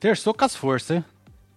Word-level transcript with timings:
Terçou. 0.00 0.32
Com 0.34 0.44
as 0.44 0.54
forças, 0.54 0.96
hein? 0.98 1.04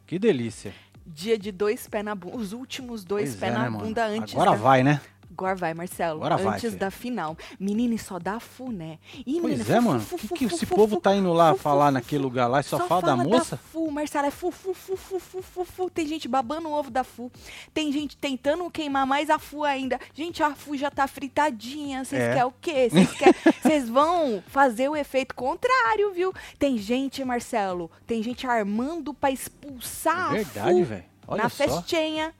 Que 0.07 0.17
delícia. 0.17 0.73
Dia 1.05 1.37
de 1.37 1.51
dois 1.51 1.87
pés 1.87 2.03
na 2.03 2.15
bunda. 2.15 2.37
Os 2.37 2.53
últimos 2.53 3.03
dois 3.03 3.35
pés 3.35 3.51
é, 3.51 3.57
na 3.57 3.69
né, 3.69 3.77
bunda 3.77 4.05
antes 4.05 4.33
Agora 4.33 4.51
da... 4.51 4.57
vai, 4.57 4.83
né? 4.83 5.01
Agora 5.31 5.55
vai, 5.55 5.73
Marcelo. 5.73 6.17
Agora 6.23 6.37
vai, 6.37 6.53
antes 6.55 6.69
filho. 6.71 6.77
da 6.79 6.91
final. 6.91 7.37
Menino, 7.59 7.93
e 7.93 7.97
só 7.97 8.19
dá 8.19 8.39
fu, 8.39 8.71
né? 8.71 8.99
Ih, 9.25 9.39
Pois 9.41 9.57
menina, 9.59 9.63
é, 9.77 9.81
fu, 9.81 9.87
mano. 9.87 9.99
fu, 10.01 10.17
Que 10.17 10.27
fu, 10.27 10.35
que 10.35 10.45
esse 10.45 10.65
povo 10.65 10.99
tá 10.99 11.15
indo 11.15 11.31
lá 11.31 11.55
falar 11.55 11.89
naquele 11.91 12.21
lugar 12.21 12.47
lá 12.47 12.59
e 12.59 12.63
só 12.63 12.85
fala 12.85 13.01
da 13.01 13.15
moça? 13.15 13.57
fu, 13.57 13.89
Marcelo, 13.89 14.27
é 14.27 14.31
fu, 14.31 14.51
fu, 14.51 14.73
fu, 14.73 14.97
fu, 14.97 15.19
fu, 15.19 15.41
fu, 15.41 15.63
fu. 15.65 15.89
Tem 15.89 16.05
gente 16.05 16.27
babando 16.27 16.67
o 16.67 16.73
ovo 16.73 16.91
da 16.91 17.03
fu. 17.03 17.31
Tem 17.73 17.91
gente 17.91 18.17
tentando 18.17 18.69
queimar 18.69 19.07
mais 19.07 19.29
a 19.29 19.39
fu 19.39 19.63
ainda. 19.63 19.97
Gente, 20.13 20.43
a 20.43 20.53
fu 20.53 20.75
já 20.75 20.91
tá 20.91 21.07
fritadinha. 21.07 22.03
Vocês 22.03 22.21
É. 22.21 22.27
querem 22.33 22.43
o 22.47 22.53
quê? 22.59 22.89
Vocês 22.89 23.11
querem- 23.13 23.33
Vocês 23.63 23.89
vão 23.89 24.43
fazer 24.47 24.89
o 24.89 24.95
efeito 24.95 25.33
contrário, 25.33 26.11
viu? 26.13 26.33
Tem 26.59 26.77
gente, 26.77 27.23
Marcelo, 27.23 27.89
tem 28.05 28.21
gente 28.21 28.45
armando 28.45 29.13
pra 29.13 29.31
expulsar 29.31 30.35
É 30.35 30.41
a 30.41 30.43
verdade, 30.43 30.79
fu 30.79 30.83
velho. 30.85 31.03
Olha 31.27 31.43
na 31.43 31.49
só. 31.49 31.63
festinha. 31.63 32.33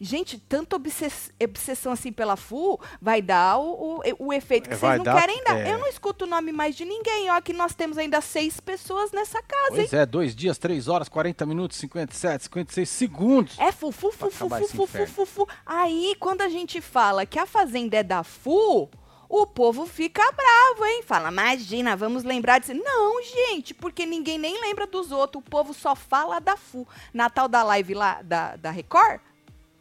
Gente, 0.00 0.38
tanta 0.38 0.76
obsess- 0.76 1.30
obsessão 1.42 1.92
assim 1.92 2.12
pela 2.12 2.36
FU 2.36 2.78
vai 3.00 3.22
dar 3.22 3.58
o, 3.58 4.00
o, 4.18 4.26
o 4.26 4.32
efeito 4.32 4.68
que 4.68 4.74
É, 4.74 4.78
vocês 4.78 4.96
não 4.98 5.04
dar- 5.04 5.20
querem 5.20 5.42
dar. 5.44 5.58
é. 5.58 5.72
Eu 5.72 5.78
não 5.78 5.86
escuto 5.88 6.24
o 6.24 6.28
nome 6.28 6.52
mais 6.52 6.74
de 6.76 6.84
ninguém. 6.84 7.30
Ó, 7.30 7.40
que 7.40 7.52
nós 7.52 7.74
temos 7.74 7.96
ainda 7.98 8.20
seis 8.20 8.60
pessoas 8.60 9.12
nessa 9.12 9.42
casa, 9.42 9.70
hein? 9.72 9.76
Pois 9.76 9.92
é, 9.92 10.04
dois 10.06 10.34
dias, 10.34 10.58
três 10.58 10.88
horas, 10.88 11.08
40 11.08 11.46
minutos, 11.46 11.78
57, 11.78 12.44
56 12.44 12.88
segundos. 12.88 13.58
É 13.58 13.72
fu, 13.72 13.90
fu, 13.90 14.10
Pra 14.10 14.28
fu, 14.28 14.30
fu, 14.30 14.44
acabar 14.46 14.58
fu, 14.58 14.64
esse 14.64 14.72
fu, 14.76 14.76
fu, 14.78 14.82
inferno. 14.84 15.06
fu, 15.14 15.26
fu. 15.26 15.48
Aí, 15.64 16.14
quando 16.18 16.42
a 16.42 16.48
gente 16.48 16.80
fala 16.80 17.24
que 17.24 17.38
a 17.38 17.46
fazenda 17.46 17.96
é 17.96 18.02
da 18.02 18.22
FU, 18.22 18.88
o 19.28 19.46
povo 19.46 19.86
fica 19.86 20.22
bravo, 20.32 20.84
hein? 20.86 21.02
Fala, 21.06 21.30
imagina, 21.30 21.96
vamos 21.96 22.24
lembrar 22.24 22.58
disso. 22.58 22.74
Não, 22.74 23.22
gente, 23.22 23.72
porque 23.72 24.04
ninguém 24.04 24.38
nem 24.38 24.60
lembra 24.60 24.86
dos 24.88 25.12
outros. 25.12 25.40
O 25.44 25.48
povo 25.48 25.72
só 25.72 25.94
fala 25.94 26.40
da 26.40 26.56
FU. 26.56 26.86
Natal 27.14 27.46
da 27.48 27.62
live 27.62 27.94
lá 27.94 28.20
da, 28.22 28.56
da 28.56 28.70
Record, 28.72 29.20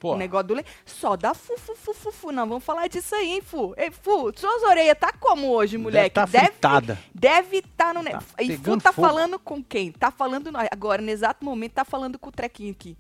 O 0.02 0.16
negócio 0.18 0.48
do 0.48 0.54
leite. 0.54 0.70
Só 0.86 1.16
dá 1.18 1.34
fu, 1.34 1.58
fu, 1.58 1.76
fu, 1.76 1.94
fu, 1.94 2.12
fu. 2.12 2.32
Não, 2.32 2.48
vamos 2.48 2.64
falar 2.64 2.88
disso 2.88 3.14
aí, 3.16 3.34
hein, 3.34 3.42
Fu? 3.42 3.74
Ei, 3.78 3.92
Fu, 3.92 4.32
suas 4.36 4.64
orelhas 4.64 4.98
tá 4.98 5.12
como 5.12 5.50
hoje, 5.52 5.78
moleque? 5.78 6.12
tá 6.16 6.26
fritada. 6.26 6.98
Deve 7.14 7.58
estar 7.58 7.94
no... 7.94 8.02
ne- 8.02 8.12
Tá 8.12 8.22
e 8.40 8.58
Fu 8.58 8.78
tá 8.78 8.94
fogo. 8.94 9.08
falando 9.08 9.38
com 9.38 9.64
quem? 9.64 9.92
Tá 9.92 10.10
falando... 10.12 10.50
Agora, 10.72 11.02
no 11.02 11.10
exato 11.10 11.44
momento, 11.44 11.74
tá 11.74 11.84
falando 11.86 12.18
com 12.18 12.30
o 12.30 12.32
trequinho 12.32 12.72
aqui. 12.72 12.96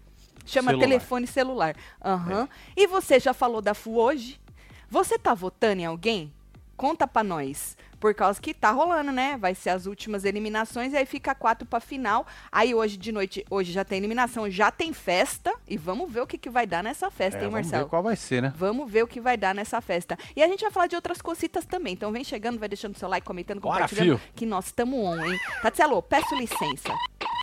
Chama 0.45 0.71
Celular. 0.71 0.87
telefone 0.87 1.27
celular. 1.27 1.75
Aham. 2.03 2.49
E 2.75 2.87
você 2.87 3.19
já 3.19 3.33
falou 3.33 3.61
da 3.61 3.73
Fu 3.73 3.97
hoje? 3.99 4.39
Você 4.89 5.17
tá 5.19 5.33
votando 5.33 5.81
em 5.81 5.85
alguém? 5.85 6.33
Conta 6.79 7.05
pra 7.05 7.25
nós. 7.25 7.75
Por 7.99 8.15
causa 8.15 8.39
que 8.41 8.53
tá 8.53 8.71
rolando, 8.71 9.11
né? 9.11 9.35
Vai 9.37 9.53
ser 9.53 9.71
as 9.71 9.85
últimas 9.85 10.23
eliminações 10.23 10.93
e 10.93 10.95
aí 10.95 11.05
fica 11.05 11.35
quatro 11.35 11.67
pra 11.67 11.81
final. 11.81 12.25
Aí 12.49 12.73
hoje 12.73 12.95
de 12.95 13.11
noite, 13.11 13.45
hoje 13.49 13.73
já 13.73 13.83
tem 13.83 13.97
eliminação, 13.97 14.49
já 14.49 14.71
tem 14.71 14.93
festa. 14.93 15.53
E 15.67 15.75
vamos 15.77 16.09
ver 16.09 16.21
o 16.21 16.25
que, 16.27 16.37
que 16.37 16.49
vai 16.49 16.65
dar 16.65 16.81
nessa 16.81 17.11
festa, 17.11 17.39
é, 17.39 17.43
hein, 17.43 17.49
vamos 17.49 17.65
Marcelo? 17.65 17.83
ver 17.83 17.89
qual 17.89 18.01
vai 18.01 18.15
ser, 18.15 18.41
né? 18.41 18.53
Vamos 18.55 18.89
ver 18.89 19.03
o 19.03 19.07
que 19.07 19.19
vai 19.19 19.35
dar 19.35 19.53
nessa 19.53 19.81
festa. 19.81 20.17
E 20.33 20.41
a 20.41 20.47
gente 20.47 20.61
vai 20.61 20.71
falar 20.71 20.87
de 20.87 20.95
outras 20.95 21.21
cositas 21.21 21.65
também. 21.65 21.91
Então 21.91 22.09
vem 22.13 22.23
chegando, 22.23 22.57
vai 22.57 22.69
deixando 22.69 22.97
seu 22.97 23.09
like, 23.09 23.27
comentando, 23.27 23.59
Bora, 23.59 23.81
compartilhando. 23.81 24.17
fio. 24.19 24.29
Que 24.33 24.45
nós 24.45 24.67
estamos 24.67 24.97
on, 24.97 25.21
hein? 25.21 25.37
Tatselo, 25.61 26.01
peço 26.01 26.33
licença. 26.35 26.93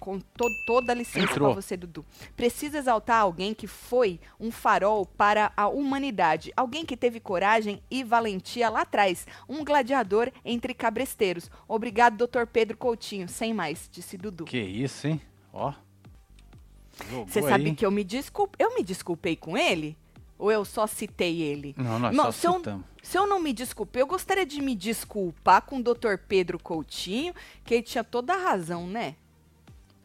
Com 0.07 0.21
to 0.21 0.47
toda 0.65 0.93
a 0.93 0.95
licença 0.95 1.35
pra 1.35 1.49
você, 1.49 1.77
Dudu. 1.77 2.07
Preciso 2.37 2.77
exaltar 2.77 3.23
alguém 3.23 3.53
que 3.53 3.67
foi 3.67 4.21
um 4.39 4.53
farol 4.53 5.05
para 5.05 5.51
a 5.57 5.67
humanidade. 5.67 6.53
Alguém 6.57 6.87
que 6.87 6.97
teve 6.97 7.19
coragem 7.19 7.83
e 7.91 8.05
valentia 8.05 8.69
lá 8.69 8.83
atrás. 8.83 9.27
Um 9.49 9.65
gladiador 9.65 10.31
entre 10.45 10.73
cabresteiros. 10.75 11.51
Obrigado, 11.67 12.17
doutor 12.17 12.47
Pedro 12.47 12.77
Coutinho. 12.77 13.29
Sem 13.29 13.53
mais, 13.53 13.89
disse 13.91 14.17
Dudu. 14.17 14.45
Que 14.45 14.61
isso, 14.61 15.09
hein? 15.09 15.21
Ó. 15.53 15.73
Você 17.27 17.43
sabe 17.43 17.71
aí. 17.71 17.75
que 17.75 17.85
eu 17.85 17.91
me 17.91 18.05
desculpe. 18.05 18.55
Eu 18.61 18.77
me 18.77 18.85
desculpei 18.85 19.35
com 19.35 19.59
ele? 19.59 19.97
Ou 20.39 20.53
eu 20.53 20.65
só 20.65 20.87
citei 20.87 21.43
ele? 21.43 21.75
Não, 21.77 21.99
nós 21.99 22.15
Não, 22.15 22.25
só 22.27 22.31
se 22.33 22.47
eu- 22.47 22.53
citamos. 22.59 22.87
Se 23.03 23.19
eu 23.19 23.27
não 23.27 23.41
me 23.41 23.53
desculpei, 23.53 24.03
eu 24.03 24.07
gostaria 24.07 24.47
de 24.47 24.63
me 24.63 24.77
desculpar 24.77 25.63
com 25.63 25.79
o 25.79 25.83
Dr. 25.83 26.17
Pedro 26.29 26.61
Coutinho, 26.61 27.35
que 27.65 27.75
ele 27.75 27.83
tinha 27.83 28.05
toda 28.05 28.35
a 28.35 28.37
razão, 28.39 28.87
né? 28.87 29.17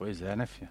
Pois 0.02 0.20
é, 0.20 0.36
né, 0.36 0.48
filho? 0.48 0.68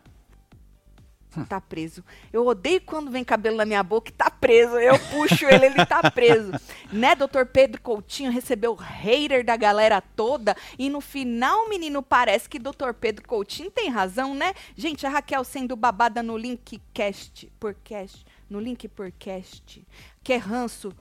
Tá 1.48 1.60
preso. 1.60 2.04
Eu 2.32 2.44
odeio 2.48 2.80
quando 2.80 3.12
vem 3.12 3.22
cabelo 3.22 3.58
na 3.58 3.64
minha 3.64 3.80
boca 3.80 4.10
e 4.10 4.12
tá 4.12 4.28
preso. 4.28 4.76
Eu 4.76 4.98
puxo 4.98 5.46
ele, 5.48 5.66
ele 5.66 5.86
tá 5.86 6.10
preso. 6.10 6.50
Né, 6.92 7.14
Dr. 7.14 7.44
Pedro 7.52 7.80
Coutinho 7.80 8.32
recebeu 8.32 8.74
hater 8.74 9.44
da 9.44 9.56
galera 9.56 10.00
toda 10.00 10.56
e 10.76 10.90
no 10.90 11.00
final, 11.00 11.68
menino, 11.68 12.02
parece 12.02 12.48
que 12.48 12.58
Dr. 12.58 12.92
Pedro 12.98 13.24
Coutinho 13.28 13.70
tem 13.70 13.88
razão, 13.88 14.34
né? 14.34 14.52
Gente, 14.74 15.06
a 15.06 15.10
Raquel 15.10 15.44
sendo 15.44 15.76
babada 15.76 16.20
no 16.20 16.36
link 16.36 16.82
cast, 16.92 17.46
por 17.60 17.74
cast, 17.84 18.26
no 18.48 18.58
link 18.58 18.88
por 18.88 19.12
cast. 19.12 19.86
Que 20.24 20.36
ranço 20.36 20.92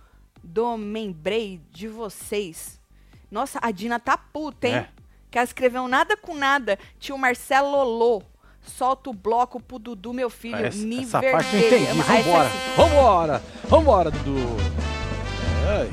do 0.43 0.77
membrei 0.77 1.59
de 1.71 1.87
vocês. 1.87 2.79
Nossa, 3.31 3.57
a 3.59 3.71
Dina 3.71 3.99
tá 3.99 4.15
puta, 4.15 4.67
hein? 4.67 4.75
É. 4.75 4.98
Que 5.29 5.37
ela 5.37 5.45
escreveu 5.45 5.87
nada 5.87 6.17
com 6.17 6.35
nada. 6.35 6.77
Tio 6.99 7.17
Marcelo 7.17 7.69
Lolô. 7.69 8.23
Solta 8.61 9.09
o 9.09 9.13
bloco 9.13 9.59
pro 9.61 9.79
Dudu, 9.79 10.13
meu 10.13 10.29
filho. 10.29 10.57
Essa, 10.57 10.77
me 10.77 11.03
essa 11.03 11.21
parte 11.21 11.55
eu 11.55 11.67
entendi. 11.67 11.85
Ah, 11.87 11.89
essa 11.91 12.23
Vambora. 12.23 12.47
aqui. 12.47 12.57
Vambora. 12.75 13.43
Vambora, 13.65 14.11
Dudu. 14.11 14.57
Ai, 15.67 15.89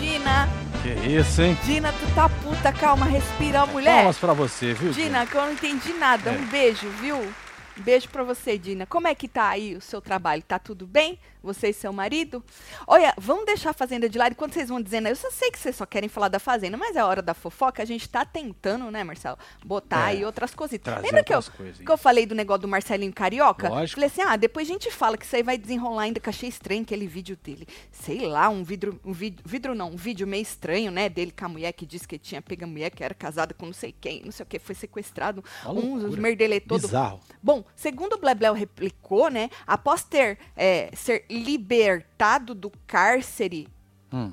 Dina, 0.00 0.48
que 0.82 0.90
isso, 1.08 1.42
hein? 1.42 1.56
Dina, 1.64 1.92
tu 1.92 2.14
tá 2.14 2.28
puta, 2.28 2.72
calma, 2.72 3.06
respira, 3.06 3.64
mulher. 3.66 3.96
Palmas 3.96 4.18
pra 4.18 4.32
você, 4.32 4.74
viu? 4.74 4.92
Dina, 4.92 5.26
que 5.26 5.34
eu 5.34 5.42
não 5.42 5.52
entendi 5.52 5.92
nada. 5.94 6.30
É. 6.30 6.38
Um 6.38 6.44
beijo, 6.46 6.88
viu? 7.00 7.16
Um 7.16 7.82
beijo 7.82 8.08
pra 8.08 8.22
você, 8.22 8.58
Dina. 8.58 8.84
Como 8.86 9.08
é 9.08 9.14
que 9.14 9.26
tá 9.26 9.48
aí 9.48 9.74
o 9.74 9.80
seu 9.80 10.00
trabalho? 10.00 10.42
Tá 10.42 10.58
tudo 10.58 10.86
bem? 10.86 11.18
Você 11.44 11.68
e 11.68 11.72
seu 11.74 11.92
marido? 11.92 12.42
Olha, 12.86 13.14
vamos 13.18 13.44
deixar 13.44 13.70
a 13.70 13.74
Fazenda 13.74 14.08
de 14.08 14.16
lado. 14.18 14.32
Enquanto 14.32 14.54
vocês 14.54 14.68
vão 14.68 14.80
dizendo, 14.80 15.08
eu 15.08 15.16
só 15.16 15.30
sei 15.30 15.50
que 15.50 15.58
vocês 15.58 15.76
só 15.76 15.84
querem 15.84 16.08
falar 16.08 16.28
da 16.28 16.38
Fazenda, 16.38 16.76
mas 16.76 16.96
é 16.96 17.04
hora 17.04 17.20
da 17.20 17.34
fofoca. 17.34 17.82
A 17.82 17.86
gente 17.86 18.08
tá 18.08 18.24
tentando, 18.24 18.90
né, 18.90 19.04
Marcelo? 19.04 19.38
Botar 19.64 20.00
É, 20.00 20.04
aí 20.04 20.24
outras 20.24 20.54
cositas. 20.54 20.92
trazer 20.92 21.06
Lembra 21.06 21.22
que 21.22 21.34
eu, 21.34 21.42
coisas 21.42 21.78
que 21.78 21.90
eu 21.90 21.98
falei 21.98 22.24
do 22.24 22.34
negócio 22.34 22.62
do 22.62 22.68
Marcelinho 22.68 23.12
Carioca? 23.12 23.68
Lógico. 23.68 24.00
Falei 24.00 24.06
assim, 24.06 24.22
ah, 24.22 24.36
depois 24.36 24.68
a 24.68 24.72
gente 24.72 24.90
fala 24.90 25.18
que 25.18 25.26
isso 25.26 25.36
aí 25.36 25.42
vai 25.42 25.58
desenrolar 25.58 26.04
ainda, 26.04 26.18
que 26.18 26.28
eu 26.28 26.30
achei 26.30 26.48
estranho 26.48 26.82
aquele 26.82 27.06
vídeo 27.06 27.36
dele. 27.42 27.68
Sei 27.92 28.20
lá, 28.20 28.48
um 28.48 28.64
vidro, 28.64 28.98
um 29.04 29.12
vidro, 29.12 29.42
vidro 29.46 29.74
não, 29.74 29.90
um 29.90 29.96
vídeo 29.96 30.26
meio 30.26 30.42
estranho, 30.42 30.90
né, 30.90 31.08
dele 31.08 31.32
com 31.36 31.44
a 31.44 31.48
mulher 31.48 31.72
que 31.72 31.84
disse 31.84 32.08
que 32.08 32.18
tinha 32.18 32.40
pego 32.40 32.64
a 32.64 32.66
mulher 32.66 32.90
que 32.90 33.04
era 33.04 33.14
casada 33.14 33.52
com 33.52 33.66
não 33.66 33.72
sei 33.72 33.94
quem, 34.00 34.22
não 34.24 34.32
sei 34.32 34.44
o 34.44 34.46
que, 34.46 34.58
foi 34.58 34.74
sequestrado. 34.74 35.44
Uns 35.66 36.02
loucura. 36.02 36.20
merdelê 36.20 36.60
todo. 36.60 36.82
Bizarro. 36.82 37.20
Bom, 37.42 37.64
segundo 37.76 38.14
o 38.14 38.18
Blebleu 38.18 38.54
replicou, 38.54 39.28
né, 39.28 39.50
após 39.66 40.04
ter 40.04 40.38
é, 40.56 40.90
ser 40.94 41.24
libertado 41.42 42.54
do 42.54 42.70
cárcere 42.86 43.68
Hum. 44.12 44.32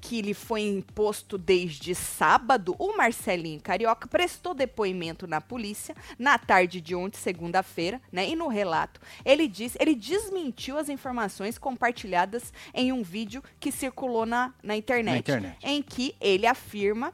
que 0.00 0.20
lhe 0.20 0.34
foi 0.34 0.62
imposto 0.62 1.36
desde 1.38 1.94
sábado, 1.94 2.74
o 2.78 2.96
Marcelinho 2.96 3.60
Carioca 3.60 4.06
prestou 4.08 4.52
depoimento 4.54 5.26
na 5.26 5.40
polícia 5.40 5.94
na 6.18 6.36
tarde 6.38 6.80
de 6.80 6.94
ontem, 6.94 7.18
segunda-feira, 7.18 8.00
né? 8.12 8.28
E 8.28 8.36
no 8.36 8.46
relato, 8.48 9.00
ele 9.24 9.48
diz, 9.48 9.76
ele 9.80 9.94
desmentiu 9.94 10.76
as 10.78 10.88
informações 10.88 11.56
compartilhadas 11.58 12.52
em 12.74 12.92
um 12.92 13.02
vídeo 13.02 13.42
que 13.58 13.72
circulou 13.72 14.26
na, 14.26 14.52
na 14.62 14.76
internet, 14.76 15.12
Na 15.12 15.18
internet. 15.18 15.58
em 15.62 15.82
que 15.82 16.14
ele 16.20 16.46
afirma, 16.46 17.12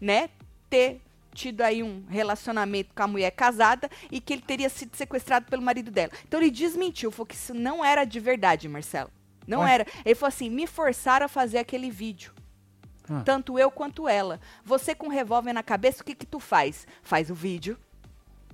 né, 0.00 0.28
ter 0.68 1.00
tido 1.38 1.60
aí 1.60 1.82
um 1.84 2.04
relacionamento 2.08 2.92
com 2.92 3.02
a 3.02 3.06
mulher 3.06 3.30
casada 3.30 3.88
e 4.10 4.20
que 4.20 4.32
ele 4.32 4.42
teria 4.42 4.68
sido 4.68 4.96
sequestrado 4.96 5.46
pelo 5.46 5.62
marido 5.62 5.90
dela. 5.90 6.10
Então 6.26 6.40
ele 6.40 6.50
desmentiu, 6.50 7.12
falou 7.12 7.26
que 7.26 7.36
isso 7.36 7.54
não 7.54 7.84
era 7.84 8.04
de 8.04 8.18
verdade, 8.18 8.68
Marcelo. 8.68 9.10
Não 9.46 9.60
Ué? 9.60 9.74
era. 9.74 9.86
Ele 10.04 10.14
falou 10.16 10.28
assim: 10.28 10.50
me 10.50 10.66
forçaram 10.66 11.26
a 11.26 11.28
fazer 11.28 11.58
aquele 11.58 11.90
vídeo. 11.90 12.34
Ah. 13.08 13.22
Tanto 13.24 13.58
eu 13.58 13.70
quanto 13.70 14.08
ela. 14.08 14.40
Você 14.64 14.94
com 14.94 15.06
um 15.06 15.10
revólver 15.10 15.52
na 15.52 15.62
cabeça, 15.62 16.02
o 16.02 16.04
que 16.04 16.14
que 16.14 16.26
tu 16.26 16.40
faz? 16.40 16.86
Faz 17.02 17.30
o 17.30 17.34
vídeo. 17.34 17.78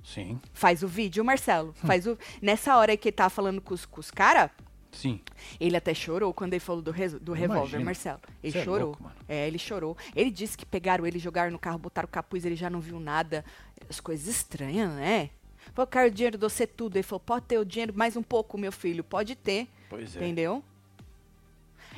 Sim, 0.03 0.39
Faz 0.53 0.83
o 0.83 0.87
vídeo, 0.87 1.25
Marcelo. 1.25 1.69
Hum. 1.69 1.87
Faz 1.87 2.05
o... 2.05 2.15
Nessa 2.39 2.77
hora 2.77 2.95
que 2.95 3.09
ele 3.09 3.15
tava 3.15 3.31
falando 3.31 3.59
com 3.59 3.73
os, 3.73 3.87
com 3.87 3.99
os 3.99 4.11
caras, 4.11 4.51
sim. 4.95 5.19
ele 5.59 5.77
até 5.77 5.93
chorou 5.93 6.33
quando 6.33 6.53
ele 6.53 6.59
falou 6.59 6.81
do, 6.81 6.91
do 7.19 7.33
revólver. 7.33 7.79
Marcelo. 7.83 8.19
Ele 8.41 8.53
Cê 8.53 8.59
é 8.59 8.63
chorou. 8.63 8.87
louco, 8.87 9.03
mano. 9.03 9.15
é, 9.27 9.47
ele 9.47 9.59
chorou. 9.59 9.97
Ele 10.15 10.31
disse 10.31 10.57
que 10.57 10.65
pegaram 10.65 11.05
ele, 11.05 11.19
jogaram 11.19 11.51
no 11.51 11.59
carro, 11.59 11.77
botaram 11.77 12.07
o 12.07 12.09
capuz, 12.09 12.45
ele 12.45 12.55
já 12.55 12.69
não 12.69 12.79
viu 12.79 12.99
nada. 12.99 13.43
As 13.89 13.99
coisas 13.99 14.27
estranhas, 14.27 14.91
né? 14.93 15.29
Falou, 15.73 15.87
quero 15.87 16.07
o 16.07 16.11
dinheiro 16.11 16.37
de 16.37 16.41
você 16.41 16.65
tudo. 16.65 16.95
Ele 16.95 17.03
falou, 17.03 17.19
pode 17.19 17.45
ter 17.45 17.57
o 17.59 17.65
dinheiro 17.65 17.93
mais 17.95 18.15
um 18.15 18.23
pouco, 18.23 18.57
meu 18.57 18.71
filho. 18.71 19.03
Pode 19.03 19.35
ter. 19.35 19.67
Pois 19.89 20.15
é. 20.15 20.19
Entendeu? 20.19 20.63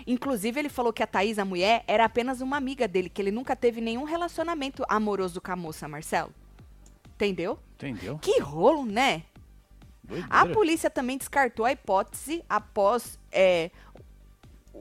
Inclusive, 0.06 0.60
ele 0.60 0.70
falou 0.70 0.94
que 0.94 1.04
a 1.04 1.08
Thaís, 1.08 1.40
a 1.40 1.46
mulher, 1.46 1.84
era 1.88 2.06
apenas 2.06 2.40
uma 2.42 2.56
amiga 2.56 2.88
dele, 2.88 3.10
que 3.10 3.22
ele 3.22 3.32
nunca 3.32 3.56
teve 3.56 3.82
nenhum 3.82 4.04
relacionamento 4.04 4.84
amoroso 4.88 5.42
com 5.42 5.52
a 5.52 5.56
moça, 5.56 5.88
Marcelo. 5.88 6.32
Entendeu? 7.16 7.58
Entendeu? 7.76 8.18
Que 8.20 8.40
rolo, 8.40 8.86
né? 8.86 9.24
A 10.08 10.40
Doideira. 10.40 10.54
polícia 10.54 10.90
também 10.90 11.18
descartou 11.18 11.66
a 11.66 11.72
hipótese 11.72 12.44
após 12.50 13.20
é, 13.32 13.72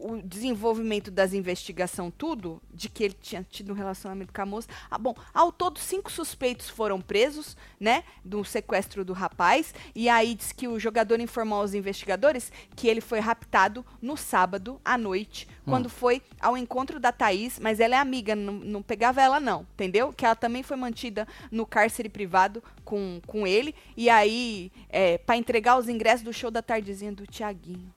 o 0.03 0.23
desenvolvimento 0.23 1.11
das 1.11 1.33
investigações, 1.33 2.13
tudo, 2.17 2.61
de 2.73 2.89
que 2.89 3.05
ele 3.05 3.17
tinha 3.21 3.45
tido 3.49 3.73
um 3.73 3.77
relacionamento 3.77 4.33
com 4.33 4.43
a 4.43 4.47
moça. 4.47 4.69
Ah, 4.91 4.99
bom, 4.99 5.15
ao 5.33 5.51
todo, 5.51 5.79
cinco 5.79 6.11
suspeitos 6.11 6.69
foram 6.69 7.01
presos, 7.01 7.57
né, 7.79 8.05
do 8.25 8.45
sequestro 8.45 9.05
do 9.05 9.13
rapaz. 9.13 9.75
E 9.95 10.09
aí 10.09 10.35
diz 10.35 10.53
que 10.53 10.69
o 10.69 10.79
jogador 10.79 11.21
informou 11.21 11.61
aos 11.61 11.75
investigadores 11.75 12.53
que 12.75 12.89
ele 12.89 13.01
foi 13.01 13.21
raptado 13.21 13.85
no 14.01 14.17
sábado 14.17 14.81
à 14.85 14.99
noite, 14.99 15.49
hum. 15.51 15.71
quando 15.71 15.89
foi 15.89 16.23
ao 16.41 16.57
encontro 16.57 17.01
da 17.01 17.13
Thaís, 17.13 17.59
mas 17.59 17.81
ela 17.81 17.97
é 17.97 17.99
amiga, 17.99 18.37
não, 18.37 18.55
não 18.55 18.83
pegava 18.83 19.21
ela 19.21 19.41
não, 19.41 19.67
entendeu? 19.75 20.13
Que 20.13 20.25
ela 20.25 20.37
também 20.37 20.63
foi 20.63 20.77
mantida 20.77 21.27
no 21.51 21.67
cárcere 21.67 22.09
privado 22.09 22.63
com, 22.85 23.21
com 23.27 23.47
ele. 23.47 23.75
E 23.97 24.09
aí, 24.09 24.71
é, 24.89 25.19
para 25.19 25.37
entregar 25.37 25.79
os 25.79 25.89
ingressos 25.89 26.23
do 26.23 26.33
show 26.33 26.51
da 26.51 26.63
tardezinha 26.63 27.13
do 27.13 27.27
Tiaguinho. 27.27 27.93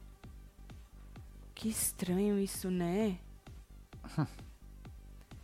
Que 1.59 1.67
estranho 1.67 2.39
isso, 2.39 2.71
né? 2.71 3.17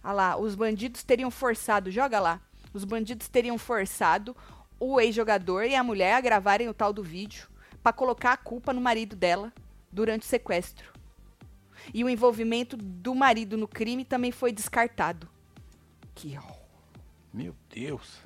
Olha 0.02 0.14
lá, 0.14 0.38
os 0.38 0.56
bandidos 0.56 1.04
teriam 1.04 1.30
forçado, 1.30 1.92
joga 1.92 2.22
lá. 2.22 2.42
Os 2.74 2.86
bandidos 2.86 3.28
teriam 3.28 3.58
forçado 3.58 4.34
o 4.80 4.98
ex-jogador 5.02 5.66
e 5.66 5.76
a 5.76 5.84
mulher 5.84 6.14
a 6.14 6.22
gravarem 6.22 6.70
o 6.70 6.74
tal 6.74 6.94
do 6.94 7.04
vídeo 7.04 7.50
para 7.84 7.92
colocar 7.92 8.32
a 8.32 8.38
culpa 8.38 8.72
no 8.72 8.80
marido 8.80 9.14
dela 9.14 9.52
durante 9.92 10.22
o 10.22 10.26
sequestro. 10.26 10.94
E 11.94 12.02
o 12.02 12.10
envolvimento 12.10 12.78
do 12.78 13.14
marido 13.14 13.58
no 13.58 13.68
crime 13.68 14.06
também 14.06 14.32
foi 14.32 14.54
descartado. 14.54 15.28
Que 16.16 16.40
Meu 17.34 17.54
Deus. 17.70 18.22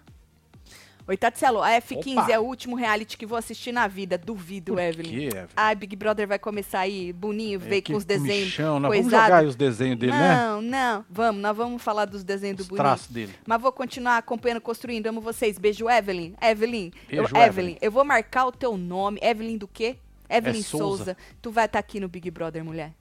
Oi, 1.10 1.18
Tatselo, 1.18 1.64
a 1.64 1.72
F15 1.72 2.22
Opa. 2.22 2.32
é 2.32 2.38
o 2.38 2.44
último 2.44 2.76
reality 2.76 3.18
que 3.18 3.26
vou 3.26 3.36
assistir 3.36 3.72
na 3.72 3.88
vida. 3.88 4.16
Duvido, 4.16 4.74
Por 4.74 4.80
Evelyn. 4.80 5.10
Quê, 5.10 5.26
Evelyn? 5.26 5.48
Ai, 5.56 5.74
Big 5.74 5.96
Brother 5.96 6.28
vai 6.28 6.38
começar 6.38 6.82
aí, 6.82 7.12
boninho, 7.12 7.56
é, 7.56 7.68
ver 7.68 7.82
com 7.82 7.96
os 7.96 8.06
desenhos. 8.06 8.56
Nós 8.60 8.80
vamos 8.80 9.06
jogar 9.06 9.44
os 9.44 9.56
desenhos 9.56 9.98
dele, 9.98 10.12
não, 10.12 10.20
né? 10.20 10.36
Não, 10.36 10.62
não. 10.62 11.06
Vamos, 11.10 11.42
nós 11.42 11.58
vamos 11.58 11.82
falar 11.82 12.06
dos 12.06 12.24
desenhos 12.24 12.58
do 12.58 12.62
os 12.62 12.68
boninho. 12.68 12.84
traços 12.84 13.08
dele. 13.08 13.34
Mas 13.44 13.60
vou 13.60 13.72
continuar 13.72 14.18
acompanhando, 14.18 14.62
construindo. 14.62 15.08
Amo 15.08 15.20
vocês. 15.20 15.58
Beijo, 15.58 15.90
Evelyn. 15.90 16.36
Evelyn. 16.40 16.92
Beijo, 17.08 17.24
eu, 17.24 17.24
Evelyn. 17.24 17.44
Evelyn. 17.48 17.78
Eu 17.82 17.92
vou 17.92 18.06
marcar 18.06 18.46
o 18.46 18.52
teu 18.52 18.78
nome. 18.78 19.20
Evelyn 19.24 19.58
do 19.58 19.68
quê? 19.68 19.98
Evelyn 20.30 20.60
é 20.60 20.64
Souza. 20.64 20.96
Souza. 20.96 21.18
Tu 21.42 21.52
vai 21.52 21.66
estar 21.66 21.78
tá 21.78 21.80
aqui 21.80 22.00
no 22.00 22.08
Big 22.08 22.30
Brother, 22.30 22.64
mulher. 22.64 22.94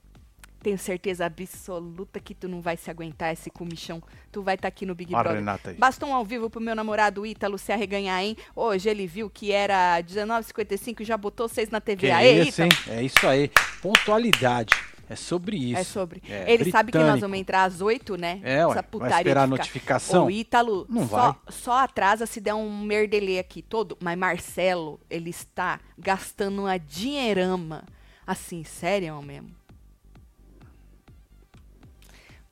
Tenho 0.61 0.77
certeza 0.77 1.25
absoluta 1.25 2.19
que 2.19 2.35
tu 2.35 2.49
não 2.49 2.59
vai 2.59 2.75
se 2.75 2.91
aguentar 2.91 3.31
esse 3.31 3.49
comichão. 3.49 4.03
Tu 4.31 4.41
vai 4.41 4.55
estar 4.55 4.63
tá 4.63 4.67
aqui 4.67 4.85
no 4.85 4.93
Big 4.93 5.11
Brother. 5.11 5.35
Renata 5.35 5.69
aí. 5.69 5.77
Basta 5.77 6.05
um 6.05 6.13
ao 6.13 6.25
vivo 6.25 6.49
pro 6.49 6.59
meu 6.59 6.75
namorado 6.75 7.25
Ítalo 7.25 7.57
se 7.57 7.71
arreganhar, 7.71 8.21
hein? 8.21 8.35
Hoje 8.53 8.89
ele 8.89 9.07
viu 9.07 9.29
que 9.29 9.53
era 9.53 10.01
19h55 10.01 10.99
e 10.99 11.05
já 11.05 11.15
botou 11.15 11.47
vocês 11.47 11.69
na 11.69 11.79
TV. 11.79 12.07
Que 12.07 12.11
Aê, 12.11 12.43
isso, 12.43 12.61
hein? 12.61 12.69
É 12.89 13.01
isso 13.01 13.25
aí. 13.25 13.49
Pontualidade. 13.81 14.73
É 15.09 15.15
sobre 15.15 15.57
isso. 15.57 15.79
É 15.79 15.83
sobre. 15.83 16.21
É, 16.29 16.41
ele 16.41 16.45
britânico. 16.45 16.71
sabe 16.71 16.91
que 16.91 16.97
nós 16.99 17.19
vamos 17.19 17.39
entrar 17.39 17.63
às 17.63 17.81
8, 17.81 18.15
né? 18.15 18.39
É, 18.43 18.65
ué, 18.65 18.71
Essa 18.71 18.83
putaria 18.83 19.11
vai 19.11 19.21
esperar 19.21 19.43
a 19.43 19.47
notificação? 19.47 20.25
O 20.25 20.31
Ítalo 20.31 20.85
não 20.87 21.07
só, 21.07 21.17
vai. 21.17 21.35
só 21.49 21.77
atrasa 21.79 22.25
se 22.27 22.39
der 22.39 22.53
um 22.53 22.83
merdelê 22.83 23.39
aqui 23.39 23.61
todo. 23.61 23.97
Mas 23.99 24.17
Marcelo, 24.17 24.99
ele 25.09 25.31
está 25.31 25.79
gastando 25.97 26.63
uma 26.63 26.77
dinheirama. 26.77 27.85
Assim, 28.27 28.63
sério 28.63 29.19
mesmo 29.23 29.58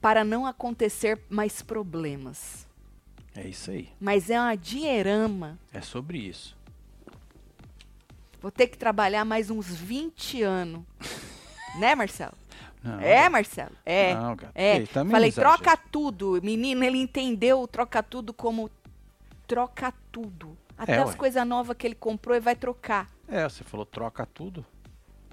para 0.07 0.23
não 0.23 0.45
acontecer 0.45 1.19
mais 1.29 1.61
problemas. 1.61 2.65
É 3.35 3.45
isso 3.45 3.71
aí. 3.71 3.89
Mas 3.99 4.29
é 4.29 4.39
uma 4.39 4.55
dinheirama. 4.55 5.59
É 5.73 5.81
sobre 5.81 6.17
isso. 6.17 6.55
Vou 8.41 8.49
ter 8.49 8.67
que 8.67 8.77
trabalhar 8.77 9.25
mais 9.25 9.49
uns 9.49 9.67
20 9.67 10.43
anos. 10.43 10.83
né, 11.77 11.93
Marcelo? 11.93 12.35
Não, 12.81 13.01
é, 13.01 13.27
Marcelo? 13.27 13.75
É. 13.85 14.15
Não, 14.15 14.33
gato. 14.33 14.53
É. 14.55 14.77
Ei, 14.77 14.85
Falei, 14.85 15.29
troca 15.29 15.75
tudo. 15.75 16.39
Menino, 16.41 16.85
ele 16.85 16.99
entendeu 16.99 17.67
troca 17.67 18.01
tudo 18.01 18.33
como 18.33 18.71
troca 19.45 19.93
tudo. 20.09 20.57
Até 20.77 20.93
é, 20.93 20.99
as 20.99 21.15
coisas 21.15 21.45
novas 21.45 21.75
que 21.75 21.85
ele 21.85 21.95
comprou 21.95 22.37
e 22.37 22.39
vai 22.39 22.55
trocar. 22.55 23.09
É, 23.27 23.43
você 23.43 23.61
falou 23.61 23.85
troca 23.85 24.25
tudo. 24.25 24.65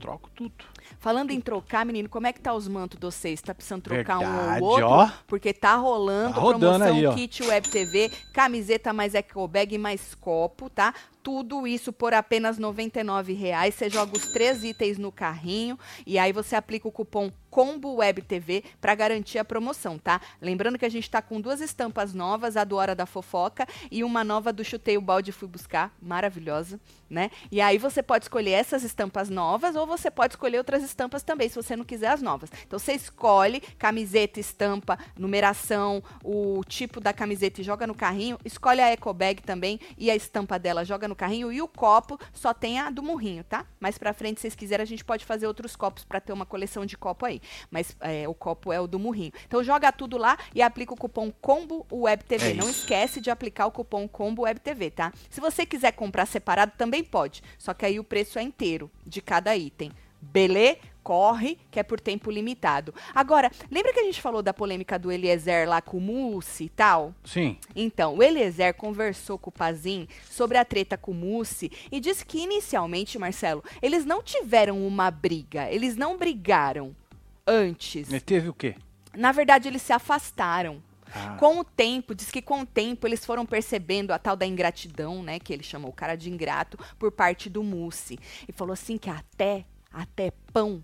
Troco 0.00 0.31
tudo. 0.35 0.64
Falando 0.99 1.31
em 1.31 1.41
trocar, 1.41 1.85
menino, 1.85 2.08
como 2.08 2.26
é 2.26 2.32
que 2.32 2.41
tá 2.41 2.52
os 2.52 2.69
mantos 2.69 2.99
de 2.99 3.06
vocês? 3.06 3.41
Tá 3.41 3.55
precisando 3.55 3.82
trocar 3.82 4.19
Verdade, 4.19 4.62
um 4.62 4.64
ou 4.64 4.70
outro? 4.70 4.87
Ó. 4.87 5.11
Porque 5.26 5.52
tá 5.52 5.76
rolando 5.76 6.35
tá 6.35 6.41
promoção 6.41 7.11
aí, 7.11 7.14
kit 7.14 7.43
Web 7.43 7.69
TV, 7.69 8.11
camiseta 8.32 8.93
mais 8.93 9.14
eco 9.14 9.46
bag 9.49 9.79
mais 9.79 10.14
copo, 10.14 10.69
tá? 10.69 10.94
Tudo 11.25 11.67
isso 11.67 11.91
por 11.91 12.12
apenas 12.12 12.59
R$ 12.59 12.65
99,00. 12.65 13.73
Você 13.73 13.88
joga 13.88 14.17
os 14.17 14.26
três 14.29 14.62
itens 14.62 14.99
no 14.99 15.11
carrinho 15.11 15.76
e 16.06 16.19
aí 16.19 16.32
você 16.32 16.55
aplica 16.55 16.87
o 16.87 16.93
cupom 16.93 17.32
Combo 17.55 17.94
Web 17.94 18.23
TV 18.23 18.65
para 18.81 18.97
garantir 18.97 19.38
a 19.38 19.44
promoção, 19.44 19.97
tá? 19.97 20.21
Lembrando 20.43 20.76
que 20.76 20.85
a 20.85 20.88
gente 20.88 21.05
está 21.05 21.23
com 21.23 21.41
duas 21.41 21.61
estampas 21.61 22.12
novas, 22.12 22.56
a 22.56 22.65
do 22.65 22.75
Hora 22.75 22.97
da 22.97 23.06
Fofoca 23.06 23.65
e 23.93 24.03
uma 24.03 24.25
nova 24.25 24.53
do 24.53 24.65
Chutei 24.65 24.99
o 24.99 25.00
Balde 25.00 25.31
Fui 25.31 25.47
Buscar, 25.47 25.94
maravilhosa, 26.03 26.81
né? 27.09 27.31
E 27.53 27.61
aí 27.61 27.79
você 27.79 28.03
pode 28.03 28.25
escolher 28.25 28.50
essas 28.50 28.82
estampas 28.82 29.31
novas 29.31 29.77
ou 29.77 29.87
você 29.87 30.11
pode 30.11 30.32
escolher 30.32 30.59
outras 30.59 30.82
estampas 30.82 31.23
também, 31.23 31.49
se 31.49 31.55
você 31.55 31.77
não 31.77 31.85
quiser 31.85 32.09
as 32.09 32.20
novas. 32.20 32.50
Então 32.67 32.77
você 32.77 32.93
escolhe 32.93 33.61
camiseta, 33.79 34.41
estampa, 34.41 34.99
numeração, 35.17 36.03
o 36.25 36.61
tipo 36.65 37.00
da 37.00 37.12
camiseta 37.12 37.61
e 37.61 37.65
joga 37.65 37.87
no 37.87 37.94
carrinho, 37.94 38.37
escolhe 38.44 38.81
a 38.81 38.88
eco 38.88 39.15
bag 39.15 39.43
também 39.43 39.79
e 39.97 40.11
a 40.11 40.17
estampa 40.17 40.59
dela 40.59 40.85
joga 40.85 41.06
no 41.06 41.13
no 41.14 41.16
carrinho 41.16 41.52
e 41.52 41.62
o 41.62 41.69
copo 41.69 42.19
só 42.32 42.52
tem 42.52 42.81
a 42.81 42.90
do 42.90 43.02
murrinho, 43.02 43.44
tá? 43.44 43.64
Mais 43.78 43.96
pra 43.96 44.12
frente, 44.12 44.38
se 44.38 44.43
vocês 44.43 44.55
quiserem, 44.56 44.82
a 44.82 44.87
gente 44.87 45.05
pode 45.05 45.25
fazer 45.25 45.46
outros 45.46 45.76
copos 45.76 46.05
para 46.05 46.20
ter 46.20 46.32
uma 46.32 46.44
coleção 46.44 46.84
de 46.84 46.99
copo 46.99 47.25
aí. 47.25 47.40
Mas 47.70 47.96
é, 48.00 48.28
o 48.28 48.34
copo 48.34 48.72
é 48.72 48.81
o 48.81 48.87
do 48.88 48.99
murrinho. 48.99 49.32
Então 49.46 49.62
joga 49.62 49.93
tudo 49.93 50.19
lá 50.19 50.37
e 50.52 50.61
aplica 50.61 50.93
o 50.93 50.96
cupom 50.96 51.31
Combo 51.40 51.87
Web 51.90 52.25
TV. 52.25 52.50
É 52.50 52.55
Não 52.55 52.69
esquece 52.69 53.20
de 53.20 53.31
aplicar 53.31 53.66
o 53.66 53.70
cupom 53.70 54.08
Combo 54.08 54.43
Web 54.43 54.61
TV, 54.61 54.90
tá? 54.90 55.12
Se 55.31 55.40
você 55.40 55.64
quiser 55.64 55.93
comprar 55.93 56.26
separado, 56.26 56.72
também 56.76 57.05
pode. 57.05 57.43
Só 57.56 57.72
que 57.72 57.87
aí 57.87 58.00
o 58.00 58.05
preço 58.05 58.38
é 58.38 58.43
inteiro 58.43 58.90
de 59.06 59.22
cada 59.22 59.56
item. 59.56 59.93
Beleza? 60.32 60.78
corre, 61.04 61.58
que 61.70 61.78
é 61.78 61.82
por 61.82 62.00
tempo 62.00 62.31
limitado. 62.31 62.93
Agora, 63.14 63.52
lembra 63.70 63.93
que 63.93 64.00
a 64.00 64.04
gente 64.04 64.22
falou 64.22 64.43
da 64.43 64.54
polêmica 64.54 64.98
do 64.98 65.12
Eliezer 65.12 65.69
lá 65.69 65.82
com 65.82 65.98
o 65.98 66.00
Mussi 66.00 66.64
e 66.64 66.69
tal? 66.70 67.14
Sim. 67.22 67.58
Então, 67.76 68.16
o 68.16 68.22
Eliezer 68.22 68.72
conversou 68.74 69.38
com 69.38 69.50
o 69.50 69.52
Pazin 69.52 70.08
sobre 70.24 70.56
a 70.56 70.64
treta 70.64 70.96
com 70.96 71.12
o 71.12 71.14
Mussi 71.14 71.70
e 71.93 72.00
disse 72.00 72.24
que 72.24 72.38
inicialmente, 72.38 73.19
Marcelo, 73.19 73.62
eles 73.82 74.06
não 74.06 74.22
tiveram 74.22 74.84
uma 74.84 75.10
briga, 75.10 75.70
eles 75.70 75.94
não 75.94 76.16
brigaram 76.16 76.96
antes. 77.46 78.08
Mas 78.10 78.22
teve 78.22 78.48
o 78.48 78.54
quê? 78.54 78.74
Na 79.14 79.31
verdade, 79.31 79.69
eles 79.69 79.82
se 79.82 79.93
afastaram. 79.93 80.82
Ah. 81.14 81.36
Com 81.38 81.60
o 81.60 81.64
tempo, 81.64 82.14
diz 82.14 82.31
que 82.31 82.43
com 82.43 82.62
o 82.62 82.66
tempo 82.66 83.06
eles 83.06 83.24
foram 83.24 83.46
percebendo 83.46 84.10
a 84.10 84.19
tal 84.19 84.34
da 84.34 84.44
ingratidão, 84.44 85.22
né? 85.22 85.38
Que 85.38 85.52
ele 85.52 85.62
chamou 85.62 85.90
o 85.90 85.94
cara 85.94 86.16
de 86.16 86.28
ingrato 86.28 86.76
por 86.98 87.12
parte 87.12 87.48
do 87.48 87.62
Mussi. 87.62 88.19
E 88.48 88.52
falou 88.52 88.72
assim 88.72 88.96
que 88.96 89.08
até, 89.08 89.64
até 89.94 90.32
pão 90.53 90.82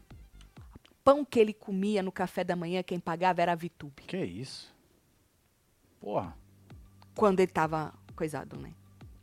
pão 1.11 1.25
que 1.25 1.40
ele 1.40 1.52
comia 1.52 2.02
no 2.02 2.12
café 2.12 2.45
da 2.45 2.55
manhã, 2.55 2.83
quem 2.83 3.00
pagava 3.00 3.43
era 3.43 3.52
a 3.52 3.57
Vitube. 3.57 4.02
Que 4.07 4.19
isso? 4.19 4.73
Porra. 6.00 6.37
Quando 7.14 7.40
ele 7.40 7.50
tava 7.50 7.93
coisado, 8.14 8.57
né? 8.57 8.73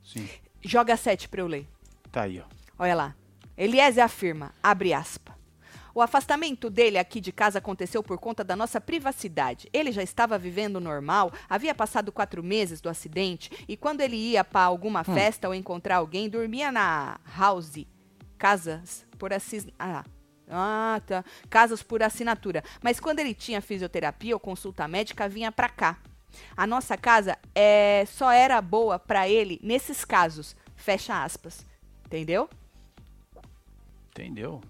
Sim. 0.03 0.27
Joga 0.62 0.98
sete 0.98 1.29
pra 1.29 1.41
eu 1.41 1.48
ler. 1.48 1.67
Tá 2.12 2.24
aí, 2.24 2.39
ó. 2.39 2.46
Olha 2.77 2.96
lá. 2.96 3.15
Eliezer 3.58 4.03
afirma, 4.03 4.53
abre 4.62 4.94
aspas. 4.94 5.36
O 5.96 6.01
afastamento 6.01 6.70
dele 6.70 7.00
aqui 7.00 7.20
de 7.20 7.32
casa 7.32 7.58
aconteceu 7.58 8.03
por 8.03 8.20
conta 8.20 8.44
da 8.44 8.56
nossa 8.56 8.79
privacidade. 8.79 9.67
Ele 9.74 9.91
já 9.91 10.03
estava 10.03 10.38
vivendo 10.38 10.79
normal, 10.79 11.32
havia 11.50 11.74
passado 11.74 12.12
quatro 12.12 12.44
meses 12.44 12.79
do 12.79 12.88
acidente 12.88 13.50
e 13.67 13.75
quando 13.75 14.01
ele 14.01 14.15
ia 14.15 14.44
para 14.44 14.62
alguma 14.62 15.01
hum. 15.01 15.15
festa 15.15 15.48
ou 15.48 15.56
encontrar 15.56 15.96
alguém, 15.96 16.29
dormia 16.29 16.72
na 16.72 17.20
house, 17.36 17.88
casas, 18.38 19.07
por 19.17 19.33
assim. 19.33 19.67
Ah, 19.77 20.03
ah, 20.50 21.01
tá. 21.05 21.25
Casas 21.50 21.83
por 21.83 22.01
assinatura. 22.01 22.63
Mas 22.81 23.00
quando 23.00 23.19
ele 23.19 23.33
tinha 23.33 23.62
fisioterapia 23.62 24.36
ou 24.36 24.39
consulta 24.39 24.88
médica, 24.88 25.27
vinha 25.27 25.51
para 25.51 25.69
cá. 25.69 25.97
A 26.55 26.67
nossa 26.67 26.97
casa 26.97 27.38
é, 27.55 28.05
só 28.05 28.31
era 28.31 28.62
boa 28.62 29.00
para 29.00 29.27
ele 29.27 29.59
nesses 29.62 30.05
casos. 30.05 30.55
Fecha 30.75 31.24
aspas. 31.24 31.65
Entendeu? 32.05 32.50
Entendeu? 34.09 34.62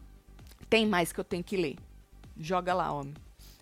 Tem 0.70 0.86
mais 0.86 1.14
que 1.14 1.20
eu 1.20 1.24
tenho 1.24 1.44
que 1.44 1.58
ler. 1.58 1.78
Joga 2.38 2.74
lá, 2.74 2.92
homem. 2.92 3.14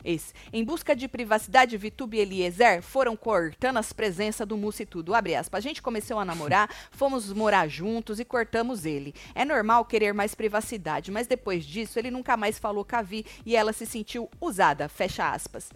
Esse. 0.06 0.34
Em 0.54 0.64
busca 0.64 0.96
de 0.96 1.08
privacidade, 1.08 1.76
Vitube 1.76 2.18
e 2.18 2.20
Eliezer 2.20 2.84
foram 2.84 3.16
cortando 3.16 3.78
as 3.78 3.92
presenças 3.92 4.48
do 4.48 4.56
Mussi 4.56 4.84
e 4.84 4.86
tudo. 4.86 5.16
Abre 5.16 5.36
aspas. 5.36 5.58
A 5.58 5.62
gente 5.62 5.82
começou 5.82 6.20
a 6.20 6.24
namorar, 6.24 6.70
fomos 6.92 7.34
morar 7.34 7.68
juntos 7.68 8.20
e 8.20 8.26
cortamos 8.26 8.86
ele. 8.86 9.16
É 9.34 9.44
normal 9.44 9.84
querer 9.84 10.14
mais 10.14 10.36
privacidade, 10.36 11.12
mas 11.12 11.26
depois 11.26 11.66
disso 11.66 11.98
ele 11.98 12.12
nunca 12.12 12.38
mais 12.38 12.60
falou 12.60 12.86
com 12.86 12.96
a 12.96 13.02
Vi 13.02 13.26
e 13.44 13.56
ela 13.56 13.74
se 13.74 13.86
sentiu 13.88 14.30
usada. 14.40 14.88
Fecha 14.88 15.32
aspas. 15.32 15.72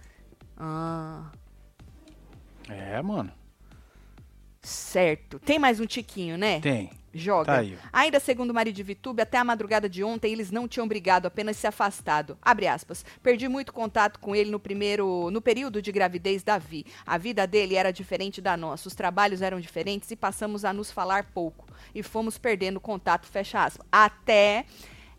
Ah. 0.55 1.31
É, 2.69 3.01
mano. 3.01 3.31
Certo. 4.61 5.39
Tem 5.39 5.57
mais 5.57 5.79
um 5.79 5.85
tiquinho, 5.87 6.37
né? 6.37 6.59
Tem. 6.59 6.91
Joga. 7.13 7.63
Tá. 7.63 7.77
Ainda 7.91 8.19
segundo 8.19 8.53
Maria 8.53 8.71
de 8.73 8.83
Vitube, 8.83 9.21
até 9.21 9.37
a 9.37 9.43
madrugada 9.43 9.89
de 9.89 10.03
ontem 10.03 10.31
eles 10.31 10.51
não 10.51 10.67
tinham 10.67 10.87
brigado, 10.87 11.27
apenas 11.27 11.57
se 11.57 11.65
afastado. 11.67 12.37
Abre 12.41 12.67
aspas. 12.67 13.03
Perdi 13.23 13.47
muito 13.47 13.73
contato 13.73 14.19
com 14.19 14.35
ele 14.35 14.51
no 14.51 14.59
primeiro, 14.59 15.29
no 15.31 15.41
período 15.41 15.81
de 15.81 15.91
gravidez 15.91 16.43
da 16.43 16.57
Vi. 16.57 16.85
A 17.05 17.17
vida 17.17 17.47
dele 17.47 17.75
era 17.75 17.91
diferente 17.91 18.41
da 18.41 18.55
nossa, 18.55 18.87
os 18.87 18.95
trabalhos 18.95 19.41
eram 19.41 19.59
diferentes 19.59 20.11
e 20.11 20.15
passamos 20.15 20.63
a 20.65 20.71
nos 20.73 20.91
falar 20.91 21.25
pouco. 21.33 21.65
E 21.95 22.03
fomos 22.03 22.37
perdendo 22.37 22.79
contato, 22.79 23.25
fecha 23.25 23.63
aspas. 23.63 23.85
Até 23.91 24.65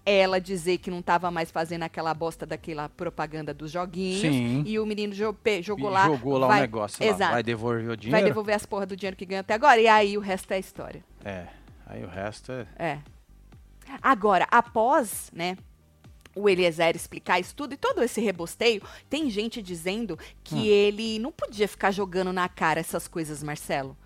ela 0.04 0.40
dizer 0.40 0.78
que 0.78 0.90
não 0.90 1.00
estava 1.00 1.30
mais 1.30 1.50
fazendo 1.50 1.82
aquela 1.82 2.12
bosta 2.14 2.47
daquela 2.47 2.88
propaganda 2.88 3.52
dos 3.52 3.70
joguinhos. 3.70 4.20
Sim. 4.23 4.62
E 4.66 4.78
o 4.78 4.87
menino 4.87 5.12
jo- 5.12 5.37
jogou 5.62 5.90
E 5.90 5.92
lá. 5.92 6.06
jogou 6.06 6.38
lá 6.38 6.47
vai- 6.49 6.59
o 6.59 6.61
negócio 6.62 7.04
lá. 7.04 7.11
Exato. 7.12 7.32
Vai 7.32 7.42
devolver 7.42 7.90
o 7.90 7.97
dinheiro? 7.97 8.11
Vai 8.11 8.25
devolver 8.25 8.54
as 8.54 8.64
porras 8.64 8.88
do 8.88 8.97
dinheiro 8.97 9.16
que 9.16 9.26
ganhou 9.26 9.40
até 9.42 9.52
agora. 9.54 9.78
E 9.80 9.87
aí 9.87 10.16
o 10.16 10.20
resto 10.20 10.52
é 10.52 10.59
história. 10.59 11.04
É. 11.25 11.47
Aí 11.90 12.04
o 12.04 12.09
resto 12.09 12.52
é... 12.52 12.66
É. 12.78 12.99
Agora, 14.00 14.47
após, 14.49 15.30
né, 15.35 15.56
o 16.37 16.49
Eliezer 16.49 16.94
explicar 16.94 17.40
isso 17.40 17.54
tudo 17.56 17.75
e 17.75 17.76
todo 17.76 18.00
esse 18.02 18.20
rebosteio, 18.20 18.80
tem 19.09 19.28
gente 19.28 19.61
dizendo 19.61 20.16
que 20.44 20.54
Hum. 20.54 20.64
ele 20.64 21.18
não 21.18 21.32
podia 21.32 21.66
ficar 21.66 21.90
jogando 21.90 22.32
na 22.32 22.49
cara 22.49 22.78
essas 22.78 23.09
coisas, 23.09 23.42
Marcelo. 23.42 23.97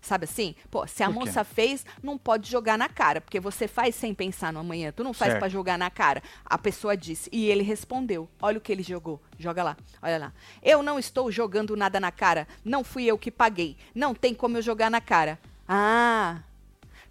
Sabe 0.00 0.24
assim? 0.24 0.54
Pô, 0.70 0.86
se 0.86 1.02
a 1.02 1.10
moça 1.10 1.44
fez, 1.44 1.84
não 2.02 2.18
pode 2.18 2.50
jogar 2.50 2.76
na 2.76 2.90
cara, 2.90 3.22
porque 3.22 3.40
você 3.40 3.66
faz 3.66 3.94
sem 3.94 4.14
pensar 4.14 4.52
no 4.52 4.60
amanhã. 4.60 4.92
Tu 4.92 5.02
não 5.02 5.14
faz 5.14 5.32
pra 5.38 5.48
jogar 5.48 5.78
na 5.78 5.90
cara. 5.90 6.22
A 6.44 6.58
pessoa 6.58 6.94
disse. 6.94 7.30
E 7.32 7.46
ele 7.46 7.62
respondeu. 7.62 8.28
Olha 8.40 8.58
o 8.58 8.60
que 8.60 8.70
ele 8.70 8.82
jogou. 8.82 9.18
Joga 9.38 9.62
lá. 9.62 9.76
Olha 10.02 10.18
lá. 10.18 10.32
Eu 10.62 10.82
não 10.82 10.98
estou 10.98 11.32
jogando 11.32 11.74
nada 11.74 11.98
na 11.98 12.12
cara. 12.12 12.46
Não 12.62 12.84
fui 12.84 13.06
eu 13.06 13.16
que 13.16 13.30
paguei. 13.30 13.78
Não 13.94 14.14
tem 14.14 14.34
como 14.34 14.58
eu 14.58 14.62
jogar 14.62 14.90
na 14.90 15.00
cara. 15.00 15.38
Ah. 15.66 16.42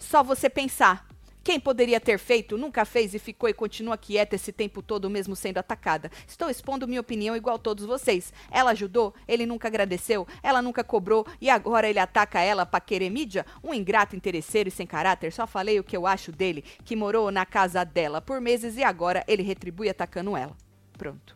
Só 0.04 0.22
você 0.22 0.50
pensar. 0.50 1.08
Quem 1.44 1.60
poderia 1.60 2.00
ter 2.00 2.18
feito, 2.18 2.58
nunca 2.58 2.86
fez 2.86 3.14
e 3.14 3.20
ficou 3.20 3.50
e 3.50 3.54
continua 3.54 3.98
quieta 3.98 4.36
esse 4.36 4.52
tempo 4.52 4.82
todo, 4.82 5.10
mesmo 5.10 5.36
sendo 5.36 5.58
atacada. 5.58 6.10
Estou 6.26 6.50
expondo 6.50 6.88
minha 6.88 7.02
opinião 7.02 7.36
igual 7.36 7.60
todos 7.60 7.84
vocês. 7.84 8.32
Ela 8.50 8.72
ajudou, 8.72 9.14
ele 9.28 9.46
nunca 9.46 9.68
agradeceu, 9.68 10.26
ela 10.42 10.62
nunca 10.62 10.86
cobrou 10.86 11.28
e 11.42 11.50
agora 11.50 11.90
ele 11.90 12.00
ataca 12.00 12.40
ela 12.40 12.66
pra 12.66 12.80
querer 12.80 13.10
mídia? 13.10 13.46
Um 13.62 13.74
ingrato 13.74 14.16
interesseiro 14.16 14.70
e 14.70 14.72
sem 14.72 14.88
caráter. 14.88 15.34
Só 15.34 15.46
falei 15.46 15.80
o 15.80 15.84
que 15.84 15.98
eu 15.98 16.08
acho 16.08 16.32
dele, 16.32 16.64
que 16.86 16.96
morou 16.96 17.30
na 17.30 17.46
casa 17.46 17.84
dela 17.84 18.22
por 18.22 18.40
meses 18.40 18.78
e 18.78 18.84
agora 18.84 19.24
ele 19.28 19.44
retribui 19.44 19.90
atacando 19.90 20.38
ela. 20.38 20.56
Pronto. 20.98 21.36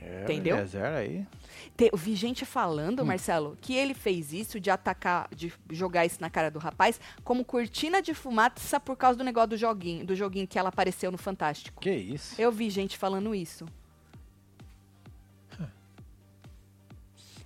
é 0.00 0.22
Entendeu? 0.22 0.56
O 0.56 0.58
Eliezer 0.60 0.84
aí. 0.84 1.26
Te- 1.76 1.90
eu 1.92 1.98
vi 1.98 2.14
gente 2.14 2.44
falando, 2.44 3.00
Hum. 3.02 3.06
Marcelo, 3.06 3.58
que 3.60 3.74
ele 3.74 3.94
fez 3.94 4.32
isso 4.32 4.60
de 4.60 4.70
atacar, 4.70 5.28
de 5.34 5.52
jogar 5.70 6.06
isso 6.06 6.18
na 6.20 6.30
cara 6.30 6.50
do 6.50 6.58
rapaz, 6.58 7.00
como 7.24 7.44
cortina 7.44 8.00
de 8.00 8.14
fumaça 8.14 8.78
por 8.78 8.96
causa 8.96 9.18
do 9.18 9.24
negócio 9.24 9.50
do 9.50 9.56
joguinho, 9.56 10.06
do 10.06 10.14
joguinho 10.14 10.46
que 10.46 10.58
ela 10.58 10.68
apareceu 10.68 11.10
no 11.10 11.18
Fantástico. 11.18 11.80
Que 11.80 11.90
isso? 11.90 12.40
Eu 12.40 12.52
vi 12.52 12.70
gente 12.70 12.96
falando 12.96 13.34
isso. 13.34 13.66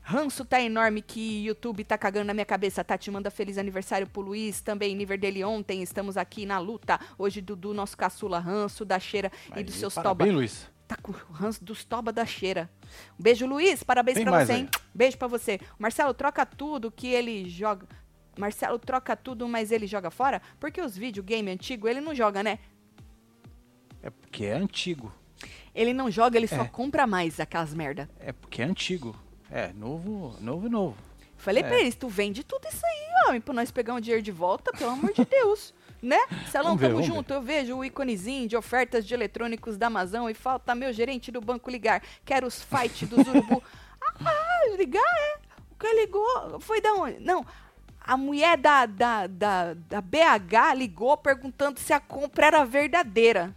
Ranço 0.03 0.43
tá 0.43 0.59
enorme 0.59 1.03
que 1.03 1.45
YouTube 1.45 1.85
tá 1.85 1.99
cagando 1.99 2.25
na 2.29 2.33
minha 2.35 2.47
cabeça. 2.47 2.83
Tati 2.83 3.11
manda 3.11 3.31
feliz 3.31 3.59
aniversário 3.59 4.07
pro 4.07 4.23
Luiz, 4.23 4.63
também 4.63 4.97
nível 4.97 5.19
dele 5.19 5.45
ontem. 5.45 5.83
Estamos 5.83 6.17
aqui 6.17 6.47
na 6.47 6.59
luta. 6.59 6.99
Hoje, 7.19 7.43
Dudu, 7.43 7.75
nosso 7.75 7.95
caçula, 7.95 8.39
ranço 8.39 8.87
da 8.87 8.99
cheira 8.99 9.31
e 9.55 9.59
Aí, 9.59 9.65
dos 9.65 9.75
seus 9.75 9.95
parabéns, 9.95 10.29
toba. 10.31 10.39
Luiz. 10.39 10.71
Tá 10.89 10.97
com 10.97 11.13
o 11.13 11.33
ranço 11.33 11.63
dos 11.63 11.85
toba 11.85 12.11
da 12.11 12.25
cheira. 12.25 12.69
Um 13.21 13.23
beijo, 13.23 13.47
Luiz. 13.47 13.83
Parabéns 13.83 14.17
Tem 14.17 14.25
pra 14.25 14.45
você, 14.45 14.53
aí. 14.53 14.61
hein? 14.63 14.69
Beijo 14.95 15.19
pra 15.19 15.29
você. 15.29 15.61
Marcelo, 15.79 16.15
troca 16.15 16.47
tudo 16.47 16.91
que 16.91 17.07
ele 17.09 17.47
joga. 17.49 17.87
Marcelo 18.39 18.79
troca 18.79 19.15
tudo, 19.15 19.47
mas 19.47 19.71
ele 19.71 19.87
joga 19.87 20.11
fora? 20.11 20.41
Porque 20.59 20.81
os 20.81 20.97
videogame 20.97 21.51
antigo 21.51 21.87
ele 21.87 22.01
não 22.01 22.15
joga, 22.15 22.43
né? 22.43 22.59
É 24.03 24.09
porque 24.11 24.45
é 24.47 24.53
antigo. 24.55 25.13
Ele 25.75 25.93
não 25.93 26.11
joga, 26.11 26.37
ele 26.39 26.47
só 26.47 26.63
É. 26.63 26.69
compra 26.69 27.07
mais 27.07 27.39
aquelas 27.39 27.75
merda. 27.75 28.09
É 28.19 28.33
porque 28.33 28.63
é 28.63 28.65
antigo. 28.65 29.15
É, 29.51 29.73
novo, 29.73 30.37
novo 30.41 30.69
novo. 30.69 30.97
Falei 31.37 31.63
É. 31.63 31.67
pra 31.67 31.79
eles, 31.81 31.95
tu 31.95 32.09
vende 32.09 32.43
tudo 32.43 32.67
isso 32.67 32.85
aí, 32.85 33.29
homem, 33.29 33.41
pra 33.41 33.55
nós 33.55 33.71
pegar 33.71 33.95
um 33.95 34.01
dinheiro 34.01 34.23
de 34.23 34.33
volta, 34.33 34.73
pelo 34.73 34.91
amor 34.91 35.13
de 35.13 35.25
Deus. 35.25 35.75
Né? 36.01 36.19
Vamos 36.53 36.81
ver, 36.81 36.89
tamo 36.89 37.03
junto. 37.03 37.33
Eu 37.33 37.43
vejo 37.43 37.77
o 37.77 37.85
íconezinho 37.85 38.49
de 38.49 38.57
ofertas 38.57 39.05
de 39.05 39.13
eletrônicos 39.15 39.77
da 39.77 39.89
Amazon 39.89 40.29
e 40.31 40.35
falta 40.35 40.75
meu 40.75 40.93
gerente 40.93 41.33
do 41.33 41.41
banco 41.41 41.71
ligar. 41.71 42.03
Quero 42.25 42.47
os 42.47 42.63
fight 42.63 43.05
dos 43.07 43.27
urubu. 43.27 43.63
ah, 44.25 44.77
ligar 44.77 45.03
é. 45.03 45.39
O 45.73 45.75
que 45.79 45.93
ligou 45.93 46.61
foi 46.61 46.81
da 46.81 46.93
onde? 46.95 47.19
Não. 47.21 47.45
A 48.01 48.17
mulher 48.17 48.57
da, 48.57 48.87
da, 48.87 49.27
da, 49.27 49.75
da 49.75 50.01
BH 50.01 50.75
ligou 50.77 51.17
perguntando 51.17 51.79
se 51.79 51.93
a 51.93 52.01
compra 52.01 52.47
era 52.47 52.65
verdadeira. 52.65 53.55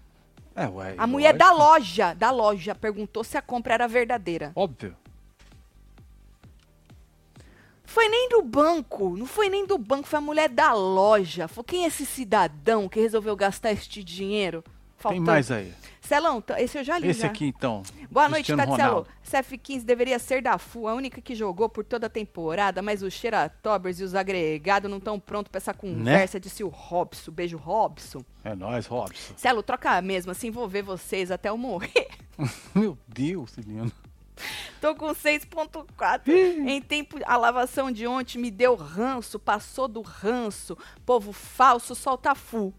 É, 0.55 0.67
ué. 0.67 0.95
A 0.97 1.07
mulher 1.07 1.33
da 1.33 1.51
lógico. 1.51 1.69
loja, 1.69 2.13
da 2.13 2.31
loja, 2.31 2.75
perguntou 2.75 3.23
se 3.23 3.37
a 3.37 3.41
compra 3.41 3.75
era 3.75 3.87
verdadeira. 3.87 4.51
Óbvio. 4.55 4.95
Foi 7.91 8.07
nem 8.07 8.29
do 8.29 8.41
banco, 8.41 9.17
não 9.17 9.25
foi 9.25 9.49
nem 9.49 9.65
do 9.67 9.77
banco, 9.77 10.07
foi 10.07 10.17
a 10.19 10.21
mulher 10.21 10.47
da 10.47 10.71
loja. 10.73 11.47
Falou, 11.49 11.65
quem 11.65 11.83
é 11.83 11.87
esse 11.87 12.05
cidadão 12.05 12.87
que 12.87 12.99
resolveu 13.01 13.35
gastar 13.35 13.73
este 13.73 14.01
dinheiro? 14.03 14.61
Tem 14.63 14.71
Faltando. 14.97 15.23
mais 15.25 15.51
aí. 15.51 15.73
Celão, 15.99 16.39
t- 16.41 16.53
esse 16.61 16.77
eu 16.77 16.83
já 16.83 16.97
li 16.97 17.09
Esse 17.09 17.21
já. 17.21 17.27
aqui, 17.27 17.47
então. 17.47 17.83
Boa 18.09 18.29
noite, 18.29 18.45
Cristiano 18.53 18.71
Tatselo. 18.77 18.89
Ronaldo. 18.89 19.09
CF15 19.29 19.83
deveria 19.83 20.19
ser 20.19 20.41
da 20.41 20.57
FU, 20.57 20.87
a 20.87 20.93
única 20.93 21.21
que 21.21 21.33
jogou 21.35 21.67
por 21.69 21.83
toda 21.83 22.07
a 22.07 22.09
temporada, 22.09 22.81
mas 22.81 23.01
os 23.03 23.13
Xeratobers 23.13 23.99
e 23.99 24.03
os 24.03 24.15
agregados 24.15 24.89
não 24.89 24.97
estão 24.97 25.19
prontos 25.19 25.49
pra 25.51 25.57
essa 25.57 25.73
conversa, 25.73 26.39
disse 26.39 26.63
o 26.63 26.67
Robson. 26.69 27.31
Beijo, 27.31 27.57
Robson. 27.57 28.23
É 28.43 28.55
nóis, 28.55 28.85
Robson. 28.85 29.33
Celo, 29.35 29.61
troca 29.63 30.01
mesmo, 30.01 30.31
assim 30.31 30.49
vou 30.51 30.67
ver 30.67 30.81
vocês 30.83 31.29
até 31.31 31.49
eu 31.49 31.57
morrer. 31.57 32.07
Meu 32.75 32.97
Deus, 33.07 33.55
menino. 33.57 33.91
Tô 34.79 34.95
com 34.95 35.07
6.4. 35.07 36.27
em 36.27 36.81
tempo, 36.81 37.19
a 37.25 37.37
lavação 37.37 37.91
de 37.91 38.07
ontem 38.07 38.39
me 38.39 38.49
deu 38.49 38.75
ranço, 38.75 39.37
passou 39.37 39.87
do 39.87 40.01
ranço. 40.01 40.77
Povo 41.05 41.31
falso, 41.31 41.93
solta 41.93 42.33
fu. 42.33 42.73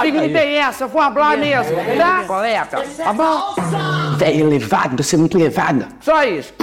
Que 0.00 0.12
não 0.12 0.32
tem 0.32 0.56
essa, 0.56 0.86
vou 0.86 1.02
falar 1.02 1.36
mesmo, 1.36 1.76
tá? 1.96 2.24
Colega, 2.24 2.66
tá 2.66 3.12
bom? 3.12 3.54
Velho 4.16 4.46
elevado, 4.46 5.02
você 5.02 5.16
é 5.16 5.18
muito 5.18 5.36
elevada. 5.38 5.88
Só 6.00 6.22
isso. 6.24 6.54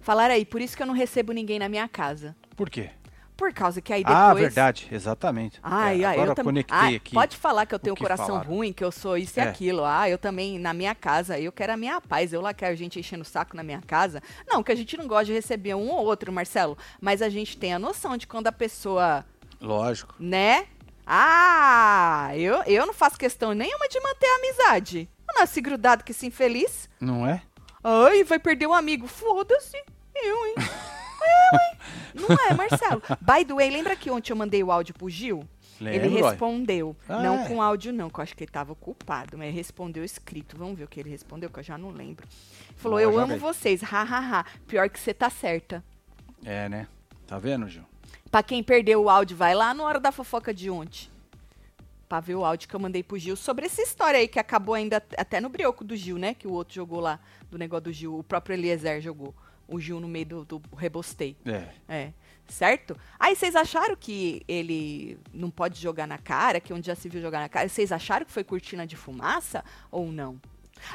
Falaram 0.00 0.34
aí, 0.34 0.44
por 0.44 0.60
isso 0.60 0.76
que 0.76 0.82
eu 0.82 0.86
não 0.86 0.94
recebo 0.94 1.32
ninguém 1.32 1.58
na 1.58 1.68
minha 1.68 1.88
casa. 1.88 2.34
Por 2.56 2.68
quê? 2.68 2.90
Por 3.36 3.52
causa 3.52 3.80
que 3.80 3.92
aí 3.92 4.04
depois... 4.04 4.18
Ah, 4.18 4.34
verdade, 4.34 4.86
exatamente. 4.92 5.58
Ai, 5.62 6.02
É, 6.02 6.04
ai, 6.04 6.14
agora 6.14 6.30
eu 6.38 6.44
conectei 6.44 6.76
Ai, 6.78 6.94
aqui. 6.96 7.14
Pode 7.14 7.36
falar 7.36 7.66
que 7.66 7.74
eu 7.74 7.78
tenho 7.78 7.94
um 7.94 7.98
coração 7.98 8.26
falaram. 8.26 8.48
ruim, 8.50 8.72
que 8.72 8.84
eu 8.84 8.92
sou 8.92 9.16
isso 9.16 9.38
e 9.38 9.42
É. 9.42 9.44
aquilo. 9.48 9.84
Ah, 9.84 10.08
eu 10.08 10.16
também, 10.18 10.58
na 10.58 10.72
minha 10.72 10.94
casa, 10.94 11.38
eu 11.40 11.50
quero 11.50 11.72
a 11.72 11.76
minha 11.76 12.00
paz. 12.00 12.32
Eu 12.32 12.40
lá 12.40 12.54
quero 12.54 12.76
gente 12.76 13.00
enchendo 13.00 13.22
o 13.22 13.24
saco 13.26 13.56
na 13.56 13.62
minha 13.62 13.80
casa. 13.86 14.22
Não, 14.46 14.62
que 14.62 14.70
a 14.70 14.74
gente 14.74 14.96
não 14.96 15.06
gosta 15.08 15.24
de 15.26 15.32
receber 15.32 15.74
um 15.74 15.88
ou 15.90 16.04
outro, 16.04 16.30
Marcelo. 16.32 16.76
Mas 17.00 17.20
a 17.22 17.28
gente 17.28 17.56
tem 17.56 17.72
a 17.74 17.78
noção 17.78 18.16
de 18.16 18.26
quando 18.26 18.46
a 18.46 18.52
pessoa, 18.52 19.24
Lógico. 19.60 20.14
né? 20.20 20.66
Ah, 21.06 22.30
eu, 22.36 22.62
eu 22.64 22.86
não 22.86 22.94
faço 22.94 23.18
questão 23.18 23.52
nenhuma 23.54 23.88
de 23.88 23.98
manter 24.00 24.26
a 24.26 24.36
amizade. 24.36 25.08
Eu 25.28 25.40
nasci 25.40 25.60
grudado 25.60 26.04
que 26.04 26.12
esse 26.12 26.26
infeliz. 26.26 26.88
Não 27.00 27.26
é? 27.26 27.42
Ai, 27.82 28.22
vai 28.24 28.38
perder 28.38 28.66
um 28.68 28.74
amigo. 28.74 29.06
Foda-se. 29.08 29.76
Eu, 30.14 30.46
hein? 30.46 30.54
Não 32.14 32.28
é, 32.48 32.54
Marcelo. 32.54 33.02
By 33.20 33.44
the 33.44 33.54
way, 33.54 33.70
lembra 33.70 33.96
que 33.96 34.10
ontem 34.10 34.32
eu 34.32 34.36
mandei 34.36 34.62
o 34.62 34.70
áudio 34.70 34.94
pro 34.94 35.08
Gil? 35.08 35.46
ele 35.80 35.98
Lembro, 35.98 36.24
ó. 36.26 36.30
respondeu. 36.30 36.96
Ah, 37.08 37.22
não 37.22 37.40
é? 37.40 37.48
com 37.48 37.60
áudio, 37.60 37.92
não, 37.92 38.08
que 38.08 38.20
eu 38.20 38.22
acho 38.22 38.36
que 38.36 38.44
ele 38.44 38.50
tava 38.52 38.72
ocupado, 38.72 39.36
mas 39.36 39.48
ele 39.48 39.56
respondeu 39.56 40.04
escrito. 40.04 40.56
Vamos 40.56 40.78
ver 40.78 40.84
o 40.84 40.88
que 40.88 41.00
ele 41.00 41.10
respondeu, 41.10 41.50
que 41.50 41.58
eu 41.58 41.62
já 41.62 41.76
não 41.76 41.90
lembro. 41.90 42.26
Falou, 42.76 42.98
Boa, 42.98 43.02
eu 43.02 43.18
amo 43.18 43.36
vocês, 43.38 43.82
ha, 43.82 44.02
ha, 44.02 44.40
ha. 44.40 44.44
Pior 44.66 44.88
que 44.88 45.00
você 45.00 45.12
tá 45.12 45.28
certa. 45.28 45.82
É, 46.44 46.68
né? 46.68 46.86
Tá 47.26 47.38
vendo, 47.38 47.68
Gil? 47.68 47.82
Pra 48.30 48.42
quem 48.42 48.62
perdeu 48.62 49.02
o 49.02 49.10
áudio, 49.10 49.36
vai 49.36 49.54
lá 49.54 49.74
na 49.74 49.82
hora 49.82 49.98
da 49.98 50.12
fofoca 50.12 50.54
de 50.54 50.70
ontem. 50.70 51.10
Pra 52.08 52.20
ver 52.20 52.34
o 52.36 52.44
áudio 52.44 52.68
que 52.68 52.76
eu 52.76 52.80
mandei 52.80 53.02
pro 53.02 53.18
Gil 53.18 53.34
sobre 53.36 53.66
essa 53.66 53.82
história 53.82 54.18
aí 54.20 54.28
que 54.28 54.38
acabou 54.38 54.74
ainda 54.74 54.98
at- 54.98 55.14
até 55.18 55.40
no 55.40 55.48
brioco 55.48 55.82
do 55.82 55.96
Gil, 55.96 56.18
né? 56.18 56.34
Que 56.34 56.46
o 56.46 56.52
outro 56.52 56.74
jogou 56.74 57.00
lá, 57.00 57.18
do 57.50 57.58
negócio 57.58 57.84
do 57.84 57.92
Gil. 57.92 58.18
O 58.18 58.22
próprio 58.22 58.54
Eliezer 58.54 59.00
jogou. 59.00 59.34
O 59.72 59.80
Gil 59.80 59.98
no 60.00 60.08
meio 60.08 60.26
do, 60.26 60.44
do 60.44 60.62
rebostei. 60.76 61.36
É. 61.44 61.68
É. 61.88 62.12
Certo? 62.48 62.96
Aí 63.18 63.34
vocês 63.34 63.56
acharam 63.56 63.96
que 63.96 64.42
ele 64.46 65.18
não 65.32 65.48
pode 65.50 65.80
jogar 65.80 66.06
na 66.06 66.18
cara, 66.18 66.60
que 66.60 66.72
onde 66.72 66.86
já 66.86 66.94
se 66.94 67.08
viu 67.08 67.22
jogar 67.22 67.40
na 67.40 67.48
cara, 67.48 67.68
vocês 67.68 67.90
acharam 67.92 68.26
que 68.26 68.32
foi 68.32 68.44
cortina 68.44 68.86
de 68.86 68.96
fumaça 68.96 69.64
ou 69.90 70.12
não? 70.12 70.38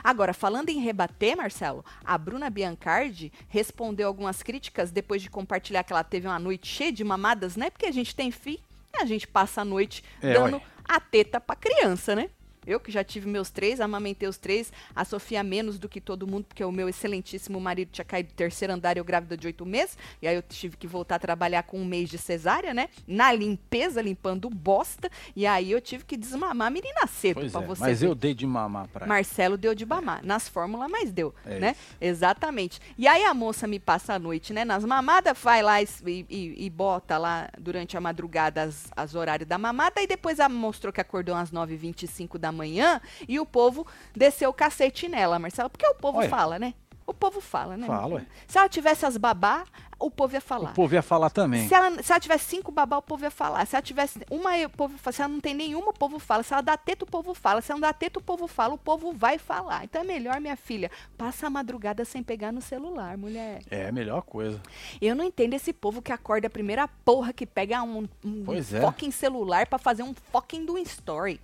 Agora, 0.04 0.34
falando 0.34 0.70
em 0.70 0.80
rebater, 0.80 1.36
Marcelo, 1.38 1.84
a 2.04 2.18
Bruna 2.18 2.50
Biancardi 2.50 3.32
respondeu 3.48 4.08
algumas 4.08 4.44
críticas 4.44 4.92
depois 4.92 5.22
de 5.22 5.30
compartilhar 5.30 5.84
que 5.84 5.94
ela 5.94 6.04
teve 6.04 6.28
uma 6.28 6.38
noite 6.38 6.68
cheia 6.68 6.92
de 6.92 7.04
mamadas, 7.04 7.56
né? 7.56 7.70
Porque 7.70 7.86
a 7.86 7.92
gente 7.92 8.14
tem 8.14 8.30
fi, 8.30 8.60
e 8.94 9.02
a 9.02 9.06
gente 9.06 9.26
passa 9.26 9.62
a 9.62 9.66
noite 9.66 10.04
É, 10.22 10.34
dando 10.34 10.58
ué. 10.58 10.64
a 10.88 11.00
teta 11.00 11.40
pra 11.40 11.56
criança, 11.56 12.14
né? 12.16 12.30
Eu 12.68 12.80
que 12.80 12.92
já 12.92 13.04
tive 13.04 13.28
meus 13.30 13.50
três, 13.50 13.80
amamentei 13.80 14.28
os 14.28 14.38
três, 14.38 14.72
a 14.94 15.06
Sofia 15.06 15.42
menos 15.42 15.80
do 15.80 15.88
que 15.88 16.02
todo 16.02 16.28
mundo, 16.28 16.44
porque 16.46 16.64
o 16.64 16.72
meu 16.72 16.90
excelentíssimo 16.90 17.60
marido 17.62 17.90
tinha 17.92 18.04
caído 18.06 18.30
do 18.30 18.36
terceiro 18.36 18.74
andar, 18.74 18.98
eu 18.98 19.06
grávida 19.06 19.38
de 19.38 19.48
oito 19.48 19.66
meses, 19.66 19.98
e 20.22 20.28
aí 20.28 20.36
eu 20.36 20.42
tive 20.42 20.76
que 20.76 20.86
voltar 20.86 21.16
a 21.16 21.20
trabalhar 21.20 21.64
com 21.64 21.80
um 21.80 21.86
mês 21.86 22.10
de 22.10 22.18
cesárea, 22.18 22.74
né? 22.74 22.90
Na 23.08 23.32
limpeza, 23.32 24.02
limpando 24.02 24.50
bosta, 24.50 25.10
e 25.36 25.48
aí 25.48 25.72
eu 25.72 25.80
tive 25.80 26.04
que 26.04 26.18
desmamar 26.18 26.68
a 26.68 26.70
menina 26.70 27.08
cedo 27.08 27.40
Pois 27.40 27.52
pra 27.54 27.62
é, 27.62 27.66
você 27.66 27.82
mas 27.82 28.02
ver. 28.02 28.08
eu 28.08 28.14
dei 28.16 28.34
de 28.34 28.46
mamar 28.46 28.88
pra 28.90 29.06
ela. 29.06 29.08
Marcelo 29.14 29.56
deu 29.58 29.74
de 29.74 29.86
mamar. 29.86 30.24
Nas 30.26 30.50
fórmulas, 30.50 30.92
mas 30.92 31.10
deu, 31.12 31.34
É 31.46 31.60
né? 31.60 31.76
Exatamente. 32.02 32.82
E 32.98 33.08
aí 33.08 33.24
a 33.24 33.34
moça 33.34 33.66
me 33.68 33.80
passa 33.80 34.16
a 34.16 34.20
noite, 34.20 34.52
né? 34.52 34.66
Nas 34.66 34.84
mamadas, 34.84 35.38
vai 35.42 35.62
lá 35.62 35.82
e, 35.82 35.88
e- 36.06 36.66
e 36.66 36.70
bota 36.70 37.18
lá 37.18 37.50
durante 37.58 37.96
a 37.96 38.02
madrugada 38.02 38.64
as, 38.64 38.88
as 38.96 39.16
horários 39.16 39.48
da 39.48 39.58
mamada. 39.58 40.02
E 40.02 40.08
depois 40.08 40.40
ela 40.40 40.50
mostrou 40.50 40.92
que 40.92 41.00
acordou 41.00 41.36
às 41.36 41.52
9h25 41.52 42.38
da 42.38 42.52
manhã 42.52 42.57
e 42.66 43.40
o 43.40 43.46
povo 43.46 43.86
desceu 44.16 44.50
o 44.50 44.54
cacete 44.54 45.08
nela, 45.08 45.40
Marcelo. 45.40 45.70
Porque 45.70 45.88
o 45.88 45.96
povo 45.96 46.20
Olha. 46.20 46.30
fala, 46.30 46.60
né? 46.60 46.74
O 47.08 47.14
povo 47.14 47.40
fala, 47.40 47.78
né? 47.78 47.88
Fala, 47.88 48.16
ué. 48.16 48.26
Se 48.46 48.58
ela 48.58 48.68
tivesse 48.68 49.06
as 49.06 49.16
babá, 49.16 49.64
o 49.98 50.12
povo 50.12 50.34
ia 50.34 50.42
falar. 50.42 50.72
O 50.72 50.74
povo 50.74 50.94
ia 50.94 51.02
falar 51.02 51.30
também. 51.30 51.66
Se 51.66 51.74
ela, 51.74 52.04
se 52.04 52.12
ela 52.12 52.20
tivesse 52.20 52.46
cinco 52.46 52.70
babá, 52.70 52.98
o 52.98 53.02
povo 53.02 53.24
ia 53.24 53.32
falar. 53.32 53.66
Se 53.66 53.78
ela 53.78 53.82
tivesse 53.82 54.20
uma, 54.30 54.58
o 54.66 54.70
povo 54.70 54.98
fala. 54.98 55.14
Se 55.14 55.22
ela 55.22 55.32
não 55.32 55.40
tem 55.40 55.54
nenhuma, 55.54 55.92
o 55.92 55.94
povo 55.94 56.20
fala. 56.20 56.44
Se 56.44 56.54
ela 56.54 56.62
dá 56.62 56.76
teta, 56.76 57.06
o 57.06 57.08
povo 57.08 57.34
fala. 57.34 57.62
Se 57.62 57.72
ela 57.72 57.80
não 57.80 57.88
dá 57.88 57.94
teta, 57.94 58.20
o 58.20 58.22
povo 58.22 58.46
fala. 58.46 58.74
O 58.74 58.78
povo 58.78 59.14
vai 59.14 59.38
falar. 59.38 59.86
Então 59.86 60.02
é 60.02 60.04
melhor, 60.04 60.42
minha 60.42 60.58
filha, 60.58 60.92
passa 61.18 61.48
a 61.48 61.50
madrugada 61.50 62.04
sem 62.04 62.22
pegar 62.22 62.52
no 62.52 62.62
celular, 62.62 63.18
mulher. 63.18 63.62
É 63.72 63.88
a 63.88 63.92
melhor 63.94 64.22
coisa. 64.22 64.62
Eu 65.02 65.16
não 65.16 65.24
entendo 65.24 65.54
esse 65.54 65.72
povo 65.72 66.02
que 66.02 66.12
acorda 66.12 66.48
a 66.48 66.50
primeira 66.50 66.90
porra 67.06 67.32
que 67.32 67.46
pega 67.46 67.82
um, 67.84 68.06
um 68.24 68.46
é. 68.54 68.82
fucking 68.82 69.12
celular 69.12 69.66
pra 69.66 69.80
fazer 69.80 70.04
um 70.04 70.14
fucking 70.14 70.66
do 70.66 70.78
story. 70.78 71.40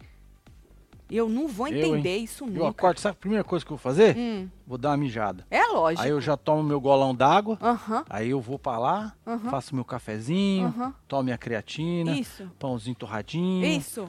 Eu 1.16 1.30
não 1.30 1.48
vou 1.48 1.68
Eu, 1.68 1.78
entender 1.96 2.18
hein? 2.18 2.24
isso 2.24 2.44
Eu 2.46 2.50
nunca. 2.50 2.70
acordo, 2.70 3.00
sabe 3.00 3.14
a 3.14 3.20
primeira 3.20 3.44
coisa 3.44 3.64
que 3.66 3.72
eu 3.72 3.78
vou 3.78 3.82
fazer? 3.84 4.16
Hum, 4.18 4.50
Vou 4.66 4.78
dar 4.78 4.90
uma 4.92 4.98
mijada. 4.98 5.46
é 5.52 5.64
lógico. 5.68 6.02
Aí 6.04 6.10
eu 6.10 6.20
já 6.20 6.36
tomo 6.36 6.64
meu 6.64 6.80
golão 6.82 7.14
d'água, 7.14 7.58
Aham, 7.62 8.04
aí 8.10 8.30
eu 8.32 8.42
vou 8.42 8.58
pra 8.58 8.78
lá, 8.80 9.14
faço 9.50 9.76
meu 9.76 9.86
cafezinho, 9.86 10.74
tomo 11.08 11.24
minha 11.24 11.38
creatina, 11.38 12.12
Isso. 12.18 12.50
pãozinho 12.58 12.96
torradinho. 12.96 13.66
isso. 13.66 14.08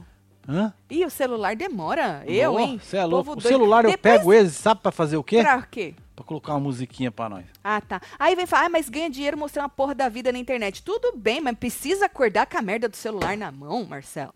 Hã? 0.49 0.73
E 0.91 1.05
o 1.07 1.11
celular 1.11 1.57
demora. 1.57 2.23
Eu, 2.27 2.61
hein? 2.61 2.79
Cê 2.83 2.99
é 2.99 3.05
louco. 3.05 3.33
O 3.33 3.35
doido. 3.37 3.49
celular 3.49 3.85
eu 3.85 3.93
Depois- 3.93 4.19
pego 4.19 4.31
ele, 4.33 4.51
sabe 4.51 4.81
pra 4.83 4.93
fazer 4.93 5.17
o 5.17 5.25
quê? 5.25 5.41
Pra 5.41 5.63
quê? 5.63 5.95
Pra 6.15 6.23
colocar 6.25 6.53
uma 6.53 6.61
musiquinha 6.61 7.11
pra 7.11 7.31
nós. 7.31 7.47
Ah, 7.65 7.81
tá. 7.81 7.99
Aí 8.19 8.37
vem 8.37 8.47
falar, 8.47 8.67
ah, 8.67 8.69
mas 8.69 8.89
ganha 8.91 9.09
dinheiro 9.09 9.39
mostrando 9.39 9.65
a 9.65 9.69
porra 9.71 9.95
da 9.95 10.07
vida 10.09 10.31
na 10.31 10.39
internet. 10.39 10.83
Tudo 10.83 11.17
bem, 11.17 11.41
mas 11.41 11.57
precisa 11.57 12.05
acordar 12.07 12.47
com 12.47 12.59
a 12.59 12.63
merda 12.63 12.89
do 12.91 12.95
celular 12.97 13.37
na 13.39 13.51
mão, 13.51 13.85
Marcelo? 13.87 14.35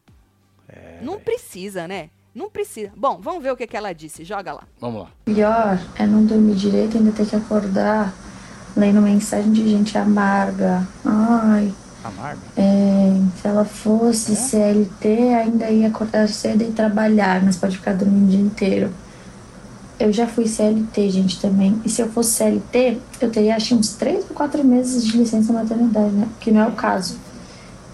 É, 0.66 0.98
Não 1.02 1.20
precisa, 1.20 1.86
né? 1.86 2.08
Não 2.38 2.48
precisa. 2.48 2.92
Bom, 2.96 3.18
vamos 3.20 3.42
ver 3.42 3.50
o 3.50 3.56
que, 3.56 3.66
que 3.66 3.76
ela 3.76 3.92
disse. 3.92 4.22
Joga 4.22 4.52
lá. 4.52 4.62
Vamos 4.80 5.02
lá. 5.02 5.08
Pior 5.24 5.76
é 5.96 6.06
não 6.06 6.24
dormir 6.24 6.54
direito 6.54 6.94
e 6.94 6.98
ainda 6.98 7.10
ter 7.10 7.26
que 7.26 7.34
acordar 7.34 8.14
lendo 8.76 9.02
mensagem 9.02 9.50
de 9.50 9.68
gente 9.68 9.98
amarga. 9.98 10.86
Ai, 11.04 11.74
Amarga. 12.04 12.40
é, 12.56 13.20
se 13.40 13.48
ela 13.48 13.64
fosse 13.64 14.36
CLT, 14.36 15.34
ainda 15.34 15.68
ia 15.68 15.88
acordar 15.88 16.28
cedo 16.28 16.62
e 16.62 16.70
trabalhar, 16.70 17.42
mas 17.44 17.56
pode 17.56 17.76
ficar 17.76 17.94
dormindo 17.94 18.28
o 18.28 18.30
dia 18.30 18.40
inteiro. 18.40 18.90
Eu 19.98 20.12
já 20.12 20.28
fui 20.28 20.46
CLT, 20.46 21.10
gente, 21.10 21.40
também. 21.40 21.82
E 21.84 21.88
se 21.88 22.00
eu 22.00 22.08
fosse 22.08 22.36
CLT, 22.36 22.98
eu 23.20 23.32
teria 23.32 23.56
acho 23.56 23.74
uns 23.74 23.94
3 23.94 24.26
ou 24.30 24.36
4 24.36 24.62
meses 24.62 25.04
de 25.04 25.16
licença 25.18 25.52
maternidade, 25.52 26.14
né? 26.14 26.28
Que 26.38 26.52
não 26.52 26.60
é 26.60 26.68
o 26.68 26.72
caso. 26.72 27.18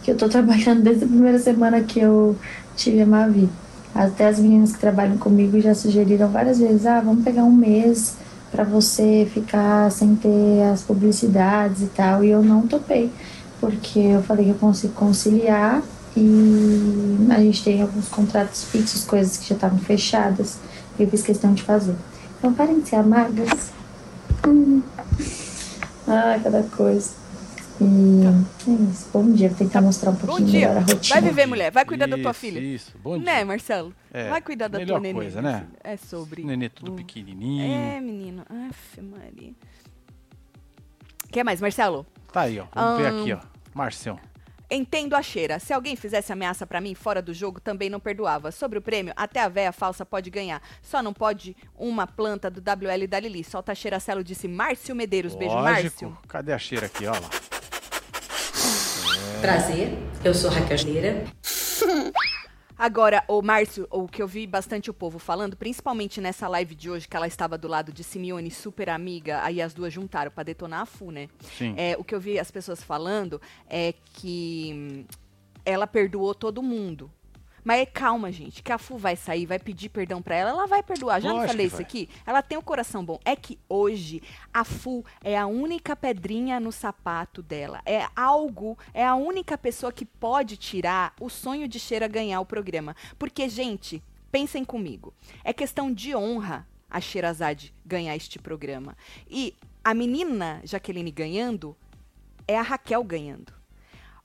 Que 0.02 0.10
eu 0.10 0.18
tô 0.18 0.28
trabalhando 0.28 0.82
desde 0.82 1.04
a 1.04 1.08
primeira 1.08 1.38
semana 1.38 1.80
que 1.80 1.98
eu 1.98 2.36
tive 2.76 3.00
a 3.00 3.06
Mavi. 3.06 3.48
Até 3.94 4.26
as 4.26 4.38
meninas 4.38 4.72
que 4.72 4.78
trabalham 4.78 5.16
comigo 5.16 5.60
já 5.60 5.74
sugeriram 5.74 6.28
várias 6.28 6.58
vezes: 6.58 6.84
ah, 6.84 7.00
vamos 7.00 7.22
pegar 7.22 7.44
um 7.44 7.52
mês 7.52 8.16
pra 8.50 8.64
você 8.64 9.28
ficar 9.32 9.90
sem 9.90 10.16
ter 10.16 10.62
as 10.72 10.82
publicidades 10.82 11.82
e 11.82 11.86
tal. 11.86 12.24
E 12.24 12.30
eu 12.30 12.42
não 12.42 12.66
topei, 12.66 13.12
porque 13.60 14.00
eu 14.00 14.22
falei 14.22 14.46
que 14.46 14.50
eu 14.50 14.56
consigo 14.56 14.92
conciliar 14.94 15.82
e 16.16 17.26
a 17.30 17.40
gente 17.40 17.62
tem 17.64 17.82
alguns 17.82 18.08
contratos 18.08 18.64
fixos, 18.64 19.04
coisas 19.04 19.36
que 19.36 19.48
já 19.48 19.54
estavam 19.54 19.78
fechadas. 19.78 20.58
E 20.98 21.02
eu 21.02 21.08
fiz 21.08 21.22
questão 21.22 21.52
de 21.54 21.62
fazer. 21.62 21.94
Então 22.38 22.52
parem 22.52 22.80
de 22.80 22.88
ser 22.88 22.96
amargas. 22.96 23.70
Hum. 24.46 24.82
Ah, 26.06 26.38
cada 26.42 26.62
coisa. 26.62 27.23
E 27.80 28.24
é 28.24 28.90
isso. 28.90 29.08
Bom 29.12 29.32
dia, 29.32 29.48
vou 29.48 29.58
tentar 29.58 29.80
mostrar 29.80 30.10
um 30.10 30.14
Bom 30.14 30.26
pouquinho 30.26 30.48
dia. 30.48 30.68
melhor 30.68 30.76
a 30.76 30.80
rotina. 30.80 31.20
Vai 31.20 31.22
viver, 31.22 31.46
mulher. 31.46 31.72
Vai 31.72 31.84
cuidar 31.84 32.06
da 32.06 32.16
tua 32.16 32.30
Isso, 32.30 32.40
filha. 32.40 32.58
Isso, 32.60 32.98
bom 32.98 33.16
dia. 33.18 33.24
Né, 33.24 33.44
Marcelo? 33.44 33.92
É, 34.12 34.28
Vai 34.30 34.40
cuidar 34.40 34.68
da 34.68 34.78
tua 34.84 35.00
neném. 35.00 35.14
coisa, 35.14 35.42
né? 35.42 35.66
filha. 35.66 35.78
É 35.82 35.96
sobre. 35.96 36.44
Nenê 36.44 36.68
tudo 36.68 36.92
Hum. 36.92 36.96
pequenininho. 36.96 37.64
É, 37.64 38.00
menino. 38.00 38.44
Aff, 38.70 39.00
Maria. 39.00 39.52
Quer 41.30 41.44
mais, 41.44 41.60
Marcelo? 41.60 42.06
Tá 42.32 42.42
aí, 42.42 42.60
ó. 42.60 42.66
Vamos 42.74 42.98
ver 43.00 43.06
Ahn. 43.08 43.20
aqui, 43.22 43.32
ó. 43.32 43.40
Marcião. 43.74 44.18
Entendo 44.70 45.14
a 45.14 45.22
cheira. 45.22 45.58
Se 45.58 45.72
alguém 45.72 45.94
fizesse 45.94 46.32
ameaça 46.32 46.66
pra 46.66 46.80
mim 46.80 46.94
fora 46.94 47.20
do 47.20 47.34
jogo, 47.34 47.60
também 47.60 47.90
não 47.90 48.00
perdoava. 48.00 48.50
Sobre 48.50 48.78
o 48.78 48.82
prêmio, 48.82 49.12
até 49.14 49.40
a 49.40 49.48
véia 49.48 49.72
falsa 49.72 50.06
pode 50.06 50.30
ganhar. 50.30 50.62
Só 50.80 51.02
não 51.02 51.12
pode 51.12 51.54
uma 51.76 52.06
planta 52.06 52.50
do 52.50 52.60
WL 52.60 53.06
da 53.06 53.20
Lili. 53.20 53.44
Solta 53.44 53.72
a 53.72 53.74
cheiracelo, 53.74 54.24
disse 54.24 54.48
Márcio 54.48 54.94
Medeiros. 54.96 55.34
Beijo, 55.36 55.54
Lógico. 55.54 55.70
Márcio. 55.82 56.18
Cadê 56.26 56.52
a 56.52 56.58
cheira 56.58 56.86
aqui, 56.86 57.06
ó 57.06 57.12
lá? 57.12 57.20
Prazer, 59.44 59.90
eu 60.24 60.32
sou 60.32 60.48
Raquel. 60.48 60.78
Agora, 62.78 63.22
o 63.28 63.42
Márcio, 63.42 63.86
o 63.90 64.08
que 64.08 64.22
eu 64.22 64.26
vi 64.26 64.46
bastante 64.46 64.88
o 64.88 64.94
povo 64.94 65.18
falando, 65.18 65.54
principalmente 65.54 66.18
nessa 66.18 66.48
live 66.48 66.74
de 66.74 66.88
hoje, 66.88 67.06
que 67.06 67.14
ela 67.14 67.26
estava 67.26 67.58
do 67.58 67.68
lado 67.68 67.92
de 67.92 68.02
Simeone, 68.02 68.50
super 68.50 68.88
amiga, 68.88 69.42
aí 69.42 69.60
as 69.60 69.74
duas 69.74 69.92
juntaram 69.92 70.30
pra 70.30 70.42
detonar 70.42 70.80
a 70.80 70.86
FU, 70.86 71.10
né? 71.10 71.28
Sim. 71.58 71.74
É, 71.76 71.94
o 71.98 72.02
que 72.02 72.14
eu 72.14 72.20
vi 72.20 72.38
as 72.38 72.50
pessoas 72.50 72.82
falando 72.82 73.38
é 73.68 73.92
que 74.14 75.04
ela 75.62 75.86
perdoou 75.86 76.34
todo 76.34 76.62
mundo. 76.62 77.10
Mas 77.64 77.80
é 77.80 77.86
calma, 77.86 78.30
gente, 78.30 78.62
que 78.62 78.70
a 78.70 78.76
Fu 78.76 78.98
vai 78.98 79.16
sair, 79.16 79.46
vai 79.46 79.58
pedir 79.58 79.88
perdão 79.88 80.20
pra 80.20 80.36
ela, 80.36 80.50
ela 80.50 80.66
vai 80.66 80.82
perdoar. 80.82 81.20
Já 81.20 81.30
não 81.30 81.46
falei 81.46 81.66
isso 81.66 81.80
aqui? 81.80 82.08
Ela 82.26 82.42
tem 82.42 82.58
o 82.58 82.62
coração 82.62 83.02
bom. 83.02 83.18
É 83.24 83.34
que 83.34 83.58
hoje 83.68 84.22
a 84.52 84.64
Fu 84.64 85.02
é 85.22 85.36
a 85.36 85.46
única 85.46 85.96
pedrinha 85.96 86.60
no 86.60 86.70
sapato 86.70 87.42
dela. 87.42 87.80
É 87.86 88.06
algo, 88.14 88.78
é 88.92 89.04
a 89.04 89.14
única 89.14 89.56
pessoa 89.56 89.90
que 89.90 90.04
pode 90.04 90.58
tirar 90.58 91.14
o 91.18 91.30
sonho 91.30 91.66
de 91.66 91.80
Cheira 91.80 92.06
ganhar 92.06 92.40
o 92.40 92.46
programa. 92.46 92.94
Porque, 93.18 93.48
gente, 93.48 94.02
pensem 94.30 94.64
comigo. 94.64 95.14
É 95.42 95.52
questão 95.52 95.90
de 95.90 96.14
honra 96.14 96.66
a 96.90 97.00
Sherazade 97.00 97.74
ganhar 97.84 98.14
este 98.14 98.38
programa. 98.38 98.96
E 99.28 99.54
a 99.82 99.94
menina 99.94 100.60
Jaqueline 100.64 101.10
ganhando 101.10 101.76
é 102.46 102.58
a 102.58 102.62
Raquel 102.62 103.02
ganhando. 103.02 103.52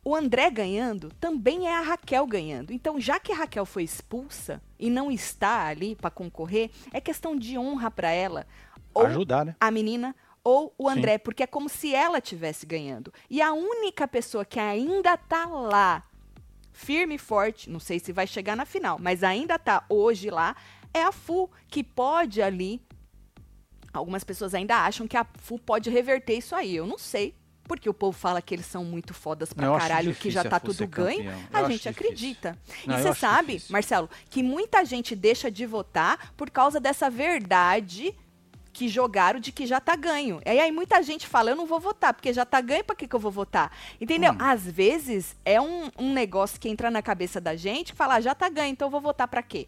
O 0.10 0.16
André 0.16 0.50
ganhando 0.50 1.12
também 1.20 1.68
é 1.68 1.78
a 1.78 1.82
Raquel 1.82 2.26
ganhando. 2.26 2.74
Então, 2.74 3.00
já 3.00 3.20
que 3.20 3.32
a 3.32 3.36
Raquel 3.36 3.64
foi 3.64 3.84
expulsa 3.84 4.60
e 4.80 4.90
não 4.90 5.12
está 5.12 5.68
ali 5.68 5.96
para 5.96 6.10
concorrer, 6.10 6.72
é 6.92 7.00
questão 7.00 7.36
de 7.36 7.60
honra 7.60 7.92
para 7.92 8.10
ela. 8.10 8.48
Ou 8.92 9.06
Ajudar, 9.06 9.46
né? 9.46 9.56
a 9.60 9.70
menina 9.70 10.16
ou 10.44 10.74
o 10.80 10.90
Sim. 10.90 10.98
André, 10.98 11.20
porque 11.20 11.44
é 11.44 11.46
como 11.46 11.70
se 11.70 11.94
ela 11.94 12.20
tivesse 12.20 12.66
ganhando. 12.66 13.14
E 13.30 13.40
a 13.40 13.54
única 13.54 14.08
pessoa 14.08 14.44
que 14.44 14.60
ainda 14.60 15.16
tá 15.16 15.46
lá, 15.46 16.02
firme 16.74 17.14
e 17.14 17.20
forte, 17.20 17.70
não 17.70 17.80
sei 17.80 18.00
se 18.00 18.12
vai 18.12 18.26
chegar 18.26 18.58
na 18.58 18.66
final, 18.66 18.98
mas 19.00 19.24
ainda 19.24 19.60
tá 19.60 19.86
hoje 19.88 20.32
lá, 20.32 20.56
é 20.92 21.04
a 21.04 21.12
Fu, 21.12 21.52
que 21.68 21.84
pode 21.84 22.42
ali. 22.42 22.82
Algumas 23.94 24.24
pessoas 24.24 24.56
ainda 24.56 24.76
acham 24.76 25.08
que 25.08 25.16
a 25.16 25.28
Fu 25.38 25.60
pode 25.60 25.88
reverter 25.92 26.36
isso 26.36 26.56
aí. 26.56 26.76
Eu 26.76 26.88
não 26.88 26.98
sei. 26.98 27.36
Porque 27.70 27.88
o 27.88 27.94
povo 27.94 28.18
fala 28.18 28.42
que 28.42 28.56
eles 28.56 28.66
são 28.66 28.84
muito 28.84 29.14
fodas 29.14 29.54
pra 29.54 29.68
Eu 29.68 29.78
caralho, 29.78 30.16
que 30.16 30.32
já 30.32 30.44
tá 30.44 30.60
tudo 30.60 30.88
ganho. 30.88 31.20
campeão. 31.24 31.40
Eu 31.40 31.48
A 31.54 31.60
acho 31.60 31.72
gente 31.72 31.88
acredita. 31.88 32.58
Não, 32.84 32.96
e 32.96 33.00
eu 33.00 33.14
você 33.14 33.20
sabe, 33.20 33.54
difícil. 33.54 33.72
Marcelo, 33.72 34.10
que 34.28 34.42
muita 34.42 34.84
gente 34.84 35.16
deixa 35.16 35.52
de 35.52 35.68
votar 35.68 36.34
por 36.36 36.50
causa 36.50 36.80
dessa 36.80 37.12
verdade 37.12 38.16
que 38.74 38.88
jogaram 38.88 39.40
de 39.40 39.52
que 39.52 39.68
já 39.68 39.80
tá 39.80 39.96
ganho. 39.96 40.42
E 40.44 40.50
aí 40.50 40.72
muita 40.72 41.04
gente 41.04 41.28
fala, 41.28 41.52
eu 41.52 41.56
não 41.56 41.68
vou 41.68 41.80
votar, 41.80 42.12
porque 42.12 42.34
já 42.34 42.44
tá 42.44 42.60
ganho, 42.60 42.84
pra 42.84 42.96
que, 42.96 43.08
que 43.08 43.16
eu 43.16 43.20
vou 43.20 43.32
votar? 43.32 43.72
Entendeu? 44.02 44.34
Hum. 44.34 44.38
Às 44.40 44.64
vezes 44.66 45.36
é 45.46 45.62
um, 45.62 45.92
um 46.00 46.12
negócio 46.12 46.60
que 46.60 46.70
entra 46.70 46.90
na 46.90 47.04
cabeça 47.04 47.40
da 47.40 47.56
gente 47.56 47.92
que 47.92 47.98
fala, 47.98 48.16
ah, 48.16 48.22
já 48.22 48.34
tá 48.34 48.50
ganho, 48.50 48.72
então 48.72 48.88
eu 48.88 48.92
vou 48.92 49.02
votar 49.02 49.28
pra 49.28 49.44
quê? 49.44 49.68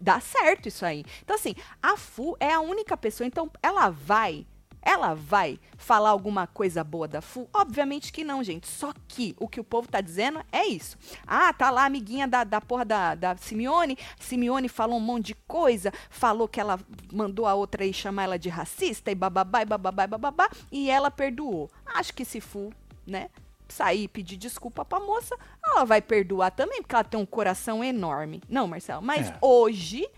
Dá 0.00 0.18
certo 0.18 0.66
isso 0.66 0.84
aí. 0.84 1.04
Então, 1.22 1.36
assim, 1.36 1.54
a 1.80 1.96
Fu 1.96 2.36
é 2.40 2.52
a 2.52 2.60
única 2.60 2.96
pessoa, 2.96 3.26
então 3.26 3.48
ela 3.62 3.90
vai. 3.90 4.44
Ela 4.88 5.12
vai 5.12 5.60
falar 5.76 6.08
alguma 6.08 6.46
coisa 6.46 6.82
boa 6.82 7.06
da 7.06 7.20
Fu? 7.20 7.46
Obviamente 7.52 8.10
que 8.10 8.24
não, 8.24 8.42
gente. 8.42 8.66
Só 8.66 8.94
que 9.06 9.36
o 9.38 9.46
que 9.46 9.60
o 9.60 9.64
povo 9.64 9.86
tá 9.86 10.00
dizendo 10.00 10.40
é 10.50 10.64
isso. 10.64 10.96
Ah, 11.26 11.52
tá 11.52 11.70
lá 11.70 11.82
a 11.82 11.84
amiguinha 11.84 12.26
da, 12.26 12.42
da 12.42 12.58
porra 12.58 12.86
da, 12.86 13.14
da 13.14 13.36
Simeone. 13.36 13.98
Simeone 14.18 14.66
falou 14.66 14.96
um 14.96 15.00
monte 15.00 15.26
de 15.26 15.34
coisa. 15.34 15.92
Falou 16.08 16.48
que 16.48 16.58
ela 16.58 16.80
mandou 17.12 17.46
a 17.46 17.52
outra 17.52 17.84
aí 17.84 17.92
chamar 17.92 18.22
ela 18.22 18.38
de 18.38 18.48
racista 18.48 19.10
e 19.10 19.14
bababá 19.14 19.60
e 19.60 19.66
bababá 19.66 20.04
e 20.04 20.06
bababá. 20.06 20.48
E 20.72 20.88
ela 20.88 21.10
perdoou. 21.10 21.70
Acho 21.84 22.14
que 22.14 22.24
se 22.24 22.40
Fu, 22.40 22.72
né? 23.06 23.28
sair 23.70 24.04
e 24.04 24.08
pedir 24.08 24.38
desculpa 24.38 24.82
pra 24.82 24.98
moça, 24.98 25.36
ela 25.62 25.84
vai 25.84 26.00
perdoar 26.00 26.50
também, 26.50 26.80
porque 26.80 26.94
ela 26.94 27.04
tem 27.04 27.20
um 27.20 27.26
coração 27.26 27.84
enorme. 27.84 28.42
Não, 28.48 28.66
Marcelo, 28.66 29.02
mas 29.02 29.28
É. 29.28 29.36
hoje 29.42 30.08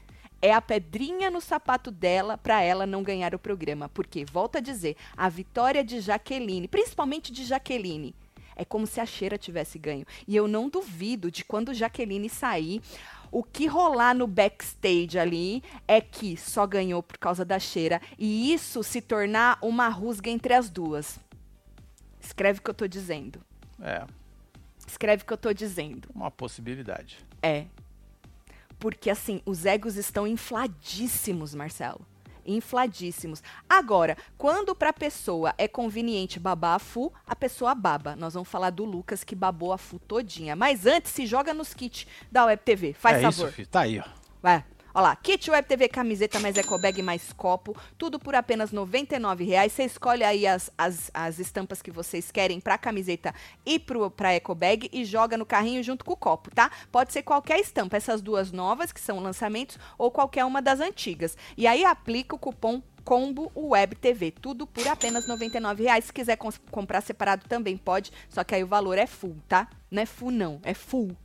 é 0.42 0.52
a 0.52 0.60
pedrinha 0.60 1.30
no 1.30 1.40
sapato 1.40 1.90
dela 1.90 2.38
pra 2.38 2.62
ela 2.62 2.86
não 2.86 3.02
ganhar 3.02 3.34
o 3.34 3.38
programa. 3.38 3.88
Porque, 3.88 4.24
volto 4.24 4.56
a 4.56 4.60
dizer, 4.60 4.96
a 5.16 5.28
vitória 5.28 5.84
de 5.84 6.00
Jaqueline, 6.00 6.68
principalmente 6.68 7.32
de 7.32 7.44
Jaqueline, 7.44 8.14
é 8.56 8.64
como 8.64 8.86
se 8.86 9.00
a 9.00 9.06
Cheira 9.06 9.38
tivesse 9.38 9.78
ganho. 9.78 10.06
E 10.26 10.36
eu 10.36 10.46
não 10.46 10.68
duvido 10.68 11.30
de 11.30 11.44
quando 11.44 11.74
Jaqueline 11.74 12.28
sair, 12.28 12.82
o 13.32 13.42
que 13.42 13.66
rolar 13.66 14.14
no 14.14 14.26
backstage 14.26 15.18
ali 15.18 15.62
é 15.86 16.00
que 16.00 16.36
só 16.36 16.66
ganhou 16.66 17.02
por 17.02 17.16
causa 17.18 17.44
da 17.44 17.58
Cheira 17.58 18.00
e 18.18 18.52
isso 18.52 18.82
se 18.82 19.00
tornar 19.00 19.58
uma 19.62 19.88
rusga 19.88 20.30
entre 20.30 20.52
as 20.52 20.68
duas. 20.68 21.18
Escreve 22.20 22.58
o 22.58 22.62
que 22.62 22.70
eu 22.70 22.74
tô 22.74 22.86
dizendo. 22.86 23.40
É, 23.80 24.04
Escreve 24.86 25.22
o 25.22 25.26
que 25.26 25.32
eu 25.32 25.38
tô 25.38 25.52
dizendo. 25.52 26.08
uma 26.12 26.30
possibilidade. 26.30 27.24
É. 27.40 27.66
Porque 28.80 29.10
assim, 29.10 29.42
os 29.44 29.66
egos 29.66 29.96
estão 29.96 30.26
infladíssimos, 30.26 31.54
Marcelo. 31.54 32.00
Infladíssimos. 32.44 33.42
Agora, 33.68 34.16
quando 34.36 34.74
pra 34.74 34.92
pessoa 34.92 35.54
é 35.58 35.68
conveniente 35.68 36.40
babar 36.40 36.76
a 36.76 36.78
Fu, 36.78 37.12
a 37.26 37.36
pessoa 37.36 37.74
baba. 37.74 38.16
Nós 38.16 38.32
vamos 38.34 38.48
falar 38.48 38.70
do 38.70 38.84
Lucas 38.84 39.22
que 39.22 39.36
babou 39.36 39.72
a 39.72 39.78
Fu 39.78 39.98
todinha. 39.98 40.56
Mas 40.56 40.86
antes, 40.86 41.12
se 41.12 41.26
joga 41.26 41.52
nos 41.52 41.74
kits 41.74 42.06
da 42.32 42.46
Web 42.46 42.62
TV. 42.64 42.94
Faz 42.94 43.18
é 43.18 43.20
favor. 43.20 43.46
isso, 43.46 43.54
filho. 43.54 43.68
Tá 43.68 43.80
aí, 43.80 44.00
ó. 44.00 44.04
Vai. 44.42 44.64
Olha 44.92 45.02
lá, 45.02 45.16
kit 45.16 45.48
Web 45.48 45.68
TV, 45.68 45.88
camiseta 45.88 46.40
mais 46.40 46.56
ecobag 46.56 47.00
mais 47.00 47.32
copo, 47.32 47.76
tudo 47.96 48.18
por 48.18 48.34
apenas 48.34 48.72
99 48.72 49.44
reais. 49.44 49.72
Você 49.72 49.84
escolhe 49.84 50.24
aí 50.24 50.46
as, 50.46 50.70
as, 50.76 51.10
as 51.14 51.38
estampas 51.38 51.80
que 51.80 51.92
vocês 51.92 52.30
querem 52.32 52.58
pra 52.58 52.76
camiseta 52.76 53.32
e 53.64 53.78
pro, 53.78 54.10
pra 54.10 54.34
ecobag 54.34 54.90
e 54.92 55.04
joga 55.04 55.36
no 55.36 55.46
carrinho 55.46 55.82
junto 55.82 56.04
com 56.04 56.12
o 56.12 56.16
copo, 56.16 56.50
tá? 56.52 56.72
Pode 56.90 57.12
ser 57.12 57.22
qualquer 57.22 57.60
estampa, 57.60 57.96
essas 57.96 58.20
duas 58.20 58.50
novas, 58.50 58.90
que 58.90 59.00
são 59.00 59.20
lançamentos, 59.20 59.78
ou 59.96 60.10
qualquer 60.10 60.44
uma 60.44 60.60
das 60.60 60.80
antigas. 60.80 61.36
E 61.56 61.68
aí 61.68 61.84
aplica 61.84 62.34
o 62.34 62.38
cupom 62.38 62.82
Combo 63.04 63.50
Web 63.56 63.96
TV, 63.96 64.30
tudo 64.30 64.66
por 64.66 64.86
apenas 64.88 65.26
99 65.26 65.84
reais. 65.84 66.06
Se 66.06 66.12
quiser 66.12 66.36
comprar 66.36 67.00
separado 67.00 67.44
também 67.48 67.76
pode, 67.76 68.12
só 68.28 68.44
que 68.44 68.54
aí 68.54 68.62
o 68.62 68.66
valor 68.66 68.98
é 68.98 69.06
full, 69.06 69.36
tá? 69.48 69.68
Não 69.90 70.02
é 70.02 70.06
full 70.06 70.30
não, 70.30 70.60
é 70.62 70.74
full, 70.74 71.16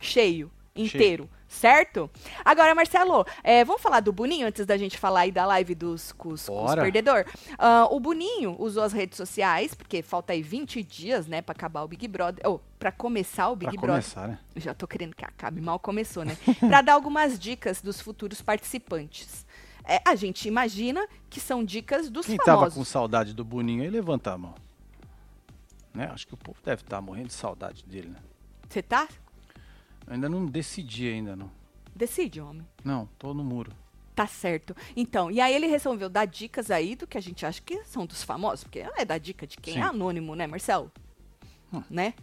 cheio, 0.00 0.50
inteiro. 0.74 1.28
Certo? 1.48 2.10
Agora, 2.44 2.74
Marcelo, 2.74 3.24
é, 3.42 3.64
vamos 3.64 3.80
falar 3.80 4.00
do 4.00 4.12
Boninho 4.12 4.46
antes 4.46 4.66
da 4.66 4.76
gente 4.76 4.98
falar 4.98 5.20
aí 5.20 5.32
da 5.32 5.46
live 5.46 5.74
dos 5.74 6.14
os 6.24 6.46
Bora. 6.46 6.82
perdedor? 6.82 7.24
Ah, 7.56 7.88
o 7.90 7.98
Boninho 7.98 8.54
usou 8.58 8.82
as 8.82 8.92
redes 8.92 9.16
sociais, 9.16 9.74
porque 9.74 10.02
falta 10.02 10.34
aí 10.34 10.42
20 10.42 10.82
dias, 10.82 11.26
né, 11.26 11.40
pra 11.40 11.52
acabar 11.52 11.82
o 11.82 11.88
Big 11.88 12.06
Brother. 12.06 12.46
Ou, 12.46 12.60
pra 12.78 12.92
começar 12.92 13.48
o 13.48 13.56
Big 13.56 13.72
Pra 13.72 13.80
Brother. 13.80 14.02
começar, 14.02 14.28
né? 14.28 14.38
Já 14.56 14.74
tô 14.74 14.86
querendo 14.86 15.16
que 15.16 15.24
acabe, 15.24 15.60
mal 15.60 15.78
começou, 15.78 16.22
né? 16.22 16.36
pra 16.60 16.82
dar 16.82 16.92
algumas 16.92 17.38
dicas 17.38 17.80
dos 17.80 17.98
futuros 18.00 18.42
participantes. 18.42 19.46
É, 19.84 20.02
a 20.06 20.14
gente 20.14 20.46
imagina 20.46 21.08
que 21.30 21.40
são 21.40 21.64
dicas 21.64 22.10
dos 22.10 22.26
Quem 22.26 22.36
tava 22.36 22.58
famosos. 22.58 22.74
com 22.74 22.84
saudade 22.84 23.32
do 23.32 23.42
Boninho 23.42 23.82
aí, 23.82 23.88
levanta 23.88 24.32
a 24.32 24.36
mão. 24.38 24.54
Né? 25.94 26.10
Acho 26.12 26.26
que 26.26 26.34
o 26.34 26.36
povo 26.36 26.58
deve 26.62 26.82
estar 26.82 27.00
morrendo 27.00 27.28
de 27.28 27.32
saudade 27.34 27.82
dele, 27.86 28.08
né? 28.10 28.18
Você 28.68 28.82
tá? 28.82 29.08
Ainda 30.08 30.28
não 30.28 30.46
decidi 30.46 31.08
ainda, 31.08 31.36
não. 31.36 31.50
Decide, 31.94 32.40
homem. 32.40 32.66
Não, 32.84 33.08
tô 33.18 33.34
no 33.34 33.44
muro. 33.44 33.72
Tá 34.14 34.26
certo. 34.26 34.74
Então, 34.96 35.30
e 35.30 35.40
aí 35.40 35.54
ele 35.54 35.66
resolveu 35.66 36.08
dar 36.08 36.24
dicas 36.24 36.70
aí 36.70 36.96
do 36.96 37.06
que 37.06 37.16
a 37.18 37.20
gente 37.20 37.46
acha 37.46 37.60
que 37.60 37.84
são 37.84 38.04
dos 38.04 38.22
famosos, 38.22 38.64
porque 38.64 38.80
é 38.96 39.04
dar 39.04 39.18
dica 39.18 39.46
de 39.46 39.56
quem 39.56 39.74
Sim. 39.74 39.80
é 39.80 39.82
anônimo, 39.82 40.34
né, 40.34 40.46
Marcelo? 40.46 40.90
Hum. 41.72 41.82
Né? 41.88 42.14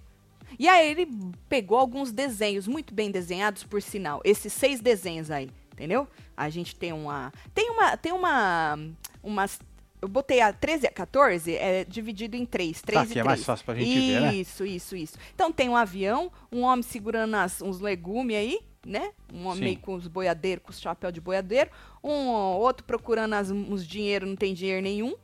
E 0.58 0.68
aí 0.68 0.90
ele 0.90 1.08
pegou 1.48 1.78
alguns 1.78 2.12
desenhos 2.12 2.68
muito 2.68 2.94
bem 2.94 3.12
desenhados, 3.12 3.64
por 3.64 3.82
sinal. 3.82 4.22
Esses 4.24 4.54
seis 4.54 4.80
desenhos 4.80 5.32
aí, 5.32 5.50
entendeu? 5.74 6.08
A 6.36 6.50
gente 6.50 6.76
tem 6.76 6.94
uma. 6.94 7.32
Tem 7.54 7.70
uma. 7.70 7.98
Tem 7.98 8.12
uma. 8.12 8.78
Umas. 9.24 9.60
Eu 10.06 10.10
botei 10.10 10.40
a 10.40 10.54
13 10.54 10.86
e 10.86 10.88
a 10.88 10.92
14, 10.92 11.56
é 11.56 11.84
dividido 11.84 12.38
em 12.38 12.46
três. 12.46 12.82
três 12.82 13.00
Tá, 13.00 13.04
e 13.06 13.08
que 13.08 13.20
é 13.20 13.24
três. 13.24 13.26
mais 13.26 13.44
fácil 13.44 13.66
pra 13.66 13.76
gente 13.76 14.00
ver, 14.00 14.22
né? 14.22 14.36
Isso, 14.36 14.66
isso, 14.66 14.96
isso. 14.96 15.18
Então 15.34 15.52
tem 15.52 15.68
um 15.68 15.76
avião, 15.76 16.32
um 16.52 16.62
homem 16.62 16.84
segurando 16.84 17.36
as- 17.36 17.62
uns 17.62 17.80
legumes 17.80 18.38
aí, 18.38 18.60
né? 18.86 19.12
Um 19.34 19.48
homem 19.48 19.64
meio 19.64 19.80
com 19.80 19.96
os 19.96 20.08
boiadeiros, 20.08 20.64
com 20.64 20.70
os 20.72 20.80
chapéu 20.80 21.12
de 21.12 21.20
boiadeiro. 21.20 21.72
Um 22.04 22.28
outro 22.30 22.86
procurando 22.86 23.34
as- 23.34 23.50
uns 23.50 23.86
dinheiro, 23.86 24.28
não 24.28 24.36
tem 24.36 24.54
dinheiro 24.54 24.82
nenhum, 24.84 25.16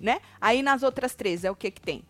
né? 0.00 0.20
Aí 0.40 0.62
nas 0.62 0.82
outras 0.82 1.14
três 1.14 1.42
é 1.42 1.50
o 1.50 1.56
que 1.56 1.70
que 1.70 1.80
tem? 1.80 2.04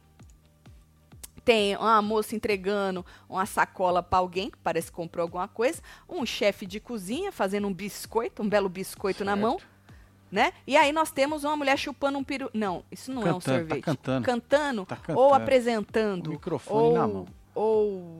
Tem 1.45 1.77
uma 1.77 2.03
moça 2.03 2.37
entregando 2.37 3.07
uma 3.29 3.47
sacola 3.47 4.03
pra 4.03 4.19
alguém, 4.19 4.51
que 4.51 4.59
parece 4.59 4.89
que 4.91 4.97
comprou 4.97 5.23
alguma 5.23 5.49
coisa. 5.49 5.81
Um 6.09 6.27
chefe 6.27 6.67
de 6.67 6.79
cozinha 6.79 7.33
fazendo 7.33 7.67
um 7.67 7.73
biscoito, 7.73 8.43
um 8.43 8.49
belo 8.49 8.69
biscoito 8.69 9.25
na 9.25 9.33
Certo. 9.33 9.41
mão, 9.43 9.59
né? 10.31 10.53
E 10.67 10.77
aí 10.77 10.93
nós 10.93 11.11
temos 11.11 11.45
uma 11.45 11.57
mulher 11.57 11.77
chupando 11.79 12.19
um 12.19 12.25
peru... 12.25 12.51
Não, 12.55 12.85
isso 12.91 13.13
não 13.13 13.23
é 13.27 13.33
um 13.33 13.35
Cantando, 13.39 13.43
tá 13.45 13.53
sorvete. 13.59 13.83
cantando. 13.85 14.25
Cantando, 14.27 14.87
Tá 14.87 14.97
ou 14.97 15.03
cantando. 15.03 15.35
apresentando. 15.35 16.27
O 16.29 16.31
microfone 16.31 16.83
ou, 16.89 16.93
na 16.95 17.07
mão. 17.09 17.27
Ou 17.55 18.19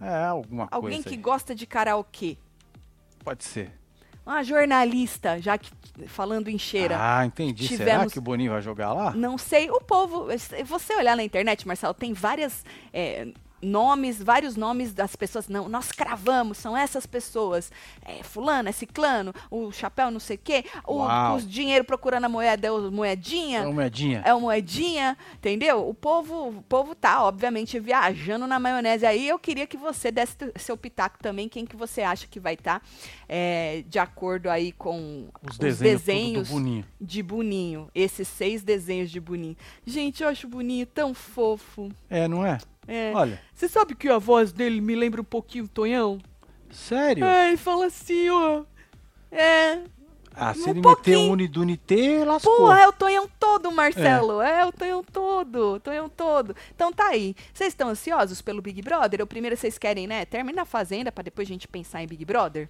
É, 0.00 0.24
alguma 0.24 0.68
alguém 0.70 0.92
coisa 0.98 1.08
que 1.08 1.14
aí. 1.16 1.20
gosta 1.20 1.54
de 1.54 1.66
karaokê. 1.66 2.36
Pode 3.22 3.44
ser. 3.44 3.72
Uma 4.24 4.42
jornalista, 4.42 5.40
já 5.40 5.58
que 5.58 5.70
falando 6.06 6.48
em 6.48 6.58
cheira. 6.58 6.96
Ah, 7.00 7.24
entendi. 7.26 7.66
Será 7.68 7.78
Tivemos- 7.92 8.12
que 8.12 8.18
o 8.18 8.22
Boninho 8.22 8.52
vai 8.52 8.62
jogar 8.62 8.92
lá? 8.92 9.10
Não 9.12 9.36
sei, 9.36 9.70
o 9.70 9.80
povo. 9.80 10.26
Se 10.38 10.62
você 10.62 10.94
olhar 10.94 11.16
na 11.16 11.24
internet, 11.24 11.66
Marcelo, 11.66 11.94
tem 11.94 12.12
várias. 12.12 12.64
é, 12.92 13.28
nomes, 13.62 14.22
vários 14.22 14.56
nomes 14.56 14.92
das 14.92 15.14
pessoas. 15.16 15.48
Não, 15.48 15.68
nós 15.68 15.92
cravamos, 15.92 16.58
são 16.58 16.76
essas 16.76 17.06
pessoas. 17.06 17.70
É, 18.02 18.22
fulano, 18.22 18.68
é 18.68 18.72
ciclano, 18.72 19.34
o 19.50 19.70
chapéu 19.72 20.10
não 20.10 20.20
sei 20.20 20.36
o 20.36 20.40
quê, 20.42 20.64
o, 20.86 20.96
Uau. 20.96 21.36
os 21.36 21.48
dinheiro 21.48 21.84
procurando 21.84 22.24
a 22.24 22.28
moeda, 22.28 22.68
é 22.68 22.70
o 22.70 22.90
moedinha. 22.90 23.60
É 23.60 23.64
uma 23.64 23.72
moedinha. 23.72 24.22
É 24.24 24.34
o 24.34 24.40
moedinha, 24.40 25.16
entendeu? 25.34 25.88
O 25.88 25.94
povo, 25.94 26.48
o 26.48 26.62
povo 26.62 26.94
tá, 26.94 27.22
obviamente, 27.24 27.78
viajando 27.78 28.46
na 28.46 28.58
maionese 28.58 29.04
aí. 29.06 29.28
Eu 29.28 29.38
queria 29.38 29.66
que 29.66 29.76
você 29.76 30.10
desse 30.10 30.36
seu 30.56 30.76
pitaco 30.76 31.18
também, 31.20 31.48
quem 31.48 31.64
que 31.66 31.76
você 31.76 32.02
acha 32.02 32.26
que 32.26 32.40
vai 32.40 32.54
estar 32.54 32.82
de 33.86 33.98
acordo 33.98 34.50
aí 34.50 34.72
com 34.72 35.28
Os 35.42 35.52
os 35.52 35.78
desenhos, 35.78 36.48
do 36.48 36.54
Boninho. 36.54 36.84
de 37.00 37.22
Boninho. 37.22 37.88
Esses 37.94 38.26
seis 38.28 38.62
desenhos 38.62 39.10
de 39.10 39.20
Boninho. 39.20 39.56
Gente, 39.86 40.22
eu 40.22 40.28
acho 40.28 40.46
o 40.46 40.50
Boninho 40.50 40.86
tão 40.86 41.14
fofo. 41.14 41.90
É, 42.08 42.26
não 42.26 42.44
é? 42.44 42.58
É. 42.92 43.12
Olha, 43.14 43.40
Você 43.54 43.68
sabe 43.68 43.94
que 43.94 44.08
a 44.08 44.18
voz 44.18 44.52
dele 44.52 44.80
me 44.80 44.96
lembra 44.96 45.20
um 45.20 45.24
pouquinho 45.24 45.64
o 45.64 45.68
Tonhão? 45.68 46.18
sério? 46.70 47.24
É, 47.24 47.48
ele 47.48 47.56
fala 47.56 47.86
assim, 47.86 48.28
ó. 48.30 48.64
É, 49.30 49.80
ah, 50.34 50.54
se 50.54 50.66
um 50.66 50.70
ele 50.70 50.80
meter 50.80 51.16
um 51.16 51.32
Unidunité, 51.32 52.24
lascou. 52.24 52.56
Porra, 52.56 52.80
é 52.80 52.88
o 52.88 52.92
Tonhão 52.92 53.28
todo, 53.38 53.70
Marcelo. 53.70 54.40
É, 54.40 54.64
o 54.64 54.72
Tonhão 54.72 55.04
todo, 55.04 55.74
o 55.74 55.80
Tonhão 55.80 56.08
todo. 56.08 56.54
Então 56.74 56.92
tá 56.92 57.08
aí. 57.08 57.34
Vocês 57.52 57.72
estão 57.72 57.88
ansiosos 57.88 58.40
pelo 58.40 58.62
Big 58.62 58.80
Brother? 58.82 59.20
Ou 59.20 59.26
primeiro 59.26 59.56
vocês 59.56 59.76
querem, 59.76 60.06
né? 60.06 60.24
Termina 60.24 60.62
a 60.62 60.64
Fazenda 60.64 61.12
pra 61.12 61.22
depois 61.22 61.46
a 61.46 61.52
gente 61.52 61.68
pensar 61.68 62.02
em 62.02 62.06
Big 62.06 62.24
Brother? 62.24 62.68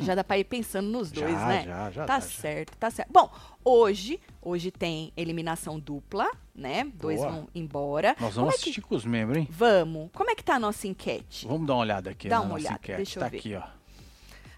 Já 0.00 0.14
dá 0.14 0.24
pra 0.24 0.36
ir 0.38 0.44
pensando 0.44 0.88
nos 0.88 1.10
Já, 1.10 1.20
dois, 1.26 1.38
né? 1.40 1.64
já, 1.64 1.90
já 1.90 2.04
Tá 2.04 2.14
dá, 2.18 2.20
já. 2.20 2.26
certo, 2.28 2.76
tá 2.76 2.90
certo. 2.90 3.10
Bom, 3.12 3.30
hoje, 3.64 4.18
hoje 4.42 4.70
tem 4.70 5.12
eliminação 5.16 5.78
dupla, 5.78 6.28
né? 6.54 6.84
Dois 6.94 7.20
Boa. 7.20 7.30
vão 7.30 7.48
embora. 7.54 8.16
Nós 8.20 8.34
vamos 8.34 8.54
é 8.54 8.56
que- 8.56 8.62
assistir 8.64 8.80
com 8.80 8.94
os 8.96 9.04
membros, 9.04 9.38
hein? 9.38 9.48
Vamos. 9.50 10.10
Como 10.12 10.30
é 10.30 10.34
que 10.34 10.42
tá 10.42 10.54
a 10.56 10.58
nossa 10.58 10.86
enquete? 10.88 11.46
Vamos 11.46 11.66
dar 11.66 11.74
uma 11.74 11.80
olhada 11.82 12.10
aqui 12.10 12.28
Dá 12.28 12.36
na 12.36 12.42
uma 12.42 12.48
nossa 12.54 12.60
olhada, 12.62 12.76
enquete. 12.82 12.96
deixa 12.96 13.18
eu 13.18 13.22
tá 13.22 13.28
ver. 13.28 13.38
aqui, 13.38 13.54
ó. 13.54 13.62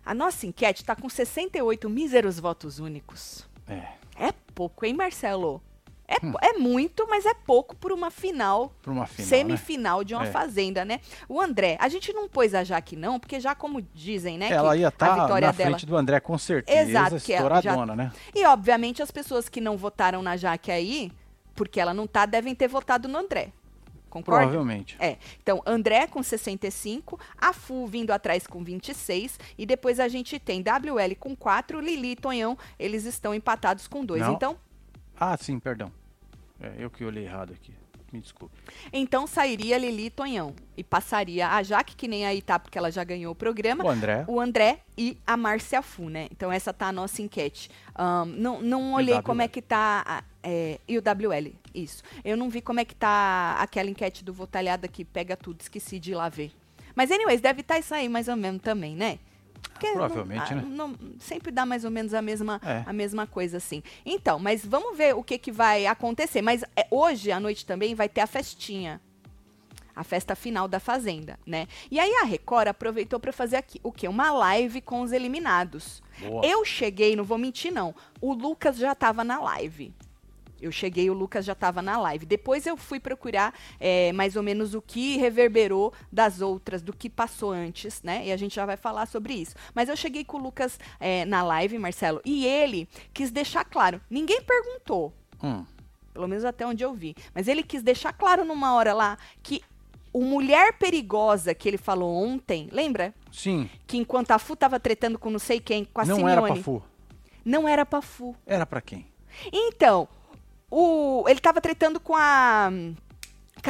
A 0.05 0.15
nossa 0.15 0.47
enquete 0.47 0.85
tá 0.85 0.95
com 0.97 1.09
68 1.09 1.91
míseros 1.91 2.39
votos 2.39 2.79
únicos. 2.79 3.47
É, 3.69 3.89
É 4.19 4.33
pouco, 4.55 4.87
hein, 4.87 4.95
Marcelo? 4.95 5.61
É, 6.09 6.21
po- 6.21 6.39
é 6.41 6.53
muito, 6.53 7.07
mas 7.09 7.27
é 7.27 7.35
pouco 7.35 7.75
por 7.75 7.91
uma 7.93 8.11
final, 8.11 8.73
pra 8.81 8.93
uma 8.93 9.03
Hum. 9.03 9.07
final, 9.07 9.27
né? 9.29 9.37
semifinal 9.37 10.05
de 10.05 10.15
uma 10.15 10.27
É. 10.27 10.31
fazenda, 10.31 10.85
né? 10.85 11.01
O 11.29 11.41
André, 11.41 11.77
a 11.81 11.89
gente 11.89 12.13
não 12.13 12.29
pôs 12.29 12.55
a 12.55 12.63
Jaque 12.63 12.95
não, 12.95 13.19
porque 13.19 13.41
já 13.41 13.55
como 13.55 13.83
dizem, 13.93 14.39
né, 14.39 14.51
Ela 14.51 14.77
ia 14.77 14.87
a 14.87 14.89
estar 14.89 15.11
vitória 15.23 15.47
na 15.49 15.53
dela... 15.53 15.71
frente 15.71 15.85
do 15.87 15.97
André, 15.97 16.21
com 16.21 16.39
certeza, 16.39 16.91
Exato, 16.91 17.17
que 17.21 17.33
ela 17.33 17.61
já- 17.61 17.85
né? 17.87 18.13
E 18.35 18.45
obviamente 18.47 19.03
as 19.03 19.11
pessoas 19.11 19.49
que 19.49 19.61
não 19.61 19.77
votaram 19.77 20.23
na 20.23 20.37
Jaque 20.37 20.71
aí, 20.71 21.11
porque 21.55 21.81
ela 21.81 21.93
não 21.93 22.07
tá, 22.07 22.25
devem 22.27 22.55
ter 22.55 22.69
votado 22.69 23.09
no 23.09 23.19
André. 23.19 23.51
Concorda? 24.09 24.43
Provavelmente. 24.43 24.97
É. 25.01 25.17
Então, 25.43 25.61
André 25.67 26.07
com 26.07 26.23
65, 26.23 27.19
a 27.37 27.53
Fu 27.53 27.87
vindo 27.87 28.13
atrás 28.13 28.47
com 28.47 28.63
26, 28.65 29.39
e 29.59 29.67
depois 29.67 30.01
a 30.01 30.09
gente 30.09 30.39
tem 30.39 30.63
WL 30.63 31.15
com 31.19 31.35
4, 31.37 31.81
Lili 31.81 32.13
e 32.13 32.17
Tonhão, 32.17 32.57
eles 32.79 33.05
estão 33.05 33.35
empatados 33.35 33.87
com 33.87 34.05
2. 34.05 34.23
Não. 34.23 34.33
Então, 34.33 34.57
Ah, 35.19 35.37
sim, 35.37 35.59
perdão. 35.59 35.91
É, 36.61 36.73
eu 36.79 36.91
que 36.91 37.05
olhei 37.05 37.25
errado 37.25 37.53
aqui. 37.53 37.73
Me 38.13 38.21
desculpe. 38.21 38.55
Então 38.93 39.27
sairia 39.27 39.77
Lili 39.77 40.07
e 40.07 40.11
Tonhão. 40.11 40.55
E 40.77 40.85
passaria 40.85 41.49
a 41.49 41.63
Jaque, 41.63 41.97
que 41.97 42.07
nem 42.07 42.25
aí 42.25 42.41
tá, 42.41 42.57
porque 42.59 42.79
ela 42.79 42.91
já 42.91 43.03
ganhou 43.03 43.33
o 43.33 43.35
programa. 43.35 43.85
O 43.85 43.89
André. 43.91 44.25
O 44.29 44.41
André 44.41 44.79
e 44.97 45.19
a 45.27 45.37
Márcia 45.37 45.83
Fu, 45.83 46.09
né? 46.09 46.29
Então 46.31 46.51
essa 46.53 46.73
tá 46.73 46.87
a 46.87 46.93
nossa 46.93 47.21
enquete. 47.21 47.69
Ahn, 47.95 48.27
não, 48.27 48.63
não 48.63 48.95
olhei 48.95 49.15
como 49.23 49.43
é 49.43 49.49
que 49.49 49.61
tá. 49.61 50.05
a- 50.07 50.25
é, 50.43 50.79
e 50.87 50.97
o 50.97 51.03
WL, 51.03 51.53
isso. 51.75 52.05
Eu 52.25 52.37
não 52.37 52.49
vi 52.49 52.61
como 52.63 52.79
é 52.79 52.85
que 52.85 52.95
tá 52.95 53.57
aquela 53.59 53.91
enquete 53.91 54.23
do 54.25 54.33
Votalhada 54.33 54.87
que 54.87 55.05
pega 55.05 55.37
tudo, 55.37 55.61
esqueci 55.61 55.99
de 55.99 56.13
ir 56.13 56.15
lá 56.15 56.29
ver. 56.29 56.53
Mas, 56.95 57.11
anyways, 57.11 57.41
deve 57.41 57.63
estar 57.63 57.79
isso 57.81 57.93
aí 57.93 58.09
mais 58.09 58.29
ou 58.29 58.37
menos 58.37 58.63
também, 58.63 58.95
né? 58.95 59.19
Porque 59.73 59.89
Provavelmente, 59.93 60.55
não- 60.55 60.63
né? 60.63 60.69
não- 61.03 61.19
sempre 61.19 61.51
dá 61.51 61.67
mais 61.67 61.85
ou 61.85 61.91
menos 61.91 62.15
a 62.15 62.23
mesma, 62.23 62.61
É. 62.65 62.83
a 62.87 62.93
mesma 62.93 63.27
coisa, 63.27 63.59
assim. 63.59 63.83
Então, 64.05 64.39
mas 64.39 64.65
vamos 64.65 64.97
ver 64.97 65.15
o 65.15 65.23
que, 65.23 65.37
que 65.39 65.53
vai 65.53 65.87
acontecer. 65.87 66.41
Mas 66.43 66.63
é, 66.75 66.87
hoje 66.91 67.31
à 67.31 67.39
noite 67.39 67.67
também 67.67 67.95
vai 67.95 68.09
ter 68.09 68.21
a 68.23 68.27
festinha. 68.27 69.01
A 69.95 70.05
festa 70.05 70.37
final 70.37 70.69
da 70.69 70.79
Fazenda, 70.79 71.39
né? 71.47 71.67
E 71.91 71.99
aí 71.99 72.11
a 72.23 72.25
Record 72.25 72.69
aproveitou 72.69 73.19
para 73.19 73.33
fazer 73.33 73.57
aqui 73.57 73.81
o 73.83 73.91
quê? 73.91 74.07
Uma 74.07 74.31
live 74.31 74.83
com 74.83 75.01
os 75.01 75.11
eliminados. 75.11 76.03
Boa. 76.21 76.45
Eu 76.45 76.65
cheguei, 76.67 77.17
não 77.17 77.25
vou 77.25 77.39
mentir 77.39 77.73
não. 77.73 77.95
O 78.21 78.35
Lucas 78.35 78.77
já 78.77 78.93
estava 78.93 79.25
na 79.25 79.41
live. 79.41 79.95
Eu 80.61 80.73
cheguei, 80.73 81.11
o 81.11 81.13
Lucas 81.13 81.45
já 81.45 81.53
estava 81.53 81.83
na 81.83 81.99
live. 81.99 82.25
Depois 82.25 82.67
eu 82.67 82.77
fui 82.77 82.99
procurar 82.99 83.53
é, 83.79 84.13
mais 84.13 84.37
ou 84.37 84.43
menos 84.43 84.75
o 84.75 84.81
que 84.81 85.17
reverberou 85.19 85.93
das 86.11 86.41
outras, 86.41 86.81
do 86.83 86.93
que 86.95 87.11
passou 87.11 87.51
antes, 87.53 88.03
né? 88.03 88.27
E 88.27 88.33
a 88.33 88.37
gente 88.37 88.55
já 88.57 88.65
vai 88.65 88.77
falar 88.77 89.07
sobre 89.07 89.35
isso. 89.35 89.55
Mas 89.75 89.89
eu 89.89 89.97
cheguei 89.97 90.25
com 90.25 90.39
o 90.39 90.43
Lucas 90.43 90.79
é, 90.99 91.25
na 91.27 91.43
live, 91.43 91.79
Marcelo, 91.79 92.21
e 92.25 92.47
ele 92.47 92.89
quis 93.13 93.31
deixar 93.31 93.65
claro. 93.65 94.01
Ninguém 94.09 94.41
perguntou, 94.43 95.13
Hum. 95.43 95.65
pelo 96.15 96.27
menos 96.27 96.45
até 96.45 96.67
onde 96.67 96.83
eu 96.83 96.95
vi. 96.95 97.15
Mas 97.35 97.47
ele 97.49 97.63
quis 97.63 97.83
deixar 97.83 98.13
claro 98.15 98.45
numa 98.45 98.75
hora 98.75 98.95
lá 98.95 99.19
que 99.43 99.63
o 100.13 100.23
mulher 100.23 100.73
perigosa 100.79 101.55
que 101.55 101.69
ele 101.69 101.77
falou 101.77 102.11
ontem, 102.25 102.71
lembra? 102.73 103.13
Sim. 103.31 103.69
Que 103.87 103.99
enquanto 103.99 104.31
a 104.31 104.39
Fu 104.39 104.57
tava 104.57 104.81
tretando 104.81 105.19
com 105.19 105.29
não 105.29 105.39
sei 105.39 105.61
quem, 105.61 105.85
com 105.85 106.01
a 106.01 106.07
não 106.07 106.17
Simeone, 106.17 106.33
era 106.33 106.43
pra 106.55 106.57
Fu. 106.57 106.83
não 107.45 107.69
era 107.69 107.85
pra 107.85 108.01
Fu. 108.01 108.35
Era 108.47 108.65
pra 108.65 108.81
quem? 108.81 109.07
Então, 109.53 110.09
o, 110.71 111.25
ele 111.29 111.41
tava 111.41 111.61
tretando 111.61 112.01
com 112.01 112.15
a, 112.17 112.71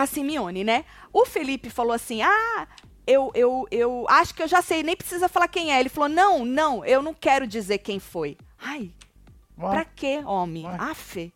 Simeone, 0.06 0.64
né? 0.64 0.85
O 1.12 1.24
Felipe 1.24 1.70
falou 1.70 1.92
assim: 1.92 2.22
ah. 2.22 2.68
Eu, 3.09 3.30
eu, 3.37 3.68
eu 3.70 4.04
acho 4.09 4.35
que 4.35 4.42
eu 4.42 4.48
já 4.48 4.61
sei, 4.61 4.82
nem 4.82 4.96
precisa 4.96 5.28
falar 5.28 5.46
quem 5.46 5.72
é. 5.72 5.78
Ele 5.78 5.88
falou: 5.88 6.09
não, 6.09 6.44
não, 6.44 6.85
eu 6.85 7.00
não 7.00 7.14
quero 7.14 7.46
dizer 7.46 7.78
quem 7.78 8.00
foi. 8.00 8.37
Ai, 8.59 8.90
Ué, 9.59 9.70
Pra 9.70 9.85
quê, 9.85 10.22
homem? 10.24 10.66
Ué. 10.66 10.76
Afe. 10.78 11.32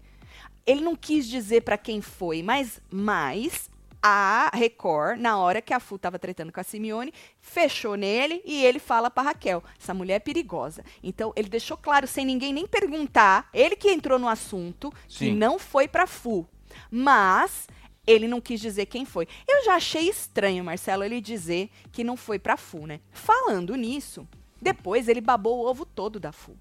Ele 0.67 0.83
não 0.83 0.95
quis 0.95 1.27
dizer 1.27 1.63
pra 1.63 1.79
quem 1.79 2.01
foi, 2.01 2.43
mas, 2.43 2.81
mas 2.91 3.70
a 4.03 4.51
Record, 4.55 5.19
na 5.19 5.39
hora 5.39 5.61
que 5.61 5.75
a 5.75 5.81
Fu 5.81 5.99
tava 5.99 6.19
tretando 6.19 6.53
com 6.53 6.61
a 6.61 6.65
Simeone, 6.65 7.13
fechou 7.41 7.95
nele 7.95 8.43
e 8.45 8.65
ele 8.65 8.79
fala 8.79 9.11
pra 9.11 9.23
Raquel: 9.23 9.63
essa 9.81 9.95
mulher 9.95 10.17
é 10.17 10.21
perigosa. 10.21 10.85
Então, 11.03 11.33
ele 11.37 11.49
deixou 11.49 11.77
claro, 11.77 12.07
sem 12.07 12.25
ninguém 12.25 12.53
nem 12.53 12.67
perguntar, 12.67 13.49
ele 13.53 13.77
que 13.77 13.91
entrou 13.91 14.19
no 14.19 14.29
assunto, 14.29 14.93
que 15.09 15.27
Sim. 15.27 15.35
não 15.35 15.59
foi 15.59 15.89
pra 15.89 16.07
Fu. 16.07 16.47
Mas. 16.91 17.69
Ele 18.07 18.27
não 18.27 18.41
quis 18.41 18.59
dizer 18.61 18.87
quem 18.87 19.05
foi. 19.05 19.29
Eu 19.47 19.63
já 19.63 19.75
achei 19.75 20.09
estranho, 20.09 20.65
Marcelo, 20.65 21.05
ele 21.05 21.21
dizer 21.21 21.71
que 21.93 22.03
não 22.03 22.17
foi 22.17 22.39
pra 22.39 22.57
Fu, 22.57 22.87
né? 22.87 22.99
Falando 23.13 23.77
nisso, 23.77 24.27
depois 24.61 25.07
ele 25.07 25.21
babou 25.21 25.59
o 25.59 25.69
ovo 25.69 25.85
todo 25.85 26.19
da 26.19 26.33
Fu. 26.33 26.57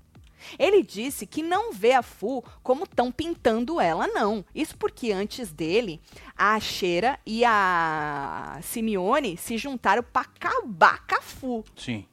Ele 0.57 0.83
disse 0.83 1.25
que 1.25 1.41
não 1.41 1.71
vê 1.71 1.93
a 1.93 2.01
Fu 2.01 2.43
como 2.63 2.83
estão 2.83 3.11
pintando 3.11 3.79
ela, 3.79 4.07
não. 4.07 4.43
Isso 4.53 4.77
porque 4.77 5.11
antes 5.11 5.51
dele, 5.51 6.01
a 6.37 6.59
Cheira 6.59 7.19
e 7.25 7.43
a 7.45 8.59
Simeone 8.61 9.37
se 9.37 9.57
juntaram 9.57 10.03
pra 10.03 10.21
acabar 10.21 11.05
com 11.05 11.15
a 11.15 11.21
Fu. 11.21 11.63
Sim. 11.75 12.05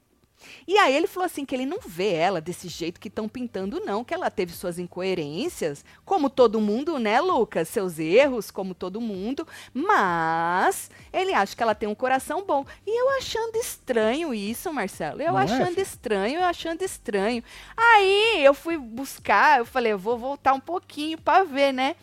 E 0.66 0.76
aí 0.78 0.94
ele 0.94 1.06
falou 1.06 1.26
assim 1.26 1.44
que 1.44 1.54
ele 1.54 1.66
não 1.66 1.78
vê 1.84 2.12
ela 2.12 2.40
desse 2.40 2.68
jeito 2.68 3.00
que 3.00 3.08
estão 3.08 3.28
pintando, 3.28 3.80
não, 3.80 4.04
que 4.04 4.14
ela 4.14 4.30
teve 4.30 4.52
suas 4.52 4.78
incoerências, 4.78 5.84
como 6.04 6.28
todo 6.28 6.60
mundo, 6.60 6.98
né, 6.98 7.20
Lucas? 7.20 7.68
Seus 7.68 7.98
erros, 7.98 8.50
como 8.50 8.74
todo 8.74 9.00
mundo, 9.00 9.46
mas 9.72 10.90
ele 11.12 11.32
acha 11.32 11.54
que 11.54 11.62
ela 11.62 11.74
tem 11.74 11.88
um 11.88 11.94
coração 11.94 12.44
bom. 12.44 12.64
E 12.86 13.00
eu 13.00 13.10
achando 13.18 13.56
estranho 13.56 14.34
isso, 14.34 14.72
Marcelo. 14.72 15.20
Eu 15.22 15.32
Não 15.32 15.40
é, 15.40 15.44
achando 15.44 15.68
filho? 15.68 15.82
estranho, 15.82 16.38
eu 16.40 16.44
achando 16.44 16.82
estranho. 16.82 17.42
Aí 17.76 18.44
eu 18.44 18.54
fui 18.54 18.76
buscar, 18.76 19.58
eu 19.58 19.66
falei, 19.66 19.92
eu 19.92 19.98
vou 19.98 20.18
voltar 20.18 20.52
um 20.52 20.60
pouquinho 20.60 21.18
pra 21.18 21.44
ver, 21.44 21.72
né? 21.72 21.96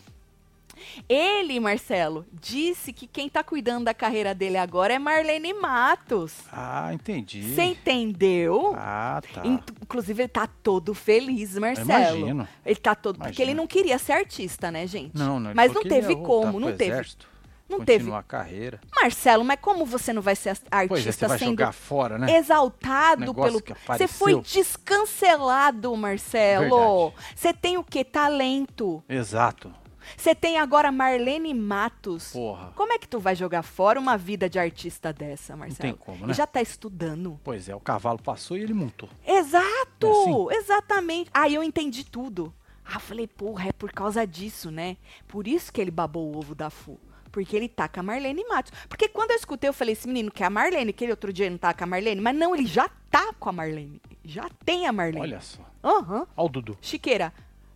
Ele, 1.08 1.60
Marcelo, 1.60 2.26
disse 2.34 2.92
que 2.94 3.08
quem 3.08 3.30
tá 3.30 3.44
cuidando 3.44 3.86
da 3.86 3.94
carreira 3.94 4.34
dele 4.34 4.58
agora 4.58 4.94
é 4.94 5.00
Marlene 5.00 5.54
Matos. 5.54 6.34
Ah, 6.52 6.94
entendi. 6.94 7.54
Você 7.54 7.64
entendeu? 7.64 8.74
Ah, 8.78 9.22
tá. 9.34 9.42
Inclusive, 9.46 10.24
ele 10.24 10.28
tá 10.30 10.48
todo 10.48 10.94
feliz, 10.94 11.58
Marcelo. 11.58 11.90
imagino. 12.18 12.48
Ele 12.66 12.76
tá 12.76 12.96
todo. 12.96 13.20
Porque 13.20 13.42
ele 13.42 13.54
não 13.54 13.68
queria 13.68 13.98
ser 13.98 14.14
artista, 14.14 14.72
né, 14.72 14.86
gente? 14.88 15.18
Não, 15.18 15.40
não. 15.40 15.54
Mas 15.56 15.74
não 15.74 15.82
que 15.82 15.90
teve 15.90 16.16
como, 16.16 16.60
não 16.60 16.72
teve. 16.76 16.92
exército, 16.92 17.28
Não 17.70 17.80
teve. 17.84 18.12
A 18.12 18.22
carreira. 18.22 18.80
Marcelo, 18.96 19.44
mas 19.44 19.58
como 19.62 19.86
você 19.86 20.14
não 20.14 20.22
vai 20.22 20.36
ser 20.36 20.50
as- 20.50 20.60
Pois 20.60 20.72
é, 20.72 20.86
você 21.04 21.08
artista 21.10 21.28
vai 21.28 21.40
sendo 21.40 21.50
jogar 21.50 21.72
fora, 21.72 22.18
né? 22.18 22.38
exaltado 22.38 23.34
pelo. 23.34 23.62
que 23.62 23.74
Você 23.74 24.08
foi 24.08 24.42
descancelado, 24.42 25.96
Marcelo. 25.96 27.12
Verdade. 27.12 27.34
Você 27.36 27.54
tem 27.54 27.78
o 27.78 27.84
quê? 27.84 28.04
Talento. 28.04 29.04
Exato. 29.10 29.74
Você 30.18 30.34
tem 30.36 30.58
agora 30.58 30.92
Marlene 30.92 31.54
Matos. 31.54 32.32
Porra. 32.32 32.72
Como 32.76 32.94
é 32.94 32.98
que 32.98 33.08
tu 33.08 33.20
vai 33.20 33.36
jogar 33.36 33.64
fora 33.64 34.00
uma 34.00 34.18
vida 34.18 34.50
de 34.50 34.60
artista 34.60 35.12
dessa, 35.14 35.56
Marcelo? 35.56 35.80
tem 35.80 35.94
como, 35.96 36.26
E 36.26 36.28
né? 36.28 36.34
já 36.34 36.46
tá 36.48 36.62
estudando. 36.62 37.40
Pois 37.44 37.68
é, 37.70 37.76
o 37.76 37.80
cavalo 37.80 38.20
passou 38.22 38.58
e 38.58 38.62
ele 38.62 38.74
montou. 38.74 39.10
Exato! 39.26 40.50
É 40.52 40.56
assim? 40.58 40.64
Exatamente. 40.64 41.30
Aí 41.34 41.54
eu 41.56 41.64
entendi 41.64 42.04
tudo. 42.04 42.54
Ah, 42.86 43.00
falei, 43.00 43.28
porra, 43.28 43.70
é 43.70 43.72
por 43.72 43.92
causa 43.92 44.26
disso, 44.28 44.70
né? 44.70 44.98
Por 45.28 45.48
isso 45.48 45.72
que 45.72 45.80
ele 45.80 45.92
babou 45.92 46.34
o 46.34 46.38
ovo 46.38 46.54
da 46.54 46.70
Fu. 46.70 47.00
Porque 47.32 47.56
ele 47.56 47.68
tá 47.68 47.88
com 47.88 48.00
a 48.00 48.04
Marlene 48.04 48.46
Matos. 48.48 48.72
Porque 48.88 49.08
quando 49.08 49.32
eu 49.32 49.38
escutei, 49.38 49.68
eu 49.68 49.74
falei, 49.74 49.94
esse 49.94 50.08
menino 50.08 50.30
quer 50.30 50.46
a 50.46 50.50
Marlene, 50.52 50.94
que 50.94 51.04
ele 51.04 51.12
outro 51.12 51.34
dia 51.34 51.50
não 51.50 51.58
tá 51.58 51.74
com 51.74 51.84
a 51.84 51.88
Marlene. 51.88 52.22
Mas 52.22 52.36
não, 52.36 52.54
ele 52.54 52.66
já 52.68 52.88
tá 53.10 53.34
com 53.40 53.50
a 53.50 53.52
Marlene. 53.52 54.00
Já 54.24 54.48
tem 54.64 54.86
a 54.86 54.92
Marlene. 54.94 55.22
Olha 55.22 55.42
só. 55.42 55.62
Aham. 55.84 56.28
Olha 56.38 56.46
o 56.46 56.50
Dudu. 56.50 56.78
Chiqueira, 56.82 57.34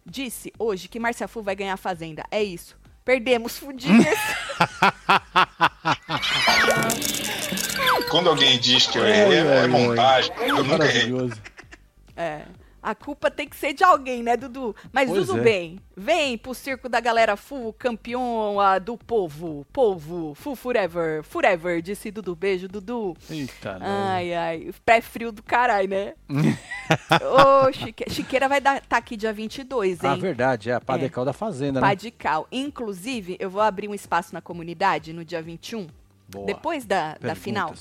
disse 0.09 0.53
hoje 0.57 0.87
que 0.87 0.99
Márcia 0.99 1.27
Fu 1.27 1.41
vai 1.41 1.55
ganhar 1.55 1.73
a 1.73 1.77
Fazenda. 1.77 2.23
É 2.31 2.43
isso. 2.43 2.77
Perdemos, 3.03 3.57
fudinhas. 3.57 4.17
Quando 8.09 8.29
alguém 8.29 8.57
diz 8.59 8.87
que 8.87 8.97
eu 8.97 9.05
errei, 9.05 9.39
é 9.39 9.67
montagem. 9.67 10.31
Eu 10.39 10.63
nunca 10.63 10.85
errei. 10.85 11.09
Maravilhoso. 11.09 11.41
É. 12.15 12.41
A 12.81 12.93
culpa 12.93 13.29
tem 13.29 13.47
que 13.47 13.55
ser 13.55 13.73
de 13.73 13.83
alguém, 13.83 14.23
né, 14.23 14.37
Dudu? 14.37 14.75
Mas, 14.93 15.09
Pois 15.09 15.27
Dudu, 15.27 15.39
é. 15.39 15.43
bem, 15.43 15.79
vem 15.95 16.37
pro 16.37 16.53
circo 16.53 16.87
da 16.87 16.99
galera 16.99 17.35
Fu, 17.35 17.73
campeão 17.73 18.59
ah, 18.59 18.79
do 18.79 18.97
povo. 18.97 19.65
Povo, 19.73 20.33
Fu 20.35 20.55
forever, 20.55 21.23
forever, 21.23 21.81
disse 21.81 22.11
Dudu. 22.11 22.35
Beijo, 22.35 22.67
Dudu. 22.67 23.15
Eita, 23.29 23.79
né? 23.79 23.85
Ai, 23.87 24.33
ai, 24.33 24.71
pé 24.85 25.01
frio 25.01 25.31
do 25.31 25.41
caralho, 25.41 25.89
né? 25.89 26.13
Ô, 27.21 27.71
Chique... 27.73 28.09
Chiqueira 28.09 28.47
vai 28.47 28.59
estar 28.59 28.79
tá 28.81 28.97
aqui 28.97 29.17
dia 29.17 29.33
22, 29.33 30.03
hein? 30.03 30.09
Ah, 30.11 30.15
verdade, 30.15 30.69
é 30.69 30.73
a 30.73 30.81
Padecal 30.81 31.25
da 31.25 31.33
Fazenda, 31.33 31.81
né? 31.81 31.87
Padical. 31.87 32.47
Inclusive, 32.51 33.37
eu 33.39 33.49
vou 33.49 33.61
abrir 33.61 33.87
um 33.87 33.93
espaço 33.93 34.33
na 34.33 34.41
comunidade 34.41 35.11
no 35.13 35.25
dia 35.25 35.41
21, 35.41 35.87
Boa. 36.29 36.45
depois 36.45 36.85
da, 36.85 37.15
da 37.15 37.35
final. 37.35 37.73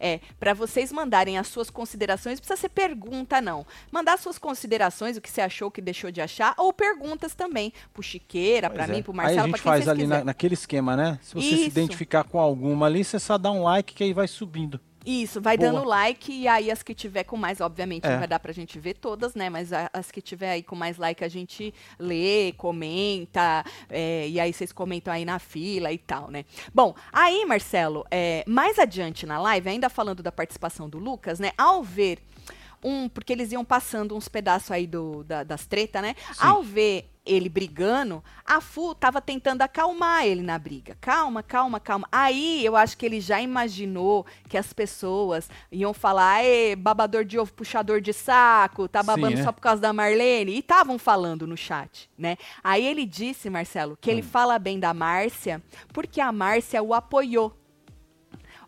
É, 0.00 0.20
para 0.38 0.54
vocês 0.54 0.92
mandarem 0.92 1.38
as 1.38 1.48
suas 1.48 1.70
considerações, 1.70 2.34
não 2.38 2.44
precisa 2.44 2.60
ser 2.60 2.68
pergunta, 2.68 3.40
não. 3.40 3.66
Mandar 3.90 4.18
suas 4.18 4.38
considerações, 4.38 5.16
o 5.16 5.20
que 5.20 5.30
você 5.30 5.40
achou, 5.40 5.68
o 5.68 5.70
que 5.70 5.80
deixou 5.80 6.10
de 6.10 6.20
achar, 6.20 6.54
ou 6.56 6.72
perguntas 6.72 7.34
também, 7.34 7.72
pro 7.92 8.02
Chiqueira, 8.02 8.70
Pois 8.70 8.88
é. 8.88 8.92
mim, 8.92 9.02
pro 9.02 9.12
Aí 9.12 9.16
Marcelo, 9.16 9.40
a 9.40 9.42
pra 9.42 9.56
gente 9.56 9.62
faz 9.64 9.88
ali 9.88 10.06
na- 10.06 10.24
naquele 10.24 10.54
esquema, 10.54 10.96
né? 10.96 11.18
Se 11.22 11.34
você 11.34 11.48
se 11.48 11.54
Isso. 11.54 11.64
identificar 11.66 12.24
com 12.24 12.38
alguma 12.38 12.86
ali, 12.86 13.02
você 13.04 13.18
só 13.18 13.36
dá 13.36 13.50
um 13.50 13.62
like 13.64 13.94
que 13.94 14.04
aí 14.04 14.12
vai 14.12 14.28
subindo. 14.28 14.80
Isso, 15.10 15.40
vai 15.40 15.56
Boa. 15.56 15.72
dando 15.72 15.84
like 15.86 16.30
e 16.30 16.46
aí 16.46 16.70
as 16.70 16.82
que 16.82 16.92
tiver 16.94 17.24
com 17.24 17.36
mais, 17.36 17.62
obviamente, 17.62 18.04
É. 18.06 18.10
não 18.10 18.18
vai 18.18 18.28
dar 18.28 18.38
pra 18.38 18.52
gente 18.52 18.78
ver 18.78 18.92
todas, 18.94 19.34
né? 19.34 19.48
Mas 19.48 19.72
a- 19.72 19.88
as 19.92 20.10
que 20.10 20.20
tiver 20.20 20.50
aí 20.50 20.62
com 20.62 20.76
mais 20.76 20.98
like 20.98 21.24
a 21.24 21.28
gente 21.28 21.72
lê, 21.98 22.52
comenta, 22.58 23.64
é, 23.88 24.28
e 24.28 24.38
aí 24.38 24.52
vocês 24.52 24.70
comentam 24.70 25.12
aí 25.12 25.24
na 25.24 25.38
fila 25.38 25.90
e 25.90 25.96
tal, 25.98 26.30
né? 26.30 26.44
Bom, 26.74 26.94
aí, 27.10 27.44
Marcelo, 27.46 28.04
é, 28.10 28.44
mais 28.46 28.78
adiante 28.78 29.24
na 29.24 29.38
live, 29.40 29.68
ainda 29.70 29.88
falando 29.88 30.22
da 30.22 30.30
participação 30.30 30.88
do 30.90 30.98
Lucas, 30.98 31.40
né? 31.40 31.52
Ao 31.56 31.82
ver 31.82 32.18
um, 32.84 33.08
porque 33.08 33.32
eles 33.32 33.50
iam 33.50 33.64
passando 33.64 34.14
uns 34.14 34.28
pedaços 34.28 34.70
aí 34.70 34.86
do, 34.86 35.24
da- 35.24 35.42
das 35.42 35.66
tretas, 35.66 36.00
né? 36.02 36.14
Ao 36.38 36.62
ver 36.62 37.08
ele 37.28 37.48
brigando, 37.48 38.24
a 38.44 38.60
Fu 38.60 38.94
tava 38.94 39.20
tentando 39.20 39.62
acalmar 39.62 40.24
ele 40.24 40.42
na 40.42 40.58
briga. 40.58 40.96
Calma, 41.00 41.42
calma, 41.42 41.78
calma. 41.78 42.08
Aí 42.10 42.64
eu 42.64 42.74
acho 42.74 42.96
que 42.96 43.04
ele 43.04 43.20
já 43.20 43.40
imaginou 43.40 44.24
que 44.48 44.56
as 44.56 44.72
pessoas 44.72 45.50
iam 45.70 45.92
falar, 45.92 46.42
Ê, 46.44 46.74
babador 46.74 47.24
de 47.24 47.38
ovo, 47.38 47.52
puxador 47.52 48.00
de 48.00 48.12
saco, 48.12 48.88
tá 48.88 49.00
Sim, 49.00 49.06
babando 49.06 49.36
né? 49.36 49.44
só 49.44 49.52
por 49.52 49.60
causa 49.60 49.82
da 49.82 49.92
Marlene. 49.92 50.52
E 50.52 50.58
estavam 50.58 50.98
falando 50.98 51.46
no 51.46 51.56
chat, 51.56 52.08
né? 52.16 52.36
Aí 52.64 52.86
ele 52.86 53.04
disse, 53.04 53.50
Marcelo, 53.50 53.98
que 54.00 54.10
ele 54.10 54.22
fala 54.22 54.58
bem 54.58 54.80
da 54.80 54.94
Márcia 54.94 55.62
porque 55.92 56.20
a 56.20 56.32
Márcia 56.32 56.82
o 56.82 56.94
apoiou. 56.94 57.57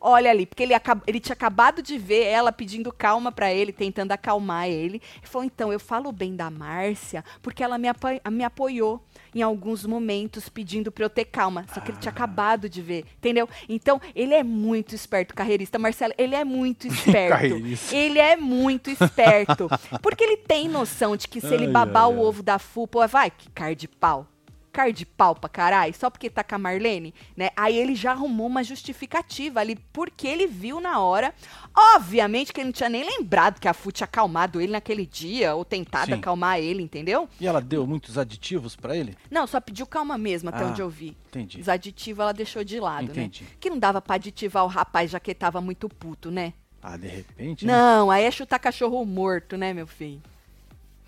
Olha 0.01 0.31
ali, 0.31 0.47
porque 0.47 0.63
ele, 0.63 0.73
ele 1.07 1.21
tinha 1.21 1.35
acabado 1.35 1.83
de 1.83 1.99
ver 1.99 2.25
ela 2.25 2.51
pedindo 2.51 2.91
calma 2.91 3.31
pra 3.31 3.53
ele, 3.53 3.71
tentando 3.73 4.13
acalmar 4.13 4.67
ele. 4.67 4.97
Ele 5.19 5.27
falou: 5.27 5.45
então, 5.45 5.71
eu 5.73 5.79
falo 5.79 6.11
bem 6.11 6.35
da 6.35 6.51
Márcia 6.51 7.23
porque 7.43 7.63
ela 7.63 7.77
me, 7.77 7.87
apo- 7.89 8.09
me 8.31 8.43
apoiou 8.43 9.05
em 9.35 9.43
alguns 9.43 9.85
momentos 9.85 10.49
pedindo 10.49 10.91
pra 10.91 11.05
eu 11.05 11.11
ter 11.11 11.27
calma. 11.27 11.67
Só 11.75 11.81
que 11.81 11.91
ele 11.91 11.99
tinha 11.99 12.11
acabado 12.13 12.69
de 12.69 12.81
ver, 12.81 13.05
entendeu? 13.19 13.47
Então, 13.69 14.01
ele 14.15 14.33
é 14.33 14.43
muito 14.43 14.95
esperto, 14.95 15.35
carreirista. 15.35 15.79
Marcelo, 15.79 16.15
ele 16.17 16.35
é 16.35 16.45
muito 16.45 16.87
esperto. 16.89 17.31
Carreirista. 17.35 17.95
ele 17.95 18.19
é 18.19 18.37
muito 18.37 18.91
esperto. 18.91 19.69
Porque 20.03 20.25
ele 20.25 20.39
tem 20.39 20.67
noção 20.69 21.15
de 21.17 21.29
que 21.29 21.41
se 21.41 21.53
ele 21.53 21.69
babar 21.69 22.05
ai, 22.07 22.15
o 22.15 22.19
ai. 22.21 22.25
ovo 22.25 22.43
da 22.43 22.59
Fu, 22.59 22.89
pô, 22.89 23.07
vai, 23.07 23.31
que 23.31 23.51
cara 23.51 23.77
de 23.77 23.87
pau 23.87 24.27
cara 24.71 24.93
de 24.93 25.05
pau 25.05 25.35
pra 25.35 25.49
caralho, 25.49 25.93
só 25.95 26.09
porque 26.09 26.31
tá 26.31 26.43
com 26.45 26.55
a 26.55 26.59
Marlene, 26.59 27.15
né? 27.37 27.51
Aí 27.57 27.77
ele 27.77 27.95
já 27.95 28.13
arrumou 28.13 28.47
uma 28.47 28.63
justificativa 28.65 29.61
ali, 29.61 29.77
porque 29.93 30.27
ele 30.27 30.47
viu 30.47 30.81
na 30.81 30.99
hora. 31.01 31.35
Obviamente 31.75 32.53
que 32.53 32.61
ele 32.61 32.67
não 32.67 32.73
tinha 32.73 32.89
nem 32.89 33.05
lembrado 33.05 33.61
que 33.61 33.69
a 33.69 33.75
Fu 33.75 33.91
tinha 33.91 34.05
acalmado 34.05 34.61
ele 34.61 34.73
naquele 34.73 35.07
dia, 35.07 35.55
ou 35.55 35.65
tentado 35.65 36.07
Sim. 36.07 36.13
acalmar 36.19 36.59
ele, 36.59 36.83
entendeu? 36.83 37.29
E 37.41 37.47
ela 37.47 37.61
deu 37.61 37.87
muitos 37.87 38.19
aditivos 38.19 38.77
pra 38.77 38.97
ele? 38.97 39.17
Não, 39.31 39.47
só 39.47 39.61
pediu 39.61 39.87
calma 39.87 40.17
mesmo, 40.19 40.49
até 40.49 40.65
Ah, 40.65 40.69
onde 40.69 40.81
eu 40.81 40.89
vi. 40.89 41.17
entendi. 41.29 41.61
Os 41.61 41.69
aditivos 41.69 42.23
ela 42.23 42.33
deixou 42.33 42.63
de 42.65 42.79
lado, 42.81 43.11
Entendi. 43.11 43.45
né? 43.45 43.51
Que 43.59 43.71
não 43.71 43.79
dava 43.79 44.01
pra 44.01 44.17
aditivar 44.17 44.65
o 44.65 44.69
rapaz, 44.69 45.11
já 45.11 45.19
que 45.21 45.31
ele 45.31 45.39
tava 45.39 45.61
muito 45.61 45.89
puto, 45.89 46.31
né? 46.31 46.53
Ah, 46.83 46.97
de 46.97 47.09
repente. 47.09 47.67
né? 47.67 47.73
Não, 47.73 48.11
aí 48.11 48.25
é 48.25 48.31
chutar 48.31 48.59
cachorro 48.59 49.05
morto, 49.05 49.57
né, 49.57 49.73
meu 49.75 49.87
filho? 49.87 50.21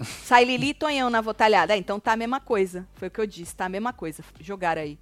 Sai 0.00 0.44
Lili 0.44 0.70
e 0.70 0.74
Tonhão 0.74 1.08
na 1.10 1.20
votalhada. 1.20 1.74
É, 1.74 1.76
então 1.76 2.00
tá 2.00 2.12
a 2.12 2.16
mesma 2.16 2.40
coisa. 2.40 2.86
Foi 2.94 3.08
o 3.08 3.10
que 3.10 3.20
eu 3.20 3.26
disse, 3.26 3.54
tá 3.54 3.66
a 3.66 3.68
mesma 3.68 3.92
coisa. 3.92 4.22
Jogaram 4.40 4.82
aí. 4.82 4.98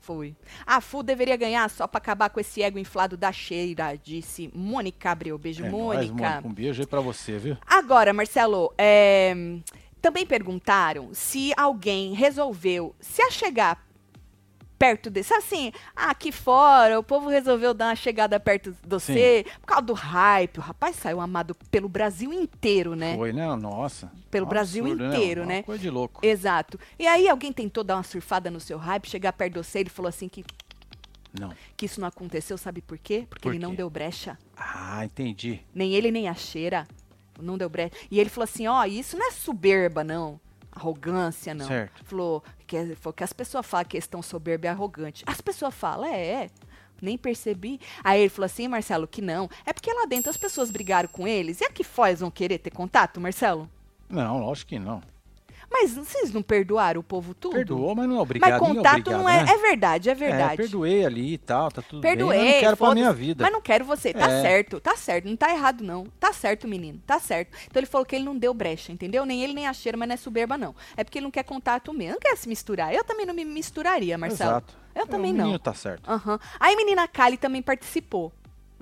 Foi. 0.00 0.36
A 0.64 0.80
Fu 0.80 1.02
deveria 1.02 1.36
ganhar 1.36 1.68
só 1.68 1.86
pra 1.86 1.98
acabar 1.98 2.30
com 2.30 2.38
esse 2.38 2.62
ego 2.62 2.78
inflado 2.78 3.16
da 3.16 3.32
cheira, 3.32 3.96
disse 3.96 4.50
Mônica 4.54 5.10
Abreu. 5.10 5.36
Beijo, 5.36 5.64
É. 5.64 5.68
Mônica. 5.70 6.42
Um 6.44 6.52
beijo 6.52 6.80
aí 6.82 6.86
pra 6.86 7.00
você, 7.00 7.38
viu? 7.38 7.56
Agora, 7.66 8.12
Marcelo, 8.12 8.72
é, 8.78 9.34
também 10.00 10.24
perguntaram 10.24 11.10
se 11.12 11.52
alguém 11.56 12.12
resolveu 12.14 12.94
se 13.00 13.20
achegar 13.22 13.84
perto 14.78 15.10
desse. 15.10 15.32
Assim, 15.34 15.72
ah, 15.94 16.10
aqui 16.10 16.30
fora, 16.30 16.98
o 16.98 17.02
povo 17.02 17.28
resolveu 17.28 17.72
dar 17.74 17.86
uma 17.88 17.96
chegada 17.96 18.38
perto 18.38 18.70
de 18.72 18.76
você 18.86 19.44
por 19.60 19.66
causa 19.66 19.82
do 19.82 19.92
hype. 19.94 20.58
O 20.58 20.60
rapaz 20.62 20.96
saiu 20.96 21.20
amado 21.20 21.54
pelo 21.70 21.88
Brasil 21.88 22.32
inteiro, 22.32 22.94
né? 22.94 23.14
Foi, 23.16 23.32
né? 23.32 23.54
Nossa. 23.56 24.10
Pelo 24.30 24.46
Um 24.46 24.48
Brasil 24.48 24.84
absurdo, 24.84 25.06
inteiro, 25.14 25.40
Uma 25.42 25.46
né? 25.48 25.62
Coisa 25.62 25.82
de 25.82 25.90
louco. 25.90 26.20
Exato. 26.24 26.78
E 26.98 27.06
aí 27.06 27.28
alguém 27.28 27.52
tentou 27.52 27.82
dar 27.82 27.96
uma 27.96 28.02
surfada 28.02 28.50
no 28.50 28.60
seu 28.60 28.78
hype, 28.78 29.08
chegar 29.08 29.32
perto 29.32 29.54
de 29.54 29.58
você 29.64 29.80
e 29.80 29.88
falou 29.88 30.08
assim 30.08 30.28
que, 30.28 30.44
Não. 31.38 31.52
que 31.76 31.86
isso 31.86 32.00
não 32.00 32.08
aconteceu, 32.08 32.56
sabe 32.58 32.80
por 32.82 32.98
quê? 32.98 33.26
Porque 33.28 33.42
Por 33.42 33.54
ele 33.54 33.62
não 33.62 33.74
deu 33.74 33.88
brecha. 33.90 34.38
Ah, 34.56 35.04
entendi. 35.04 35.60
Nem 35.74 35.92
ele, 35.94 36.10
nem 36.10 36.28
a 36.28 36.34
cheira. 36.34 36.86
Não 37.40 37.58
deu 37.58 37.68
brecha. 37.68 37.92
E 38.10 38.18
ele 38.18 38.30
falou 38.30 38.44
assim: 38.44 38.66
ó, 38.66 38.84
isso 38.84 39.16
não 39.18 39.28
é 39.28 39.30
soberba, 39.30 40.02
não. 40.02 40.40
Arrogância, 40.72 41.54
não. 41.54 41.66
Certo. 41.66 42.04
Falou 42.04 42.42
que, 42.66 42.94
falou 42.96 43.12
que 43.12 43.24
as 43.24 43.32
pessoas 43.32 43.64
falam 43.64 43.86
que 43.86 43.96
estão 43.96 44.22
soberba 44.22 44.66
e 44.66 44.68
arrogante. 44.68 45.24
As 45.26 45.40
pessoas 45.40 45.74
falam, 45.74 46.06
é, 46.06 46.26
é. 46.44 46.50
Nem 47.00 47.18
percebi. 47.18 47.78
Aí 48.02 48.20
ele 48.22 48.30
falou 48.30 48.46
assim, 48.46 48.68
Marcelo, 48.68 49.06
que 49.06 49.20
não. 49.20 49.48
É 49.64 49.72
porque 49.72 49.92
lá 49.92 50.06
dentro 50.06 50.30
as 50.30 50.36
pessoas 50.36 50.70
brigaram 50.70 51.08
com 51.08 51.28
eles. 51.28 51.60
E 51.60 51.64
aqui 51.64 51.84
fora 51.84 52.10
eles 52.10 52.20
vão 52.20 52.30
querer 52.30 52.58
ter 52.58 52.70
contato, 52.70 53.20
Marcelo? 53.20 53.68
Não, 54.08 54.40
lógico 54.40 54.70
que 54.70 54.78
não. 54.78 55.02
Mas 55.70 55.94
vocês 55.94 56.32
não 56.32 56.42
perdoaram 56.42 57.00
o 57.00 57.02
povo 57.02 57.34
tudo? 57.34 57.54
Perdoou, 57.54 57.94
mas 57.94 58.08
não 58.08 58.16
é 58.16 58.20
obrigado. 58.20 58.50
Mas 58.50 58.60
contato 58.60 58.92
obrigado, 59.00 59.18
não 59.20 59.28
é. 59.28 59.44
né? 59.44 59.52
É 59.52 59.58
verdade, 59.58 60.08
é 60.10 60.14
verdade. 60.14 60.54
É, 60.54 60.56
perdoei 60.56 61.04
ali 61.04 61.32
e 61.34 61.38
tal, 61.38 61.70
tá 61.70 61.82
tudo 61.82 62.00
Perdoei, 62.00 62.38
bem. 62.38 62.44
mas 62.46 62.54
não 62.54 62.60
quero 62.60 62.76
pra 62.76 62.94
minha 62.94 63.12
vida. 63.12 63.42
Mas 63.44 63.52
não 63.52 63.60
quero 63.60 63.84
você. 63.84 64.14
Tá 64.14 64.30
É. 64.30 64.42
certo, 64.42 64.80
tá 64.80 64.96
certo. 64.96 65.28
Não 65.28 65.36
tá 65.36 65.50
errado, 65.52 65.82
não. 65.82 66.06
Tá 66.20 66.32
certo, 66.32 66.66
menino. 66.68 67.00
Tá 67.06 67.18
certo. 67.18 67.56
Então 67.66 67.80
ele 67.80 67.86
falou 67.86 68.06
que 68.06 68.14
ele 68.16 68.24
não 68.24 68.36
deu 68.36 68.54
brecha, 68.54 68.92
entendeu? 68.92 69.26
Nem 69.26 69.42
ele, 69.42 69.52
nem 69.52 69.66
a 69.66 69.72
cheira, 69.72 69.98
mas 69.98 70.08
não 70.08 70.14
é 70.14 70.16
soberba, 70.16 70.56
não. 70.56 70.74
É 70.96 71.02
porque 71.04 71.18
ele 71.18 71.24
não 71.24 71.30
quer 71.32 71.42
contato 71.42 71.92
mesmo. 71.92 72.12
Não 72.14 72.20
quer 72.20 72.36
se 72.36 72.48
misturar. 72.48 72.94
Eu 72.94 73.04
também 73.04 73.26
não 73.26 73.34
me 73.34 73.44
misturaria, 73.44 74.16
Marcelo. 74.16 74.50
Exato. 74.50 74.74
Eu 74.94 75.02
É, 75.02 75.06
também 75.06 75.32
o 75.32 75.34
não. 75.34 75.44
menino 75.44 75.58
tá 75.58 75.74
certo. 75.74 76.08
Aham. 76.10 76.38
Aí 76.58 76.72
a 76.74 76.76
menina 76.76 77.06
Kali 77.06 77.36
também 77.36 77.60
participou. 77.60 78.32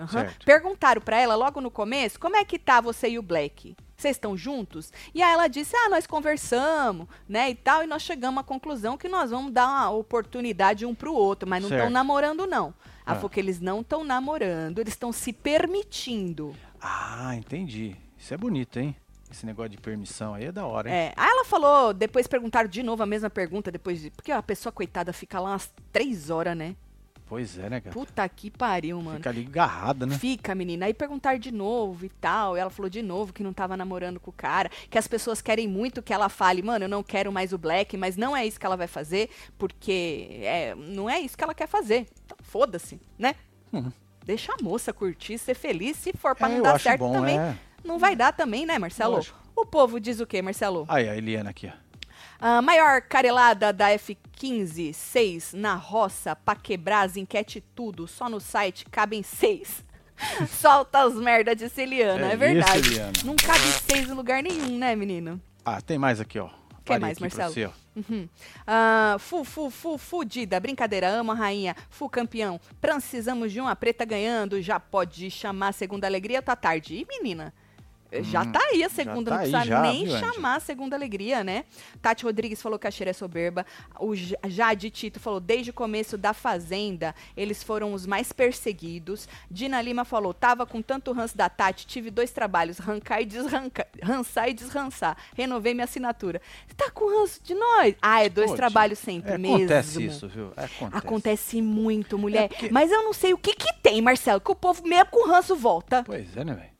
Certo. 0.09 0.45
Perguntaram 0.45 1.01
pra 1.01 1.19
ela 1.19 1.35
logo 1.35 1.61
no 1.61 1.71
começo, 1.71 2.19
como 2.19 2.37
é 2.37 2.45
que 2.45 2.59
tá 2.59 2.81
você 2.81 3.09
e 3.11 3.19
o 3.19 3.23
Black? 3.23 3.77
Vocês 3.97 4.17
estão 4.17 4.37
juntos? 4.37 4.93
E 5.15 5.23
aí 5.23 5.33
ela 5.33 5.47
disse, 5.47 5.75
ah, 5.77 5.89
nós 5.89 6.07
conversamos, 6.07 7.07
né, 7.29 7.51
e 7.51 7.55
tal, 7.55 7.83
e 7.85 7.87
nós 7.87 8.03
chegamos 8.03 8.41
à 8.41 8.45
conclusão 8.45 8.97
que 8.99 9.09
nós 9.09 9.31
vamos 9.31 9.53
dar 9.53 9.67
uma 9.69 9.91
oportunidade 9.91 10.85
um 10.85 10.95
pro 10.95 11.15
outro, 11.15 11.49
mas 11.49 11.63
não 11.63 11.71
estão 11.71 11.89
namorando, 11.91 12.47
não. 12.47 12.75
Ela 13.07 13.13
Ah. 13.13 13.15
falou 13.17 13.31
que 13.31 13.39
eles 13.39 13.61
não 13.61 13.83
estão 13.83 14.03
namorando, 14.03 14.81
eles 14.81 14.95
estão 14.95 15.13
se 15.13 15.33
permitindo. 15.33 16.55
Ah, 16.81 17.35
entendi. 17.37 17.97
Isso 18.19 18.33
é 18.35 18.37
bonito, 18.37 18.79
hein? 18.79 18.97
Esse 19.31 19.45
negócio 19.47 19.71
de 19.71 19.79
permissão 19.79 20.35
aí 20.35 20.45
é 20.47 20.53
da 20.53 20.65
hora, 20.67 20.89
hein? 20.89 20.95
É. 20.95 21.13
Aí 21.17 21.29
ela 21.29 21.45
falou, 21.45 21.93
depois 21.93 22.27
perguntaram 22.27 22.69
de 22.69 22.83
novo 22.83 23.03
a 23.03 23.07
mesma 23.07 23.29
pergunta, 23.31 23.71
depois 23.71 24.01
de, 24.01 24.11
porque 24.11 24.31
a 24.31 24.43
pessoa 24.43 24.73
coitada 24.73 25.13
fica 25.13 25.41
lá 25.41 25.51
umas 25.51 25.73
três 25.93 26.31
horas, 26.31 26.57
né? 26.57 26.77
Pois 27.35 27.59
é, 27.59 27.69
né, 27.69 27.81
cara? 27.81 27.93
Puta 27.93 28.29
que 28.29 28.49
pariu, 28.49 29.03
mano. 29.03 29.17
Fica 29.17 29.31
ali 29.31 29.45
agarrada, 29.45 30.07
né? 30.07 30.17
Fica, 30.17 30.55
menina. 30.55 30.87
Aí 30.87 30.95
perguntaram 30.95 31.37
de 31.37 31.51
novo 31.51 32.05
e 32.07 32.09
tal. 32.09 32.57
E 32.57 32.61
ela 32.61 32.71
falou 32.71 32.89
de 32.89 33.03
novo 33.03 33.33
que 33.33 33.43
não 33.43 33.53
tava 33.53 33.77
namorando 33.77 34.21
com 34.21 34.31
o 34.31 34.33
cara. 34.33 34.71
Que 34.89 34.97
as 34.97 35.09
pessoas 35.09 35.43
querem 35.43 35.67
muito 35.67 36.01
que 36.01 36.13
ela 36.15 36.29
fale, 36.29 36.63
mano, 36.63 36.85
eu 36.85 36.89
não 36.89 37.03
quero 37.03 37.33
mais 37.33 37.53
o 37.53 37.59
Black, 37.59 37.97
mas 37.97 38.17
não 38.17 38.37
é 38.37 38.47
isso 38.47 38.61
que 38.61 38.65
ela 38.65 38.77
vai 38.77 38.87
fazer, 38.87 39.31
porque 39.59 40.29
é, 40.43 40.77
não 40.77 41.11
é 41.11 41.19
isso 41.19 41.37
que 41.37 41.43
ela 41.43 41.55
quer 41.55 41.67
fazer. 41.67 42.07
Então, 42.25 42.37
foda-se, 42.41 43.01
né? 43.19 43.35
Uhum. 43.73 43.91
Deixa 44.25 44.53
a 44.53 44.63
moça 44.63 44.93
curtir, 44.93 45.37
ser 45.37 45.55
feliz. 45.55 45.97
Se 45.97 46.13
for 46.17 46.37
pra 46.37 46.49
É, 46.49 46.55
não 46.55 46.63
dar 46.63 46.79
certo 46.79 47.01
bom, 47.01 47.13
também, 47.15 47.37
é. 47.37 47.57
não 47.85 47.99
vai 47.99 48.15
dar 48.15 48.33
também, 48.33 48.65
né, 48.65 48.79
Marcelo? 48.79 49.21
O 49.57 49.67
povo 49.67 49.99
diz 49.99 50.21
o 50.21 50.27
quê, 50.27 50.41
Marcelo? 50.41 50.85
Aí, 50.89 51.09
a 51.09 51.17
Eliana 51.17 51.51
aqui, 51.51 51.67
ó. 51.67 51.84
A 52.41 52.61
maior 52.61 53.01
carelada 53.03 53.73
da 53.73 53.91
F15, 53.91 54.93
6 54.93 55.53
na 55.55 55.75
roça, 55.75 56.35
pra 56.37 56.55
quebrar 56.57 57.03
as 57.03 57.17
enquete 57.17 57.61
tudo, 57.75 58.07
só 58.07 58.29
no 58.29 58.41
site 58.41 58.85
cabem 58.91 59.23
seis. 59.23 59.85
Solta 60.49 61.01
as 61.05 61.15
merda 61.15 61.57
de 61.57 61.69
Celiana, 61.69 62.29
É 62.29 62.33
é, 62.33 62.37
verdade. 62.37 62.93
isso. 62.93 63.27
Não 63.27 63.35
cabe 63.35 63.61
seis 63.61 64.09
em 64.09 64.13
lugar 64.13 64.43
nenhum, 64.43 64.79
né, 64.79 64.95
menino? 64.95 65.41
Ah, 65.65 65.81
tem 65.81 65.99
mais 65.99 66.21
aqui, 66.21 66.39
ó. 66.39 66.49
Quer 66.85 67.01
mais, 67.01 67.19
Marcelo? 67.19 67.51
você. 67.53 67.71
Uhum. 67.97 68.29
Ah, 68.67 69.17
fu, 69.19 69.43
fu, 69.43 69.71
fu, 69.71 69.97
fudida. 69.97 70.61
Brincadeira, 70.61 71.09
amo 71.09 71.33
a 71.33 71.35
rainha. 71.35 71.75
Fu, 71.89 72.11
campeão. 72.11 72.61
Precisamos 72.79 73.51
de 73.53 73.59
uma 73.61 73.75
preta 73.75 74.05
ganhando. 74.05 74.61
Já 74.61 74.79
pode 74.79 75.31
chamar 75.31 75.69
a 75.69 75.73
segunda 75.73 76.07
alegria, 76.07 76.43
tá 76.43 76.55
tarde. 76.55 76.95
Ih, 76.97 77.07
menina. 77.09 77.55
Já 78.23 78.45
tá 78.47 78.61
aí 78.71 78.83
a 78.85 78.89
segunda, 78.89 79.31
tá 79.31 79.37
não 79.37 79.43
aí 79.45 79.51
precisa 79.51 79.65
já, 79.69 79.83
nem 79.83 80.05
viu, 80.07 80.19
chamar 80.19 80.57
a 80.57 80.61
segunda 80.61 80.95
alegria, 80.97 81.43
né? 81.43 81.65
Tati 82.01 82.25
Rodrigues 82.25 82.61
falou 82.63 82.79
que 82.79 82.87
a 82.87 82.91
cheira 82.91 83.11
é 83.11 83.13
soberba. 83.15 83.67
O 83.99 84.15
Jade 84.15 84.91
Tito 84.91 85.19
falou, 85.19 85.41
desde 85.41 85.71
o 85.71 85.75
começo 85.75 86.17
da 86.17 86.33
Fazenda, 86.33 87.15
eles 87.37 87.63
foram 87.63 87.93
os 87.93 88.07
mais 88.07 88.33
perseguidos. 88.33 89.29
Dina 89.51 89.81
Lima 89.83 90.05
falou, 90.05 90.33
tava 90.33 90.65
com 90.67 90.81
tanto 90.81 91.13
ranço 91.13 91.37
da 91.37 91.49
Tati, 91.49 91.87
tive 91.87 92.11
dois 92.11 92.31
trabalhos, 92.31 92.79
rancar 92.79 93.21
e 93.21 93.25
desrancar, 93.25 93.87
rançar 94.03 94.49
e 94.49 94.55
desrançar. 94.55 95.17
Renovei 95.35 95.75
minha 95.75 95.85
assinatura. 95.85 96.41
Você 96.67 96.75
tá 96.75 96.91
com 96.91 97.21
ranço 97.21 97.41
de 97.43 97.55
nós? 97.55 97.95
Ah, 98.01 98.25
é 98.25 98.29
dois 98.29 98.51
Pô, 98.51 98.57
trabalhos 98.57 98.99
sempre 98.99 99.33
É, 99.33 99.39
mesmo. 99.39 99.57
acontece 99.57 100.05
isso, 100.05 100.29
viu? 100.29 100.53
Acontece. 100.57 101.07
Acontece 101.07 101.63
muito, 101.63 102.19
mulher. 102.19 102.45
É 102.45 102.49
porque- 102.49 102.69
Mas 102.71 102.91
eu 102.91 103.03
não 103.03 103.13
sei 103.13 103.33
o 103.33 103.39
que 103.39 103.55
que 103.55 103.73
tem, 103.83 104.01
Marcelo, 104.01 104.41
que 104.41 104.51
o 104.51 104.55
povo 104.55 104.87
mesmo 104.87 105.07
com 105.11 105.29
ranço 105.29 105.55
volta. 105.57 106.03
Pois 106.05 106.37
é, 106.37 106.45
né, 106.45 106.55
velho? 106.55 106.74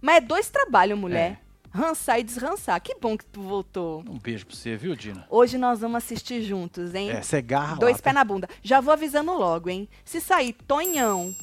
Mas 0.00 0.16
é 0.16 0.20
dois 0.20 0.48
trabalhos, 0.48 0.98
mulher. 0.98 1.40
É. 1.44 1.48
Rançar 1.70 2.18
e 2.18 2.22
desrançar. 2.22 2.80
Que 2.80 2.94
bom 2.94 3.16
que 3.16 3.26
tu 3.26 3.42
voltou. 3.42 4.02
Um 4.08 4.18
beijo 4.18 4.46
pra 4.46 4.56
você, 4.56 4.76
viu, 4.76 4.96
Dina? 4.96 5.26
Hoje 5.28 5.58
nós 5.58 5.80
vamos 5.80 5.98
assistir 5.98 6.42
juntos, 6.42 6.94
hein? 6.94 7.10
É, 7.10 7.22
você 7.22 7.42
garra 7.42 7.76
Dois 7.76 7.96
lá, 7.96 8.02
pés 8.02 8.02
tá? 8.02 8.12
na 8.14 8.24
bunda. 8.24 8.48
Já 8.62 8.80
vou 8.80 8.92
avisando 8.92 9.32
logo, 9.32 9.68
hein? 9.68 9.88
Se 10.04 10.20
sair 10.20 10.54
Tonhão 10.66 11.34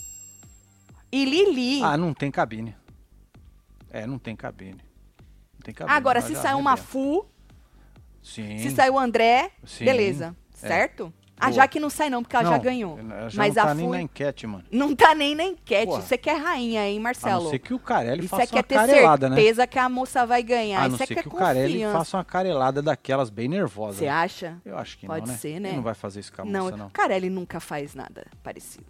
e 1.12 1.26
Lili. 1.26 1.84
Ah, 1.84 1.96
não 1.96 2.14
tem 2.14 2.32
cabine. 2.32 2.76
É, 3.92 4.06
não 4.08 4.18
tem 4.18 4.36
cabine. 4.36 4.82
Não 5.54 5.62
tem 5.64 5.74
cabine. 5.74 5.96
agora, 5.96 6.22
se 6.22 6.36
sair 6.36 6.56
uma. 6.56 6.76
Fu, 6.76 7.26
Sim. 8.22 8.58
se 8.58 8.72
sair 8.72 8.90
o 8.90 9.00
André, 9.00 9.52
Sim. 9.64 9.86
beleza. 9.86 10.36
É. 10.62 10.68
Certo? 10.68 11.14
A 11.38 11.46
Boa. 11.48 11.52
Jaque 11.52 11.80
não 11.82 11.90
sai 11.90 12.10
não, 12.10 12.24
porque 12.24 12.34
ela 12.36 12.46
já 12.46 12.52
Não, 12.52 12.60
ganhou. 12.64 12.98
ela 12.98 13.30
já 13.30 13.38
Mas 13.38 13.56
não 13.56 13.64
a 13.64 13.66
tá 13.68 13.74
nem 13.74 13.90
na 13.90 14.02
enquete, 14.02 14.48
mano. 14.48 14.64
não 14.72 14.96
tá 14.96 15.14
nem 15.14 15.36
na 15.36 15.44
enquete. 15.44 15.86
Porra. 15.88 16.02
Você 16.02 16.18
quer 16.18 16.38
rainha, 16.42 16.88
hein, 16.88 16.98
A 16.98 17.02
Marcelo? 17.02 17.44
não 17.44 17.50
ser 17.50 17.60
que 17.60 17.74
o 17.74 17.80
Carelli 17.80 18.22
Isso 18.22 18.30
faça 18.30 18.44
é 18.44 18.48
quer 18.48 18.56
uma 18.56 18.64
ter 18.64 18.76
carelada, 18.76 19.30
né? 19.30 19.36
certeza 19.36 19.68
que 19.68 19.78
a 19.78 19.90
moça 19.90 20.26
vai 20.26 20.42
ganhar. 20.42 20.80
A 20.84 20.88
não 20.88 20.96
Isso 20.96 21.04
é 21.04 21.06
ser 21.08 21.14
que 21.14 21.20
é 21.20 21.24
que 21.24 21.28
o 21.28 21.32
Carelli 21.32 21.74
confiança. 21.74 21.98
faça 21.98 22.18
uma 22.18 22.24
carelada 22.24 22.82
daquelas 22.82 23.30
bem 23.30 23.50
nervosa. 23.50 23.98
Você 24.00 24.08
acha? 24.08 24.58
Eu 24.64 24.78
acho 24.78 24.98
que 24.98 25.06
Pode 25.08 25.26
não, 25.26 25.34
né? 25.34 25.38
ser, 25.38 25.60
né? 25.60 25.70
Ele 25.70 25.76
não 25.78 25.84
vai 25.84 25.94
fazer 25.94 26.22
isso 26.22 26.32
com 26.32 26.42
a 26.42 26.46
Não, 26.46 26.64
moça, 26.66 26.78
não. 26.78 26.88
o 26.88 26.90
Carelli 26.92 27.30
nunca 27.30 27.60
faz 27.60 27.94
nada 27.94 28.26
parecido. 28.42 28.86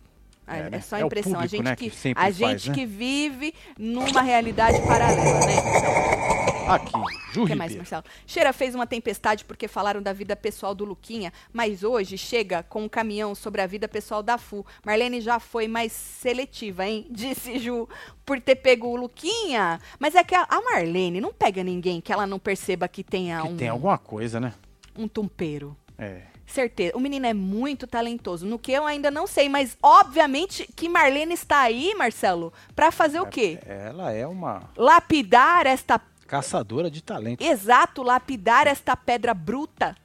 É, 0.47 0.57
É, 0.57 0.59
é 0.59 0.69
né? 0.69 0.81
só 0.81 0.97
É 0.97 1.03
o 1.03 1.07
impressão. 1.07 1.31
a 1.31 1.35
público, 1.37 1.55
gente, 1.57 1.63
né, 1.65 1.75
que, 1.75 1.89
que 1.89 2.13
a 2.15 2.29
gente 2.29 2.69
né? 2.69 2.75
que 2.75 2.85
vive 2.85 3.55
numa 3.79 4.21
realidade 4.21 4.79
paralela, 4.85 5.39
né? 5.39 6.54
Aqui, 6.67 6.91
Ju 7.33 7.43
O 7.43 7.47
que 7.47 7.55
mais. 7.55 7.75
Marcelo? 7.75 8.03
Cheira 8.25 8.51
fez 8.53 8.73
uma 8.75 8.87
tempestade 8.87 9.45
porque 9.45 9.67
falaram 9.67 10.01
da 10.01 10.13
vida 10.13 10.35
pessoal 10.35 10.73
do 10.73 10.85
Luquinha, 10.85 11.31
mas 11.53 11.83
hoje 11.83 12.17
chega 12.17 12.63
com 12.63 12.83
um 12.83 12.89
caminhão 12.89 13.35
sobre 13.35 13.61
a 13.61 13.67
vida 13.67 13.87
pessoal 13.87 14.23
da 14.23 14.37
Fu. 14.37 14.65
Marlene 14.85 15.21
já 15.21 15.39
foi 15.39 15.67
mais 15.67 15.91
seletiva, 15.91 16.85
hein? 16.85 17.05
Disse 17.11 17.59
Ju, 17.59 17.87
por 18.25 18.39
ter 18.41 18.55
pego 18.55 18.87
o 18.87 18.95
Luquinha. 18.95 19.79
Mas 19.99 20.15
é 20.15 20.23
que 20.23 20.35
a, 20.35 20.45
a 20.49 20.61
Marlene 20.61 21.21
não 21.21 21.33
pega 21.33 21.63
ninguém 21.63 22.01
que 22.01 22.11
ela 22.11 22.25
não 22.25 22.39
perceba 22.39 22.87
que 22.87 23.03
tenha 23.03 23.41
Que 23.41 23.47
um, 23.47 23.57
tem 23.57 23.69
alguma 23.69 23.97
coisa, 23.97 24.39
né? 24.39 24.53
um 24.97 25.07
tumpeiro. 25.07 25.75
É. 25.97 26.21
Certeza. 26.45 26.95
O 26.95 26.99
menino 26.99 27.25
é 27.25 27.33
muito 27.33 27.87
talentoso. 27.87 28.45
No 28.45 28.59
que 28.59 28.71
eu 28.71 28.85
ainda 28.85 29.09
não 29.09 29.25
sei, 29.25 29.49
mas 29.49 29.75
obviamente 29.81 30.69
que 30.75 30.87
Marlene 30.87 31.33
está 31.33 31.61
aí, 31.61 31.93
Marcelo, 31.95 32.53
pra 32.75 32.91
fazer 32.91 33.19
o 33.19 33.25
quê? 33.25 33.59
Ela 33.65 34.11
é 34.11 34.27
uma 34.27 34.69
Lapidar 34.77 35.65
esta. 35.65 35.99
Caçadora 36.35 36.89
de 36.89 37.01
talento. 37.01 37.41
Exato, 37.41 38.03
lapidar 38.03 38.67
esta 38.67 38.95
pedra 38.95 39.33
bruta. 39.33 39.95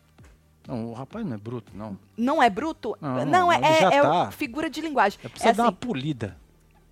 Não, 0.67 0.91
o 0.91 0.93
rapaz 0.93 1.25
não 1.27 1.35
é 1.35 1.39
bruto, 1.39 1.73
não. 1.75 1.99
Não 2.17 2.43
é 2.43 2.49
bruto? 2.49 2.97
Não, 3.01 3.25
não, 3.25 3.53
é, 3.53 3.57
é, 3.57 3.83
é 3.97 4.03
tá. 4.03 4.31
figura 4.31 4.71
de 4.71 4.81
linguagem. 4.81 5.19
É 5.23 5.27
É 5.27 5.29
precisa 5.29 5.53
dar 5.53 5.63
uma 5.65 5.69
assim, 5.71 5.79
polida 5.79 6.37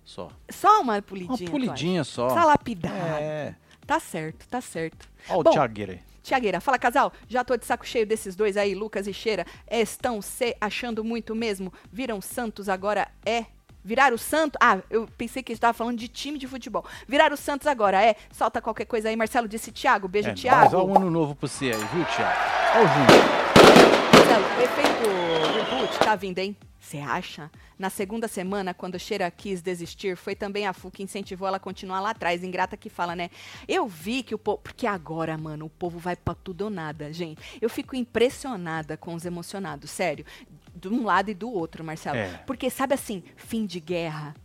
só. 0.03 0.29
só 0.49 0.81
uma 0.81 1.01
polidinha. 1.01 1.49
Uma 1.49 1.51
polidinha 1.51 2.03
só. 2.03 2.25
Precisa 2.25 2.45
lapidar. 2.45 2.91
É. 2.93 3.55
Tá 3.85 3.99
certo, 3.99 4.47
tá 4.47 4.59
certo. 4.59 5.07
Olha 5.29 5.49
o 5.49 5.61
aí. 5.61 5.99
Tiagueira, 6.21 6.59
fala 6.59 6.77
casal, 6.77 7.11
já 7.27 7.43
tô 7.43 7.57
de 7.57 7.65
saco 7.65 7.87
cheio 7.87 8.05
desses 8.05 8.35
dois 8.35 8.57
aí, 8.57 8.75
Lucas 8.75 9.07
e 9.07 9.13
Cheira. 9.13 9.45
Estão 9.69 10.21
se 10.21 10.55
achando 10.59 11.03
muito 11.03 11.33
mesmo? 11.33 11.73
Viram 11.91 12.21
Santos 12.21 12.69
agora 12.69 13.07
é? 13.25 13.45
Virar 13.83 14.13
o 14.13 14.17
Santos? 14.17 14.57
Ah, 14.61 14.79
eu 14.89 15.07
pensei 15.17 15.41
que 15.41 15.53
estava 15.53 15.73
falando 15.73 15.97
de 15.97 16.07
time 16.07 16.37
de 16.37 16.47
futebol. 16.47 16.85
Virar 17.07 17.31
o 17.31 17.37
Santos 17.37 17.65
agora 17.67 18.03
é? 18.03 18.15
Solta 18.31 18.61
qualquer 18.61 18.85
coisa 18.85 19.09
aí. 19.09 19.15
Marcelo 19.15 19.47
disse 19.47 19.71
Thiago, 19.71 20.07
beijo 20.07 20.29
É. 20.29 20.33
Thiago. 20.33 20.75
Olha 20.77 20.85
o 20.85 20.97
ano 20.97 21.09
novo 21.09 21.35
pra 21.35 21.47
você 21.47 21.65
aí, 21.65 21.85
viu, 21.93 22.05
Thiago? 22.05 22.39
Olha 22.75 22.83
o 22.83 22.87
Júnior. 22.87 23.39
Marcelo, 24.13 24.45
o 24.45 24.61
efeito 24.61 25.69
reboot 25.69 25.99
tá 25.99 26.15
vindo, 26.15 26.39
hein? 26.39 26.57
Você 26.79 26.97
acha? 26.97 27.51
Na 27.77 27.89
segunda 27.89 28.27
semana, 28.27 28.73
quando 28.73 28.97
Cheira 28.99 29.29
quis 29.29 29.61
desistir, 29.61 30.17
foi 30.17 30.33
também 30.35 30.65
a 30.65 30.73
FU 30.73 30.89
que 30.89 31.03
incentivou 31.03 31.47
ela 31.47 31.57
a 31.57 31.59
continuar 31.59 31.99
lá 31.99 32.09
atrás. 32.09 32.43
Ingrata 32.43 32.75
que 32.75 32.89
fala, 32.89 33.15
né? 33.15 33.29
Eu 33.67 33.87
vi 33.87 34.23
que 34.23 34.33
o 34.33 34.37
povo. 34.37 34.57
Porque 34.57 34.87
agora, 34.87 35.37
mano, 35.37 35.65
o 35.65 35.69
povo 35.69 35.99
vai 35.99 36.15
pra 36.15 36.33
tudo 36.33 36.63
ou 36.63 36.69
nada, 36.69 37.13
gente. 37.13 37.41
Eu 37.61 37.69
fico 37.69 37.95
impressionada 37.95 38.97
com 38.97 39.13
os 39.13 39.25
emocionados, 39.25 39.91
sério. 39.91 40.25
De 40.75 40.87
um 40.87 41.03
lado 41.03 41.29
e 41.29 41.33
do 41.33 41.51
outro, 41.51 41.83
Marcelo. 41.83 42.17
É. 42.17 42.37
Porque, 42.45 42.69
sabe 42.69 42.93
assim, 42.93 43.23
fim 43.35 43.65
de 43.65 43.79
guerra. 43.79 44.35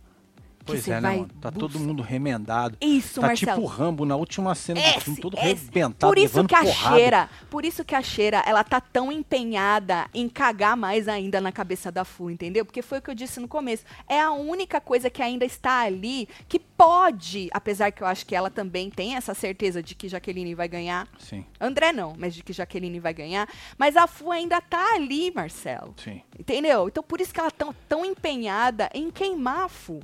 Pois 0.65 0.87
é, 0.87 0.95
né, 0.95 1.01
vai 1.01 1.17
mano? 1.19 1.29
Tá 1.41 1.51
todo 1.51 1.73
bus- 1.73 1.81
mundo 1.81 2.01
remendado. 2.03 2.77
Isso, 2.81 3.21
tá 3.21 3.27
Marcelo. 3.27 3.51
tipo 3.53 3.61
o 3.63 3.65
Rambo 3.69 4.05
na 4.05 4.15
última 4.15 4.53
cena 4.55 4.81
do 4.81 5.01
filme, 5.01 5.19
todo 5.21 5.37
esse. 5.37 5.45
arrebentado, 5.45 6.11
Por 6.11 6.17
isso 6.17 6.43
que 6.45 6.55
a 6.55 6.63
porrada. 6.63 6.95
cheira, 6.97 7.29
por 7.49 7.65
isso 7.65 7.85
que 7.85 7.93
a 7.95 8.01
cheira, 8.01 8.43
ela 8.45 8.63
tá 8.63 8.81
tão 8.81 9.11
empenhada 9.11 10.07
em 10.13 10.27
cagar 10.27 10.75
mais 10.75 11.07
ainda 11.07 11.39
na 11.39 11.51
cabeça 11.51 11.91
da 11.91 12.03
Fu, 12.03 12.29
entendeu? 12.29 12.65
Porque 12.65 12.81
foi 12.81 12.97
o 12.97 13.01
que 13.01 13.09
eu 13.09 13.15
disse 13.15 13.39
no 13.39 13.47
começo. 13.47 13.83
É 14.07 14.19
a 14.19 14.31
única 14.31 14.81
coisa 14.81 15.09
que 15.09 15.21
ainda 15.21 15.45
está 15.45 15.81
ali 15.81 16.27
que 16.47 16.59
pode, 16.59 17.49
apesar 17.53 17.91
que 17.91 18.01
eu 18.01 18.07
acho 18.07 18.25
que 18.25 18.35
ela 18.35 18.49
também 18.49 18.89
tem 18.89 19.15
essa 19.15 19.33
certeza 19.33 19.83
de 19.83 19.93
que 19.95 20.07
Jaqueline 20.09 20.55
vai 20.55 20.67
ganhar. 20.67 21.07
Sim, 21.19 21.45
André 21.59 21.91
não, 21.93 22.15
mas 22.17 22.33
de 22.33 22.43
que 22.43 22.53
Jaqueline 22.53 22.99
vai 22.99 23.13
ganhar. 23.13 23.47
Mas 23.77 23.95
a 23.95 24.07
Fu 24.07 24.31
ainda 24.31 24.59
tá 24.61 24.93
ali, 24.95 25.31
Marcelo. 25.33 25.93
sim. 25.97 26.21
Entendeu? 26.39 26.87
Então 26.87 27.03
por 27.03 27.21
isso 27.21 27.33
que 27.33 27.39
ela 27.39 27.51
tá 27.51 27.73
tão 27.87 28.03
empenhada 28.05 28.89
em 28.93 29.09
queimar 29.11 29.65
a 29.65 29.69
Fu. 29.69 29.99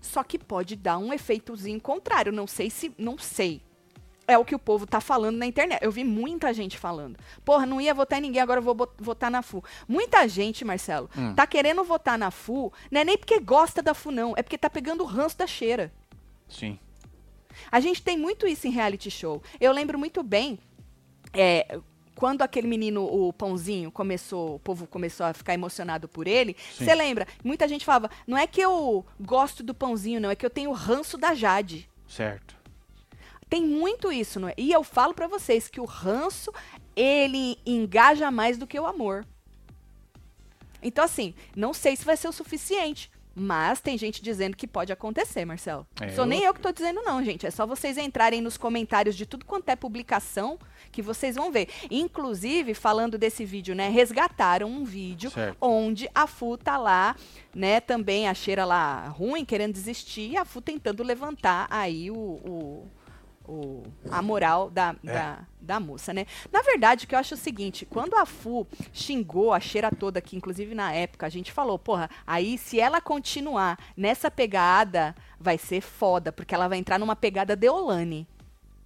Só 0.00 0.22
que 0.22 0.38
pode 0.38 0.76
dar 0.76 0.98
um 0.98 1.12
efeitozinho 1.12 1.80
contrário. 1.80 2.32
Não 2.32 2.46
sei 2.46 2.70
se. 2.70 2.92
Não 2.98 3.16
sei. 3.18 3.62
É 4.26 4.38
o 4.38 4.44
que 4.44 4.54
o 4.54 4.58
povo 4.58 4.86
tá 4.86 5.00
falando 5.00 5.36
na 5.36 5.46
internet. 5.46 5.82
Eu 5.82 5.90
vi 5.90 6.04
muita 6.04 6.54
gente 6.54 6.78
falando. 6.78 7.18
Porra, 7.44 7.66
não 7.66 7.80
ia 7.80 7.92
votar 7.92 8.18
em 8.20 8.22
ninguém, 8.22 8.40
agora 8.40 8.60
eu 8.60 8.64
vou 8.64 8.88
votar 8.98 9.30
na 9.30 9.42
FU. 9.42 9.62
Muita 9.88 10.26
gente, 10.28 10.64
Marcelo, 10.64 11.10
Hum. 11.18 11.34
tá 11.34 11.44
querendo 11.46 11.82
votar 11.82 12.16
na 12.16 12.30
FU, 12.30 12.72
não 12.90 13.00
é 13.00 13.04
nem 13.04 13.18
porque 13.18 13.40
gosta 13.40 13.82
da 13.82 13.92
FU, 13.94 14.12
não. 14.12 14.32
É 14.36 14.42
porque 14.42 14.56
tá 14.56 14.70
pegando 14.70 15.02
o 15.02 15.06
ranço 15.06 15.36
da 15.36 15.46
cheira. 15.46 15.92
Sim. 16.48 16.78
A 17.70 17.80
gente 17.80 18.00
tem 18.00 18.16
muito 18.16 18.46
isso 18.46 18.66
em 18.68 18.70
reality 18.70 19.10
show. 19.10 19.42
Eu 19.60 19.72
lembro 19.72 19.98
muito 19.98 20.22
bem. 20.22 20.58
é, 21.34 21.78
quando 22.14 22.42
aquele 22.42 22.66
menino, 22.66 23.04
o 23.04 23.32
Pãozinho, 23.32 23.90
começou, 23.90 24.56
o 24.56 24.58
povo 24.58 24.86
começou 24.86 25.26
a 25.26 25.32
ficar 25.32 25.54
emocionado 25.54 26.08
por 26.08 26.26
ele, 26.26 26.56
você 26.72 26.94
lembra? 26.94 27.26
Muita 27.42 27.66
gente 27.66 27.84
falava, 27.84 28.10
não 28.26 28.36
é 28.36 28.46
que 28.46 28.60
eu 28.60 29.04
gosto 29.20 29.62
do 29.62 29.74
Pãozinho, 29.74 30.20
não, 30.20 30.30
é 30.30 30.36
que 30.36 30.44
eu 30.44 30.50
tenho 30.50 30.72
ranço 30.72 31.16
da 31.16 31.34
Jade. 31.34 31.88
Certo. 32.08 32.56
Tem 33.48 33.62
muito 33.62 34.10
isso, 34.10 34.40
não 34.40 34.48
é? 34.48 34.54
E 34.56 34.72
eu 34.72 34.82
falo 34.82 35.12
pra 35.12 35.26
vocês 35.26 35.68
que 35.68 35.80
o 35.80 35.84
ranço, 35.84 36.52
ele 36.96 37.58
engaja 37.66 38.30
mais 38.30 38.56
do 38.56 38.66
que 38.66 38.78
o 38.78 38.86
amor. 38.86 39.26
Então, 40.82 41.04
assim, 41.04 41.34
não 41.54 41.72
sei 41.72 41.94
se 41.94 42.04
vai 42.04 42.16
ser 42.16 42.28
o 42.28 42.32
suficiente. 42.32 43.10
Mas 43.34 43.80
tem 43.80 43.96
gente 43.96 44.22
dizendo 44.22 44.56
que 44.56 44.66
pode 44.66 44.92
acontecer, 44.92 45.44
Marcelo. 45.44 45.86
É, 46.00 46.10
Sou 46.10 46.24
eu- 46.24 46.28
nem 46.28 46.42
eu 46.42 46.52
que 46.52 46.60
tô 46.60 46.70
dizendo, 46.70 47.00
não, 47.02 47.24
gente. 47.24 47.46
É 47.46 47.50
só 47.50 47.66
vocês 47.66 47.96
entrarem 47.96 48.40
nos 48.42 48.56
comentários 48.56 49.16
de 49.16 49.24
tudo 49.24 49.44
quanto 49.46 49.68
é 49.70 49.76
publicação 49.76 50.58
que 50.90 51.00
vocês 51.00 51.36
vão 51.36 51.50
ver. 51.50 51.68
Inclusive, 51.90 52.74
falando 52.74 53.16
desse 53.16 53.44
vídeo, 53.44 53.74
né? 53.74 53.88
Resgataram 53.88 54.68
um 54.68 54.84
vídeo 54.84 55.30
Certo. 55.30 55.56
onde 55.60 56.08
a 56.14 56.26
Fu 56.26 56.58
tá 56.58 56.76
lá, 56.76 57.16
né? 57.54 57.80
Também 57.80 58.28
a 58.28 58.34
cheira 58.34 58.64
lá 58.64 59.08
ruim, 59.08 59.44
querendo 59.44 59.72
desistir, 59.72 60.32
e 60.32 60.36
a 60.36 60.44
Fu 60.44 60.60
tentando 60.60 61.02
levantar 61.02 61.66
aí 61.70 62.10
o. 62.10 62.14
o- 62.16 62.86
o- 63.46 63.82
a 64.10 64.20
moral 64.22 64.70
da, 64.70 64.94
É. 65.04 65.12
da, 65.12 65.38
da 65.60 65.80
moça, 65.80 66.12
né? 66.12 66.26
Na 66.52 66.62
verdade, 66.62 67.04
o 67.04 67.08
que 67.08 67.14
eu 67.14 67.18
acho 67.18 67.34
é 67.34 67.36
o 67.36 67.40
seguinte, 67.40 67.84
quando 67.86 68.14
a 68.14 68.24
Fu 68.26 68.66
xingou 68.92 69.52
a 69.52 69.60
cheira 69.60 69.90
toda, 69.90 70.20
que 70.20 70.36
inclusive 70.36 70.74
na 70.74 70.92
época 70.92 71.26
a 71.26 71.28
gente 71.30 71.50
falou, 71.52 71.78
porra, 71.78 72.08
aí 72.26 72.56
se 72.58 72.78
ela 72.80 73.00
continuar 73.00 73.78
nessa 73.96 74.30
pegada, 74.30 75.14
vai 75.38 75.58
ser 75.58 75.80
foda, 75.80 76.32
porque 76.32 76.54
ela 76.54 76.68
vai 76.68 76.78
entrar 76.78 76.98
numa 76.98 77.16
pegada 77.16 77.56
Deolane. 77.56 78.26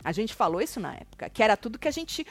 A 0.05 0.13
gente 0.13 0.35
falou 0.35 0.61
isso 0.61 0.79
na 0.79 0.95
época, 0.95 1.29
que 1.29 1.43
era 1.43 1.57
tudo 1.57 1.79
que 1.81 1.89
a 1.89 1.91
gente 1.91 2.25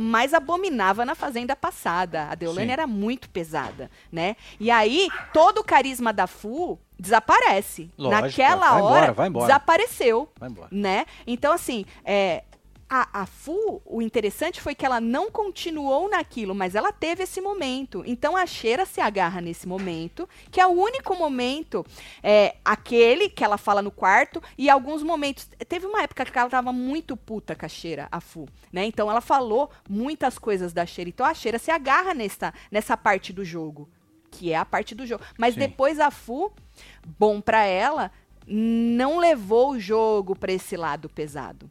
mais 0.00 0.34
abominava 0.34 1.04
na 1.04 1.14
fazenda 1.14 1.54
passada. 1.54 2.24
A 2.30 2.34
Deolane 2.34 2.66
Sim. 2.66 2.72
era 2.72 2.86
muito 2.86 3.28
pesada, 3.30 3.90
né? 4.10 4.36
E 4.58 4.70
aí, 4.70 5.08
todo 5.32 5.58
o 5.58 5.64
carisma 5.64 6.12
da 6.12 6.26
Fu 6.26 6.78
desaparece. 6.98 7.90
Lógico, 7.98 8.22
Naquela 8.22 8.70
vai 8.70 8.78
embora, 8.78 8.94
hora, 9.02 9.12
vai 9.12 9.28
embora. 9.28 9.46
desapareceu 9.46 10.28
Vai 10.38 10.48
embora. 10.50 10.68
né? 10.70 11.04
Então, 11.26 11.52
assim, 11.52 11.84
é, 12.04 12.44
a, 12.90 13.22
a 13.22 13.26
Fu, 13.26 13.80
o 13.86 14.02
interessante 14.02 14.60
foi 14.60 14.74
que 14.74 14.84
ela 14.84 15.00
não 15.00 15.30
continuou 15.30 16.10
naquilo, 16.10 16.56
mas 16.56 16.74
ela 16.74 16.92
teve 16.92 17.22
esse 17.22 17.40
momento. 17.40 18.02
Então, 18.04 18.36
a 18.36 18.44
Cheira 18.44 18.84
se 18.84 19.00
agarra 19.00 19.40
nesse 19.40 19.68
momento, 19.68 20.28
que 20.50 20.60
é 20.60 20.66
o 20.66 20.70
único 20.70 21.14
momento, 21.14 21.86
é, 22.20 22.56
aquele 22.64 23.28
que 23.28 23.44
ela 23.44 23.56
fala 23.56 23.80
no 23.80 23.92
quarto, 23.92 24.42
e 24.58 24.68
alguns 24.68 25.04
momentos. 25.04 25.48
Teve 25.68 25.86
uma 25.86 26.02
época 26.02 26.24
que 26.24 26.36
ela 26.36 26.50
tava 26.50 26.72
muito 26.72 27.16
puta 27.16 27.54
com 27.54 27.64
a 27.64 27.68
Cheira, 27.68 28.08
a 28.10 28.20
Fu, 28.20 28.48
né? 28.72 28.84
Então, 28.84 29.08
ela 29.08 29.20
falou 29.20 29.70
muitas 29.88 30.36
coisas 30.36 30.72
da 30.72 30.84
Cheira. 30.84 31.10
Então, 31.10 31.24
a 31.24 31.32
Cheira 31.32 31.60
se 31.60 31.70
agarra 31.70 32.12
nessa, 32.12 32.52
nessa 32.72 32.96
parte 32.96 33.32
do 33.32 33.44
jogo, 33.44 33.88
que 34.32 34.52
é 34.52 34.56
a 34.56 34.64
parte 34.64 34.96
do 34.96 35.06
jogo. 35.06 35.22
Mas 35.38 35.54
Sim. 35.54 35.60
depois 35.60 36.00
a 36.00 36.10
Fu, 36.10 36.52
bom 37.16 37.40
pra 37.40 37.64
ela, 37.64 38.10
não 38.48 39.18
levou 39.18 39.70
o 39.70 39.78
jogo 39.78 40.34
pra 40.34 40.50
esse 40.50 40.76
lado 40.76 41.08
pesado. 41.08 41.70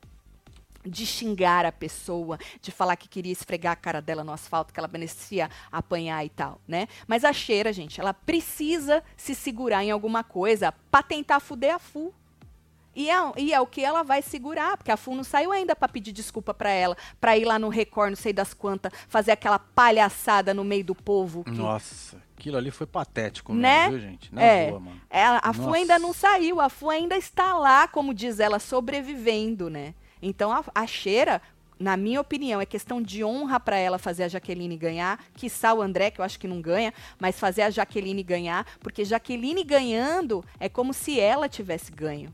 De 0.85 1.05
xingar 1.05 1.65
a 1.65 1.71
pessoa, 1.71 2.37
de 2.61 2.71
falar 2.71 2.95
que 2.95 3.07
queria 3.09 3.33
esfregar 3.33 3.73
a 3.73 3.75
cara 3.75 4.01
dela 4.01 4.23
no 4.23 4.31
asfalto, 4.31 4.73
que 4.73 4.79
ela 4.79 4.87
merecia 4.87 5.49
apanhar 5.71 6.23
e 6.25 6.29
tal, 6.29 6.61
né? 6.67 6.87
Mas 7.05 7.25
a 7.25 7.33
cheira, 7.33 7.73
gente, 7.73 7.99
ela 7.99 8.13
precisa 8.13 9.03
se 9.17 9.35
segurar 9.35 9.83
em 9.83 9.91
alguma 9.91 10.23
coisa 10.23 10.73
pra 10.89 11.03
tentar 11.03 11.39
fuder 11.41 11.75
a 11.75 11.79
Fu. 11.79 12.13
E 12.95 13.09
é, 13.09 13.15
e 13.37 13.53
é 13.53 13.61
o 13.61 13.67
que 13.67 13.81
ela 13.83 14.03
vai 14.03 14.21
segurar, 14.21 14.75
porque 14.75 14.91
a 14.91 14.97
Fu 14.97 15.13
não 15.15 15.23
saiu 15.23 15.51
ainda 15.51 15.75
pra 15.75 15.87
pedir 15.87 16.11
desculpa 16.11 16.53
pra 16.53 16.69
ela, 16.71 16.97
pra 17.21 17.37
ir 17.37 17.45
lá 17.45 17.59
no 17.59 17.69
Record, 17.69 18.09
não 18.09 18.17
sei 18.17 18.33
das 18.33 18.53
quantas, 18.53 18.91
fazer 19.07 19.31
aquela 19.31 19.59
palhaçada 19.59 20.53
no 20.53 20.63
meio 20.63 20.83
do 20.83 20.95
povo. 20.95 21.43
que- 21.43 21.51
Nossa, 21.51 22.17
aquilo 22.37 22.57
ali 22.57 22.71
foi 22.71 22.87
patético, 22.87 23.53
Né? 23.53 23.89
mesmo, 23.89 23.99
viu, 23.99 24.09
gente? 24.09 24.33
Na 24.33 24.41
é, 24.41 24.67
boa, 24.69 24.79
mano. 24.79 25.01
ela- 25.09 25.39
a 25.43 25.53
Fu 25.53 25.61
Nossa. 25.63 25.75
ainda 25.77 25.99
não 25.99 26.13
saiu, 26.13 26.59
a 26.59 26.67
Fu 26.69 26.89
ainda 26.89 27.15
está 27.15 27.53
lá, 27.53 27.87
como 27.87 28.13
diz 28.13 28.39
ela, 28.39 28.59
sobrevivendo, 28.59 29.69
né? 29.69 29.93
Então 30.21 30.51
a, 30.51 30.63
a 30.73 30.85
cheira, 30.87 31.41
na 31.79 31.95
minha 31.95 32.19
opinião, 32.19 32.59
é 32.59 32.65
questão 32.65 33.01
de 33.01 33.23
honra 33.23 33.59
pra 33.59 33.77
ela 33.77 33.97
fazer 33.97 34.23
a 34.23 34.27
Jaqueline 34.27 34.77
ganhar, 34.77 35.23
quiçá 35.35 35.73
o 35.73 35.81
André, 35.81 36.11
que 36.11 36.19
eu 36.19 36.25
acho 36.25 36.39
que 36.39 36.47
não 36.47 36.61
ganha, 36.61 36.93
mas 37.19 37.39
fazer 37.39 37.61
a 37.61 37.69
Jaqueline 37.69 38.23
ganhar, 38.23 38.65
porque 38.81 39.05
Jaqueline 39.05 39.63
ganhando 39.63 40.43
é 40.59 40.67
como 40.67 40.93
se 40.93 41.19
ela 41.19 41.47
tivesse 41.47 41.91
ganho. 41.91 42.33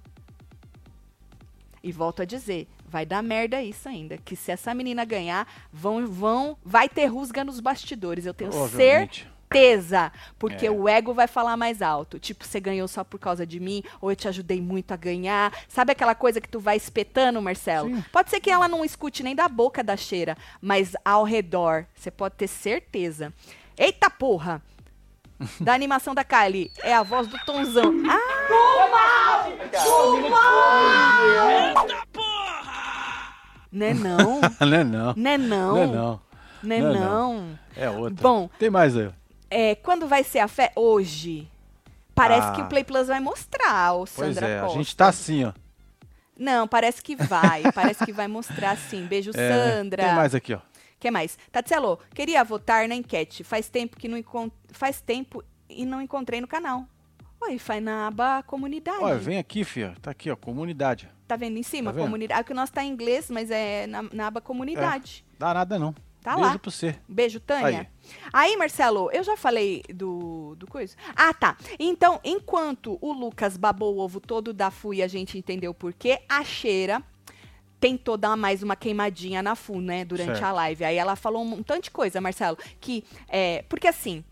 E 1.84 1.92
volto 1.92 2.24
a 2.24 2.26
dizer, 2.26 2.68
vai 2.88 3.06
dar 3.06 3.22
merda 3.22 3.62
isso 3.62 3.88
ainda, 3.88 4.18
que 4.18 4.36
se 4.36 4.52
essa 4.52 4.74
menina 4.74 5.06
ganhar, 5.06 5.48
vão 5.72 6.08
vão 6.08 6.58
vai 6.66 6.90
ter 6.90 7.06
rusga 7.06 7.44
nos 7.44 7.60
bastidores, 7.60 8.26
eu 8.26 8.34
tenho 8.34 8.50
Provavelmente. 8.50 9.30
Certeza, 9.56 10.12
porque 10.38 10.68
É. 10.68 10.72
o 10.72 10.88
ego 10.88 11.14
vai 11.14 11.28
falar 11.28 11.56
mais 11.58 11.82
alto. 11.82 12.20
Tipo, 12.20 12.46
você 12.46 12.60
ganhou 12.60 12.88
só 12.88 13.04
por 13.04 13.20
causa 13.20 13.46
de 13.46 13.60
mim, 13.60 13.84
ou 14.02 14.12
eu 14.12 14.16
te 14.16 14.28
ajudei 14.28 14.62
muito 14.62 14.92
a 14.92 14.98
ganhar. 14.98 15.52
Sabe 15.68 15.92
aquela 15.92 16.14
coisa 16.16 16.42
que 16.42 16.50
tu 16.50 16.60
vai 16.60 16.76
espetando, 16.76 17.42
Marcelo? 17.42 17.90
Sim. 17.90 18.04
Pode 18.12 18.30
ser 18.30 18.40
que 18.40 18.50
ela 18.52 18.68
não 18.68 18.84
escute 18.84 19.24
nem 19.24 19.36
da 19.36 19.48
boca 19.48 19.84
da 19.84 19.96
cheira, 19.98 20.38
mas 20.62 20.94
ao 21.04 21.24
redor, 21.24 21.86
você 21.96 22.12
pode 22.12 22.36
ter 22.36 22.48
certeza. 22.48 23.34
Eita 23.78 24.10
porra! 24.10 24.62
Da 25.60 25.74
animação 25.74 26.16
da 26.16 26.24
Kylie, 26.24 26.72
é 26.82 26.94
a 26.94 27.04
voz 27.04 27.28
do 27.28 27.38
Tonzão. 27.46 27.92
Ah! 28.10 29.46
Né 33.72 33.94
não? 33.94 34.40
não 34.62 34.78
é 34.78 34.84
não. 34.84 35.14
Né 35.18 35.38
não? 35.38 35.76
Não 35.76 35.78
é 35.84 35.88
não. 35.88 36.22
Né 36.64 36.80
Não 36.80 36.90
é 36.90 37.00
não? 37.00 37.60
É 37.76 37.90
outra. 37.90 38.24
Bom, 38.24 38.50
Tem 38.58 38.70
mais 38.70 38.96
aí. 38.96 39.10
É, 39.50 39.76
quando 39.76 40.08
vai 40.08 40.24
ser 40.24 40.40
a 40.40 40.48
fé? 40.48 40.72
Hoje. 40.76 41.50
Parece 42.14 42.48
Ah. 42.48 42.52
que 42.54 42.62
o 42.62 42.68
Play 42.68 42.84
Plus 42.84 43.08
vai 43.08 43.20
mostrar, 43.20 43.94
o 43.94 44.06
Pois 44.06 44.10
Sandra 44.36 44.48
é, 44.48 44.60
a 44.60 44.62
Costa. 44.64 44.78
gente 44.78 44.96
tá 44.96 45.08
assim, 45.10 45.44
ó. 45.46 45.54
Não, 46.38 46.68
parece 46.68 47.02
que 47.02 47.16
vai. 47.16 47.64
parece 47.74 48.06
que 48.06 48.12
vai 48.14 48.28
mostrar 48.28 48.78
sim. 48.78 49.06
Beijo, 49.06 49.32
É, 49.36 49.50
Sandra. 49.76 50.04
Tem 50.04 50.16
mais 50.16 50.34
aqui, 50.36 50.54
ó. 50.54 50.60
que 51.00 51.12
mais? 51.12 51.38
Tatselo, 51.52 52.00
queria 52.14 52.44
votar 52.44 52.88
na 52.88 52.96
enquete. 52.96 53.44
Faz 53.44 53.70
tempo 53.70 53.98
que 53.98 54.08
não 54.08 54.18
encon... 54.18 54.50
faz 54.72 55.02
tempo 55.02 55.44
e 55.70 55.86
não 55.86 56.02
encontrei 56.02 56.40
no 56.42 56.48
canal. 56.48 56.86
Oi, 57.42 57.58
faz 57.60 57.84
na 57.84 58.08
aba 58.08 58.42
comunidade. 58.44 58.98
Olha, 59.04 59.18
vem 59.18 59.38
aqui, 59.38 59.64
filha. 59.64 59.94
Tá 60.02 60.12
aqui, 60.12 60.32
ó, 60.32 60.36
comunidade. 60.36 61.10
Tá 61.28 61.36
vendo 61.36 61.58
em 61.58 61.64
cima? 61.64 61.92
Tá 61.92 61.96
vendo? 61.98 62.06
comunidade. 62.06 62.40
Ah, 62.40 62.44
que 62.44 62.52
o 62.52 62.56
nosso 62.56 62.72
tá 62.72 62.84
em 62.84 62.90
inglês, 62.92 63.30
mas 63.30 63.52
é 63.52 63.86
na, 63.88 64.04
na 64.12 64.28
aba 64.28 64.40
comunidade. 64.42 65.24
Dá 65.38 65.54
nada 65.54 65.78
não. 65.78 65.94
Tá 66.26 66.34
Beijo 66.34 66.50
lá. 66.50 66.58
pra 66.58 66.72
você. 66.72 66.96
Beijo, 67.08 67.40
Tânia. 67.40 67.88
Aí. 68.34 68.50
Aí. 68.50 68.58
Marcelo, 68.58 69.12
eu 69.12 69.24
já 69.24 69.38
falei 69.38 69.84
do, 69.94 70.56
do 70.56 70.66
coisa. 70.66 70.96
Ah, 71.16 71.32
tá. 71.36 71.56
Então, 71.78 72.20
enquanto 72.24 72.98
o 73.00 73.14
Lucas 73.14 73.56
babou 73.58 73.94
o 73.94 74.00
ovo 74.00 74.20
todo 74.20 74.52
da 74.52 74.72
FU 74.72 74.92
e 74.92 75.04
a 75.04 75.08
gente 75.08 75.38
entendeu 75.38 75.72
por 75.72 75.94
quê, 75.94 76.20
a 76.28 76.44
Cheira 76.44 77.04
tentou 77.80 78.18
dar 78.18 78.36
mais 78.36 78.64
uma 78.64 78.76
queimadinha 78.76 79.44
na 79.44 79.56
FU, 79.56 79.80
né, 79.80 80.04
durante 80.04 80.30
Certo. 80.40 80.44
a 80.46 80.52
live. 80.52 80.84
Aí 80.84 80.96
ela 80.98 81.16
falou 81.16 81.44
um 81.44 81.62
tanto 81.62 81.84
de 81.84 81.92
coisa, 81.92 82.20
Marcelo, 82.20 82.58
que 82.82 83.04
é, 83.28 83.64
porque 83.70 83.88
assim, 83.88 84.24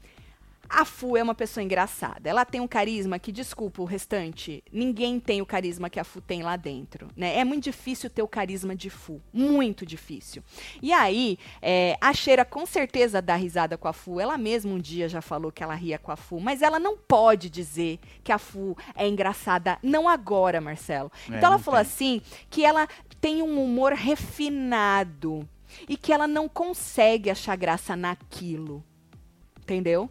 a 0.74 0.86
Fu 0.86 1.16
é 1.16 1.22
uma 1.22 1.36
pessoa 1.36 1.64
engraçada. 1.64 2.28
Ela 2.28 2.44
tem 2.44 2.60
um 2.60 2.68
carisma 2.68 3.20
que, 3.20 3.32
desculpa 3.32 3.82
o 3.82 3.86
restante, 3.86 4.64
ninguém 4.72 5.20
tem 5.20 5.40
o 5.40 5.46
carisma 5.46 5.88
que 5.88 6.00
a 6.00 6.04
Fu 6.04 6.20
tem 6.20 6.42
lá 6.42 6.56
dentro. 6.56 7.08
Né? 7.16 7.38
É 7.38 7.44
muito 7.44 7.66
difícil 7.66 8.10
ter 8.10 8.24
o 8.24 8.28
carisma 8.28 8.76
de 8.76 8.90
Fu. 8.90 9.22
Muito 9.32 9.86
difícil. 9.86 10.44
E 10.82 10.92
aí, 10.92 11.38
é, 11.62 11.96
a 12.02 12.12
Cheira 12.12 12.44
com 12.44 12.66
certeza 12.66 13.22
dá 13.22 13.36
risada 13.36 13.78
com 13.78 13.88
a 13.88 13.94
Fu. 13.94 14.20
Ela 14.20 14.36
mesma 14.36 14.74
um 14.74 14.80
dia 14.80 15.08
já 15.08 15.22
falou 15.22 15.52
que 15.52 15.64
ela 15.64 15.76
ria 15.76 16.00
com 16.00 16.12
a 16.12 16.16
Fu. 16.16 16.40
Mas 16.40 16.64
ela 16.64 16.80
não 16.80 16.98
pode 16.98 17.52
dizer 17.52 18.00
que 18.24 18.32
a 18.32 18.40
Fu 18.40 18.76
é 18.96 19.08
engraçada. 19.08 19.78
Não 19.84 20.10
agora, 20.10 20.60
Marcelo. 20.60 21.12
É, 21.30 21.38
então 21.38 21.50
ela 21.50 21.60
falou 21.60 21.80
tem. 21.80 21.88
assim 21.88 22.22
que 22.50 22.66
ela 22.66 22.88
tem 23.22 23.44
um 23.44 23.64
humor 23.64 23.94
refinado. 23.94 25.48
E 25.88 25.98
que 25.98 26.12
ela 26.12 26.28
não 26.28 26.48
consegue 26.48 27.30
achar 27.30 27.56
graça 27.56 27.96
naquilo. 27.96 28.84
Entendeu? 29.60 30.10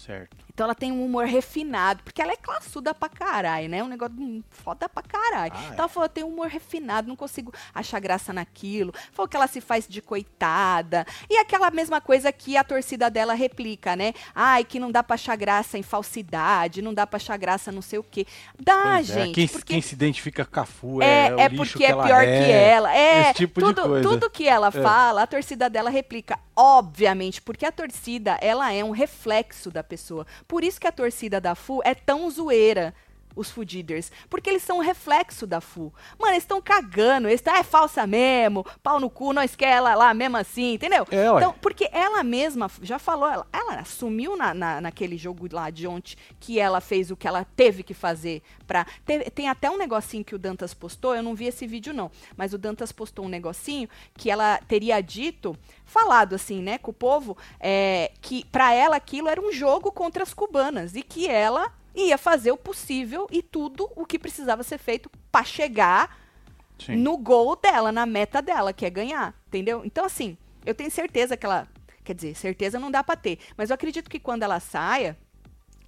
Certo. 0.00 0.49
Então 0.60 0.66
ela 0.66 0.74
tem 0.74 0.92
um 0.92 1.02
humor 1.02 1.24
refinado, 1.24 2.02
porque 2.04 2.20
ela 2.20 2.32
é 2.32 2.36
classuda 2.36 2.92
pra 2.92 3.08
caralho, 3.08 3.66
né? 3.66 3.82
Um 3.82 3.88
negócio 3.88 4.14
hum, 4.20 4.42
foda 4.50 4.90
pra 4.90 5.02
caralho. 5.02 5.54
Ah, 5.56 5.62
é. 5.62 5.66
então 5.68 5.78
ela 5.78 5.88
falou, 5.88 6.06
tem 6.06 6.22
um 6.22 6.28
humor 6.28 6.48
refinado, 6.48 7.08
não 7.08 7.16
consigo 7.16 7.50
achar 7.74 7.98
graça 7.98 8.30
naquilo. 8.30 8.92
Falou 9.10 9.26
que 9.26 9.34
ela 9.34 9.46
se 9.46 9.58
faz 9.62 9.88
de 9.88 10.02
coitada. 10.02 11.06
E 11.30 11.38
aquela 11.38 11.70
mesma 11.70 11.98
coisa 11.98 12.30
que 12.30 12.58
a 12.58 12.62
torcida 12.62 13.08
dela 13.08 13.32
replica, 13.32 13.96
né? 13.96 14.12
Ai, 14.34 14.62
que 14.62 14.78
não 14.78 14.92
dá 14.92 15.02
pra 15.02 15.14
achar 15.14 15.34
graça 15.34 15.78
em 15.78 15.82
falsidade, 15.82 16.82
não 16.82 16.92
dá 16.92 17.06
pra 17.06 17.16
achar 17.16 17.38
graça 17.38 17.72
não 17.72 17.80
sei 17.80 17.98
o 17.98 18.02
quê. 18.02 18.26
Dá, 18.62 18.82
Pois 18.96 19.08
é, 19.08 19.14
gente. 19.14 19.34
Quem, 19.34 19.48
porque 19.48 19.72
quem 19.72 19.80
se 19.80 19.94
identifica 19.94 20.44
com 20.44 20.60
a 20.60 20.66
Fu 20.66 21.00
é, 21.00 21.28
é, 21.28 21.34
o 21.34 21.40
é 21.40 21.48
porque 21.48 21.78
que 21.78 21.84
é 21.86 21.88
pior 21.94 22.22
é, 22.22 22.44
que 22.44 22.52
ela. 22.52 22.94
É, 22.94 23.20
Esse 23.22 23.34
tipo 23.34 23.60
tudo, 23.60 23.80
de 23.80 23.88
coisa. 23.88 24.08
tudo 24.10 24.28
que 24.28 24.46
ela 24.46 24.68
É. 24.68 24.70
fala, 24.72 25.22
a 25.22 25.26
torcida 25.26 25.70
dela 25.70 25.88
replica. 25.88 26.38
Obviamente, 26.54 27.40
porque 27.40 27.64
a 27.64 27.72
torcida, 27.72 28.36
ela 28.42 28.70
é 28.70 28.84
um 28.84 28.90
reflexo 28.90 29.70
da 29.70 29.82
pessoa. 29.82 30.26
Por 30.50 30.64
isso 30.64 30.80
que 30.80 30.88
a 30.88 30.90
torcida 30.90 31.40
da 31.40 31.54
FU 31.54 31.80
é 31.84 31.94
tão 31.94 32.28
zoeira. 32.28 32.92
Os 33.36 33.50
Fudiders. 33.50 34.10
Porque 34.28 34.50
eles 34.50 34.62
são 34.62 34.78
um 34.78 34.82
reflexo 34.82 35.46
da 35.46 35.60
FU. 35.60 35.92
Mano, 36.18 36.32
eles 36.32 36.42
estão 36.42 36.60
cagando. 36.60 37.28
Eles 37.28 37.42
é 37.46 37.62
falsa 37.62 38.06
mesmo. 38.06 38.64
Pau 38.82 38.98
no 39.00 39.08
cu, 39.10 39.32
nós 39.32 39.54
quer 39.56 39.70
ela 39.76 39.94
lá 39.94 40.12
mesmo 40.14 40.36
assim, 40.36 40.74
entendeu? 40.74 41.06
É, 41.10 41.26
então, 41.36 41.54
porque 41.60 41.88
ela 41.92 42.22
mesma 42.22 42.70
já 42.82 42.98
falou, 42.98 43.28
ela, 43.28 43.46
ela 43.52 43.74
assumiu 43.80 44.36
na, 44.36 44.52
na- 44.54 44.80
naquele 44.80 45.16
jogo 45.16 45.48
lá 45.52 45.70
de 45.70 45.86
ontem 45.86 46.16
que 46.38 46.58
ela 46.58 46.80
fez 46.80 47.10
o 47.10 47.16
que 47.16 47.26
ela 47.28 47.44
teve 47.56 47.82
que 47.82 47.94
fazer 47.94 48.42
pra. 48.66 48.84
te- 49.06 49.30
tem 49.30 49.48
até 49.48 49.70
um 49.70 49.76
negocinho 49.78 50.24
que 50.24 50.34
o 50.34 50.38
Dantas 50.38 50.74
postou, 50.74 51.14
eu 51.14 51.22
não 51.22 51.34
vi 51.34 51.46
esse 51.46 51.66
vídeo 51.66 51.92
não, 51.92 52.10
mas 52.36 52.52
o 52.52 52.58
Dantas 52.58 52.92
postou 52.92 53.24
um 53.24 53.28
negocinho 53.28 53.88
que 54.14 54.30
ela 54.30 54.58
teria 54.68 55.00
dito, 55.00 55.56
falado 55.84 56.34
assim, 56.34 56.60
né, 56.62 56.78
com 56.78 56.90
o 56.90 56.94
povo, 56.94 57.36
é, 57.58 58.12
que 58.20 58.44
pra 58.46 58.72
ela 58.72 58.96
aquilo 58.96 59.28
era 59.28 59.40
um 59.40 59.52
jogo 59.52 59.90
contra 59.92 60.22
as 60.22 60.32
cubanas 60.34 60.94
e 60.94 61.02
que 61.02 61.28
ela 61.28 61.72
ia 61.94 62.16
fazer 62.16 62.52
o 62.52 62.56
possível 62.56 63.26
e 63.30 63.42
tudo 63.42 63.90
o 63.96 64.06
que 64.06 64.18
precisava 64.18 64.62
ser 64.62 64.78
feito 64.78 65.10
pra 65.30 65.44
chegar 65.44 66.18
Sim. 66.78 66.96
no 66.96 67.16
gol 67.16 67.56
dela, 67.56 67.92
na 67.92 68.06
meta 68.06 68.40
dela, 68.40 68.72
que 68.72 68.86
é 68.86 68.90
ganhar, 68.90 69.34
entendeu? 69.48 69.82
Então, 69.84 70.04
assim, 70.04 70.36
eu 70.64 70.74
tenho 70.74 70.90
certeza 70.90 71.36
que 71.36 71.46
ela. 71.46 71.68
Quer 72.02 72.14
dizer, 72.14 72.34
certeza 72.34 72.78
não 72.78 72.90
dá 72.90 73.04
pra 73.04 73.14
ter. 73.14 73.38
Mas 73.56 73.70
eu 73.70 73.74
acredito 73.74 74.08
que 74.08 74.18
quando 74.18 74.42
ela 74.42 74.58
saia, 74.58 75.16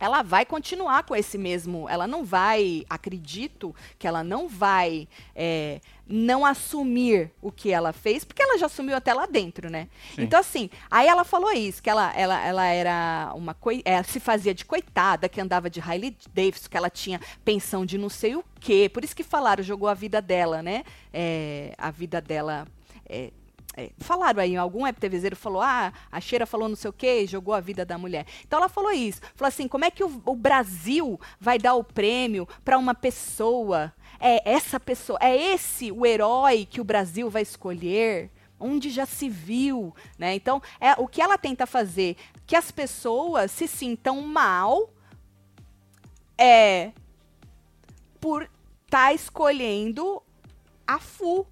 ela 0.02 0.20
vai 0.20 0.44
continuar 0.44 1.04
com 1.04 1.14
esse 1.14 1.38
mesmo. 1.38 1.88
Ela 1.88 2.08
não 2.08 2.24
vai. 2.24 2.84
Acredito 2.90 3.72
que 4.00 4.04
ela 4.08 4.24
não 4.24 4.48
vai 4.48 5.06
é, 5.32 5.80
não 6.08 6.44
assumir 6.44 7.30
o 7.40 7.52
que 7.52 7.70
ela 7.70 7.92
fez, 7.92 8.24
porque 8.24 8.42
ela 8.42 8.58
já 8.58 8.66
assumiu 8.66 8.96
até 8.96 9.14
lá 9.14 9.26
dentro, 9.26 9.70
né? 9.70 9.86
Sim. 10.16 10.22
Então, 10.22 10.40
assim, 10.40 10.68
aí 10.90 11.06
ela 11.06 11.22
falou 11.22 11.52
isso, 11.52 11.80
que 11.80 11.88
ela, 11.88 12.12
ela, 12.16 12.44
ela 12.44 12.66
era 12.66 13.32
uma 13.36 13.54
coi 13.54 13.80
é, 13.84 14.02
se 14.02 14.18
fazia 14.18 14.52
de 14.52 14.64
coitada, 14.64 15.28
que 15.28 15.40
andava 15.40 15.70
de 15.70 15.80
Hailey 15.80 16.16
Davidson, 16.34 16.68
que 16.68 16.76
ela 16.76 16.90
tinha 16.90 17.20
pensão 17.44 17.86
de 17.86 17.96
não 17.96 18.08
sei 18.08 18.34
o 18.34 18.44
quê. 18.58 18.90
Por 18.92 19.04
isso 19.04 19.14
que 19.14 19.22
falaram, 19.22 19.62
jogou 19.62 19.88
a 19.88 19.94
vida 19.94 20.20
dela, 20.20 20.64
né? 20.64 20.82
É, 21.12 21.74
a 21.78 21.92
vida 21.92 22.20
dela. 22.20 22.66
é, 23.08 23.30
é, 23.76 23.90
falaram 23.98 24.42
aí, 24.42 24.56
algum 24.56 24.82
web 24.82 24.98
TVzeiro 24.98 25.36
falou, 25.36 25.62
ah, 25.62 25.92
a 26.10 26.20
Cheira 26.20 26.46
falou 26.46 26.68
não 26.68 26.76
sei 26.76 26.90
o 26.90 26.92
quê, 26.92 27.26
jogou 27.26 27.54
a 27.54 27.60
vida 27.60 27.84
da 27.84 27.96
mulher. 27.96 28.26
Então 28.46 28.58
ela 28.58 28.68
falou 28.68 28.92
isso, 28.92 29.20
falou 29.34 29.48
assim, 29.48 29.66
como 29.66 29.84
é 29.84 29.90
que 29.90 30.04
o, 30.04 30.22
o 30.26 30.36
Brasil 30.36 31.18
vai 31.40 31.58
dar 31.58 31.74
o 31.74 31.84
prêmio 31.84 32.46
para 32.64 32.78
uma 32.78 32.94
pessoa? 32.94 33.92
É 34.20 34.50
essa 34.50 34.78
pessoa, 34.78 35.18
é 35.22 35.34
esse 35.36 35.90
o 35.90 36.04
herói 36.04 36.66
que 36.66 36.80
o 36.80 36.84
Brasil 36.84 37.30
vai 37.30 37.42
escolher? 37.42 38.30
Onde 38.60 38.90
já 38.90 39.04
se 39.04 39.28
viu, 39.28 39.92
né? 40.16 40.36
Então, 40.36 40.62
é 40.80 40.92
o 40.92 41.08
que 41.08 41.20
ela 41.20 41.36
tenta 41.36 41.66
fazer, 41.66 42.16
que 42.46 42.54
as 42.54 42.70
pessoas 42.70 43.50
se 43.50 43.66
sintam 43.66 44.20
mal, 44.20 44.88
é 46.38 46.92
por 48.20 48.42
estar 48.42 49.06
tá 49.06 49.12
escolhendo 49.12 50.22
a 50.86 51.00
FU, 51.00 51.44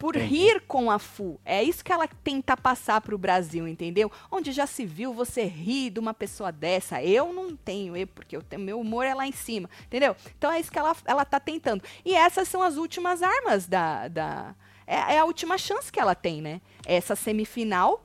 por 0.00 0.16
rir 0.16 0.62
com 0.66 0.90
a 0.90 0.98
FU. 0.98 1.38
É 1.44 1.62
isso 1.62 1.84
que 1.84 1.92
ela 1.92 2.08
tenta 2.08 2.56
passar 2.56 3.02
para 3.02 3.14
o 3.14 3.18
Brasil, 3.18 3.68
entendeu? 3.68 4.10
Onde 4.30 4.50
já 4.50 4.66
se 4.66 4.86
viu 4.86 5.12
você 5.12 5.44
rir 5.44 5.90
de 5.90 6.00
uma 6.00 6.14
pessoa 6.14 6.50
dessa. 6.50 7.02
Eu 7.02 7.34
não 7.34 7.54
tenho, 7.54 7.92
porque 8.08 8.34
eu 8.34 8.42
tenho, 8.42 8.62
meu 8.62 8.80
humor 8.80 9.04
é 9.04 9.12
lá 9.12 9.26
em 9.26 9.32
cima, 9.32 9.68
entendeu? 9.84 10.16
Então 10.38 10.50
é 10.50 10.58
isso 10.58 10.72
que 10.72 10.78
ela, 10.78 10.96
ela 11.04 11.26
tá 11.26 11.38
tentando. 11.38 11.84
E 12.02 12.14
essas 12.14 12.48
são 12.48 12.62
as 12.62 12.78
últimas 12.78 13.22
armas 13.22 13.66
da. 13.66 14.08
da 14.08 14.54
é, 14.86 15.16
é 15.16 15.18
a 15.18 15.24
última 15.26 15.58
chance 15.58 15.92
que 15.92 16.00
ela 16.00 16.14
tem, 16.14 16.40
né? 16.40 16.62
Essa 16.86 17.14
semifinal. 17.14 18.02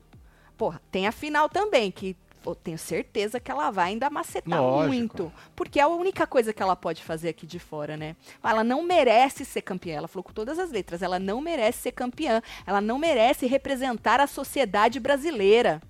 Porra, 0.57 0.81
tem 0.91 1.07
a 1.07 1.13
final 1.13 1.47
também, 1.47 1.91
que 1.91 2.13
eu 2.45 2.55
tenho 2.55 2.77
certeza 2.77 3.39
que 3.39 3.49
ela 3.49 3.71
vai 3.71 3.89
ainda 3.91 4.09
macetar 4.09 4.61
Lógico. 4.61 4.87
muito. 4.93 5.33
Porque 5.55 5.79
é 5.79 5.83
a 5.83 5.87
única 5.87 6.27
coisa 6.27 6.53
que 6.53 6.61
ela 6.61 6.75
pode 6.75 7.03
fazer 7.03 7.29
aqui 7.29 7.45
de 7.47 7.59
fora, 7.59 7.97
né? 7.97 8.15
Ela 8.43 8.63
não 8.63 8.83
merece 8.83 9.43
ser 9.43 9.61
campeã. 9.61 9.95
Ela 9.97 10.07
falou 10.07 10.23
com 10.23 10.33
todas 10.33 10.59
as 10.59 10.71
letras. 10.71 11.01
Ela 11.01 11.17
não 11.19 11.41
merece 11.41 11.79
ser 11.83 11.91
campeã. 11.91 12.41
Ela 12.65 12.81
não 12.81 12.99
merece 12.99 13.47
representar 13.47 14.19
a 14.19 14.27
sociedade 14.27 14.99
brasileira. 14.99 15.81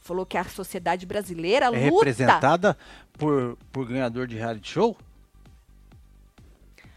Falou 0.00 0.26
que 0.26 0.36
a 0.36 0.44
sociedade 0.44 1.06
brasileira 1.06 1.66
É 1.66 1.68
luta. 1.70 1.84
representada 2.06 2.76
por, 3.12 3.56
por 3.70 3.86
ganhador 3.86 4.26
de 4.26 4.36
reality 4.36 4.68
show? 4.68 4.96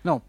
Não. 0.03 0.21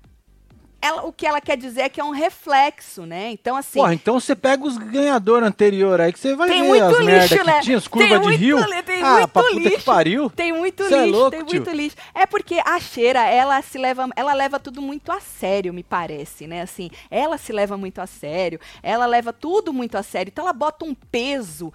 Ela, 0.86 1.02
o 1.04 1.12
que 1.12 1.26
ela 1.26 1.40
quer 1.40 1.56
dizer 1.56 1.82
é 1.82 1.88
que 1.88 2.00
é 2.00 2.04
um 2.04 2.10
reflexo, 2.10 3.04
né? 3.04 3.30
Então, 3.30 3.56
assim. 3.56 3.78
Porra, 3.78 3.94
então 3.94 4.18
você 4.20 4.34
pega 4.34 4.64
os 4.64 4.76
ganhadores 4.78 5.46
anteriores 5.48 6.06
aí 6.06 6.12
que 6.12 6.18
você 6.18 6.34
vai 6.34 6.48
Tem 6.48 6.62
ver 6.62 6.68
muito 6.68 6.84
as 6.84 7.04
merda 7.04 7.22
lixo, 7.22 7.38
que 7.38 7.44
né? 7.44 7.60
tinha, 7.60 7.76
as 7.78 7.88
curvas 7.88 8.20
de 8.22 8.36
rio. 8.36 8.58
li- 8.58 8.82
tem 8.82 9.02
ah, 9.02 9.12
muito 9.14 9.28
pra 9.28 9.42
puta 9.42 9.54
que 9.54 9.68
lixo. 9.68 9.84
pariu. 9.84 10.30
Tem 10.30 10.52
muito 10.52 10.84
Cê 10.88 10.94
é 10.94 10.98
lixo, 11.04 11.12
louco, 11.12 11.30
tem 11.30 11.44
tio. 11.44 11.56
muito 11.56 11.70
lixo. 11.76 11.96
É 12.14 12.26
porque 12.26 12.60
a 12.64 12.78
cheira, 12.80 13.20
ela 13.26 13.60
se 13.62 13.78
leva, 13.78 14.08
ela 14.16 14.32
leva 14.34 14.58
tudo 14.60 14.80
muito 14.80 15.10
a 15.12 15.20
sério, 15.20 15.72
me 15.74 15.82
parece, 15.82 16.46
né? 16.46 16.62
Assim, 16.62 16.90
ela 17.10 17.36
se 17.38 17.52
leva 17.52 17.76
muito 17.76 18.00
a 18.00 18.06
sério, 18.06 18.58
ela 18.82 19.06
leva 19.06 19.32
tudo 19.32 19.72
muito 19.72 19.96
a 19.98 20.02
sério. 20.02 20.30
Então 20.30 20.44
ela 20.44 20.52
bota 20.52 20.84
um 20.84 20.94
peso 20.94 21.72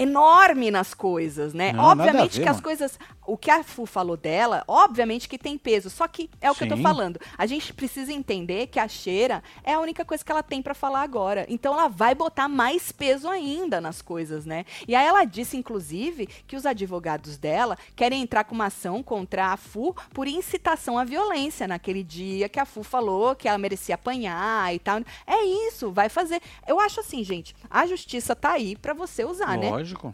enorme 0.00 0.70
nas 0.70 0.94
coisas, 0.94 1.52
né? 1.52 1.72
Não, 1.72 1.84
obviamente 1.84 2.38
ver, 2.38 2.42
que 2.42 2.48
as 2.48 2.56
mano. 2.56 2.62
coisas, 2.62 2.98
o 3.26 3.36
que 3.36 3.50
a 3.50 3.62
Fu 3.62 3.84
falou 3.84 4.16
dela, 4.16 4.64
obviamente 4.66 5.28
que 5.28 5.38
tem 5.38 5.58
peso, 5.58 5.90
só 5.90 6.08
que 6.08 6.30
é 6.40 6.50
o 6.50 6.54
que 6.54 6.64
eu 6.64 6.68
tô 6.68 6.76
Sim. 6.76 6.82
falando. 6.82 7.20
A 7.36 7.46
gente 7.46 7.72
precisa 7.74 8.12
entender 8.12 8.68
que 8.68 8.80
a 8.80 8.88
cheira 8.88 9.42
é 9.62 9.74
a 9.74 9.80
única 9.80 10.04
coisa 10.04 10.24
que 10.24 10.32
ela 10.32 10.42
tem 10.42 10.62
pra 10.62 10.74
falar 10.74 11.02
agora. 11.02 11.44
Então 11.48 11.74
ela 11.74 11.88
vai 11.88 12.14
botar 12.14 12.48
mais 12.48 12.90
peso 12.90 13.28
ainda 13.28 13.80
nas 13.80 14.00
coisas, 14.00 14.46
né? 14.46 14.64
E 14.88 14.94
aí 14.94 15.06
ela 15.06 15.24
disse 15.24 15.56
inclusive 15.56 16.26
que 16.46 16.56
os 16.56 16.64
advogados 16.64 17.36
dela 17.36 17.76
querem 17.94 18.22
entrar 18.22 18.44
com 18.44 18.54
uma 18.54 18.66
ação 18.66 19.02
contra 19.02 19.48
a 19.52 19.56
Fu 19.56 19.94
por 20.14 20.26
incitação 20.26 20.98
à 20.98 21.04
violência 21.04 21.68
naquele 21.68 22.02
dia 22.02 22.48
que 22.48 22.58
a 22.58 22.64
Fu 22.64 22.82
falou 22.82 23.36
que 23.36 23.46
ela 23.46 23.58
merecia 23.58 23.96
apanhar 23.96 24.74
e 24.74 24.78
tal. 24.78 25.00
É 25.26 25.44
isso, 25.68 25.92
vai 25.92 26.08
fazer. 26.08 26.40
Eu 26.66 26.80
acho 26.80 27.00
assim, 27.00 27.22
gente, 27.22 27.54
a 27.68 27.86
justiça 27.86 28.34
tá 28.34 28.52
aí 28.52 28.76
pra 28.76 28.94
você 28.94 29.24
usar, 29.24 29.58
né? 29.58 29.70
Lógico. 29.94 30.12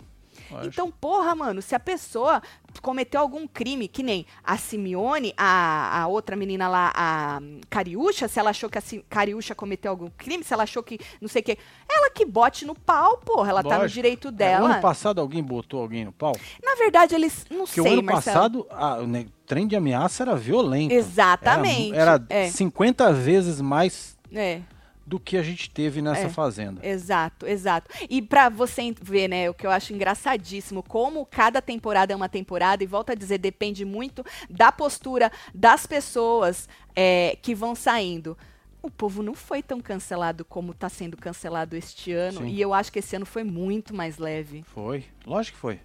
lógico. 0.51 0.67
Então, 0.73 0.91
porra, 0.91 1.35
mano, 1.35 1.61
se 1.63 1.75
a 1.75 1.81
pessoa 1.81 2.43
cometeu 2.83 3.21
algum 3.21 3.47
crime, 3.49 3.89
que 3.89 4.03
nem 4.03 4.27
a 4.45 4.57
Simeone, 4.59 5.33
a, 5.37 6.03
a 6.03 6.07
outra 6.07 6.37
menina 6.37 6.69
lá, 6.69 6.93
a 6.95 7.41
Cariúcha, 7.71 8.29
se 8.29 8.39
ela 8.39 8.51
achou 8.51 8.69
que 8.69 8.79
a 8.79 8.83
Cariúcha 9.09 9.55
cometeu 9.55 9.91
algum 9.91 10.11
crime, 10.17 10.45
se 10.45 10.53
ela 10.53 10.63
achou 10.65 10.83
que 10.83 10.99
não 11.21 11.27
sei 11.29 11.41
o 11.41 11.45
quê, 11.45 11.59
ela 11.91 12.11
que 12.11 12.25
bote 12.27 12.65
no 12.67 12.75
pau, 12.75 13.17
porra, 13.19 13.49
ela 13.51 13.63
tá 13.63 13.71
no 13.77 13.81
Lógico. 13.83 13.95
direito 13.95 14.29
É, 14.29 14.33
dela. 14.33 14.73
ano 14.73 14.81
passado 14.83 15.21
alguém 15.21 15.43
botou 15.43 15.81
alguém 15.81 16.05
no 16.05 16.13
pau? 16.13 16.37
Na 16.63 16.75
verdade, 16.75 17.15
eles, 17.15 17.47
não 17.51 17.65
Porque 17.65 17.81
sei, 17.83 17.91
o 17.91 17.93
ano 17.95 18.03
Marcelo. 18.03 18.65
passado 18.65 18.67
a- 18.71 18.99
o 19.03 19.27
trem 19.47 19.67
de 19.67 19.75
ameaça 19.75 20.23
era 20.23 20.37
violento. 20.37 20.93
Exatamente, 20.93 21.95
Era, 21.97 22.13
era 22.13 22.27
é. 22.29 22.51
50 22.51 23.13
vezes 23.13 23.61
mais 23.61 24.17
É. 24.33 24.61
do 25.07 25.21
que 25.21 25.37
a 25.37 25.43
gente 25.43 25.71
teve 25.71 26.03
nessa 26.03 26.27
É. 26.27 26.29
fazenda. 26.29 26.85
Exato, 26.85 27.47
exato. 27.47 27.89
E 28.11 28.21
pra 28.21 28.49
você 28.49 28.93
ver, 29.01 29.29
né, 29.29 29.49
o 29.49 29.55
que 29.55 29.65
eu 29.67 29.71
acho 29.71 29.93
engraçadíssimo, 29.95 30.83
como 30.83 31.25
cada 31.25 31.63
temporada 31.63 32.13
é 32.13 32.17
uma 32.17 32.29
temporada, 32.29 32.83
e 32.83 32.87
volto 32.89 33.11
a 33.11 33.15
dizer, 33.15 33.39
depende 33.39 33.85
muito 33.85 34.25
da 34.51 34.73
postura 34.73 35.31
das 35.55 35.87
pessoas 35.87 36.69
é, 36.97 37.39
que 37.41 37.55
vão 37.55 37.75
saindo. 37.77 38.37
O 38.83 38.91
povo 38.91 39.23
não 39.23 39.35
foi 39.35 39.63
tão 39.63 39.81
cancelado 39.81 40.45
como 40.45 40.75
tá 40.75 40.89
sendo 40.89 41.17
cancelado 41.17 41.77
este 41.77 42.13
ano, 42.13 42.41
Sim. 42.41 42.49
e 42.49 42.61
eu 42.61 42.75
acho 42.75 42.91
que 42.93 42.99
esse 42.99 43.15
ano 43.17 43.27
foi 43.27 43.45
muito 43.45 43.95
mais 43.95 44.19
leve. 44.19 44.65
Foi. 44.75 45.05
Lógico 45.25 45.55
que 45.57 45.61
foi. 45.61 45.81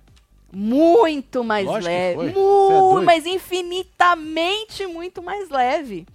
Muito 0.54 1.44
mais 1.44 1.66
Lógico 1.66 1.86
leve. 1.86 2.16
foi. 2.16 2.32
Mu- 2.34 2.96
Cê 2.98 3.02
é 3.02 3.06
mas 3.06 3.26
infinitamente 3.26 4.86
muito 4.88 5.22
mais 5.22 5.50
leve. 5.50 6.06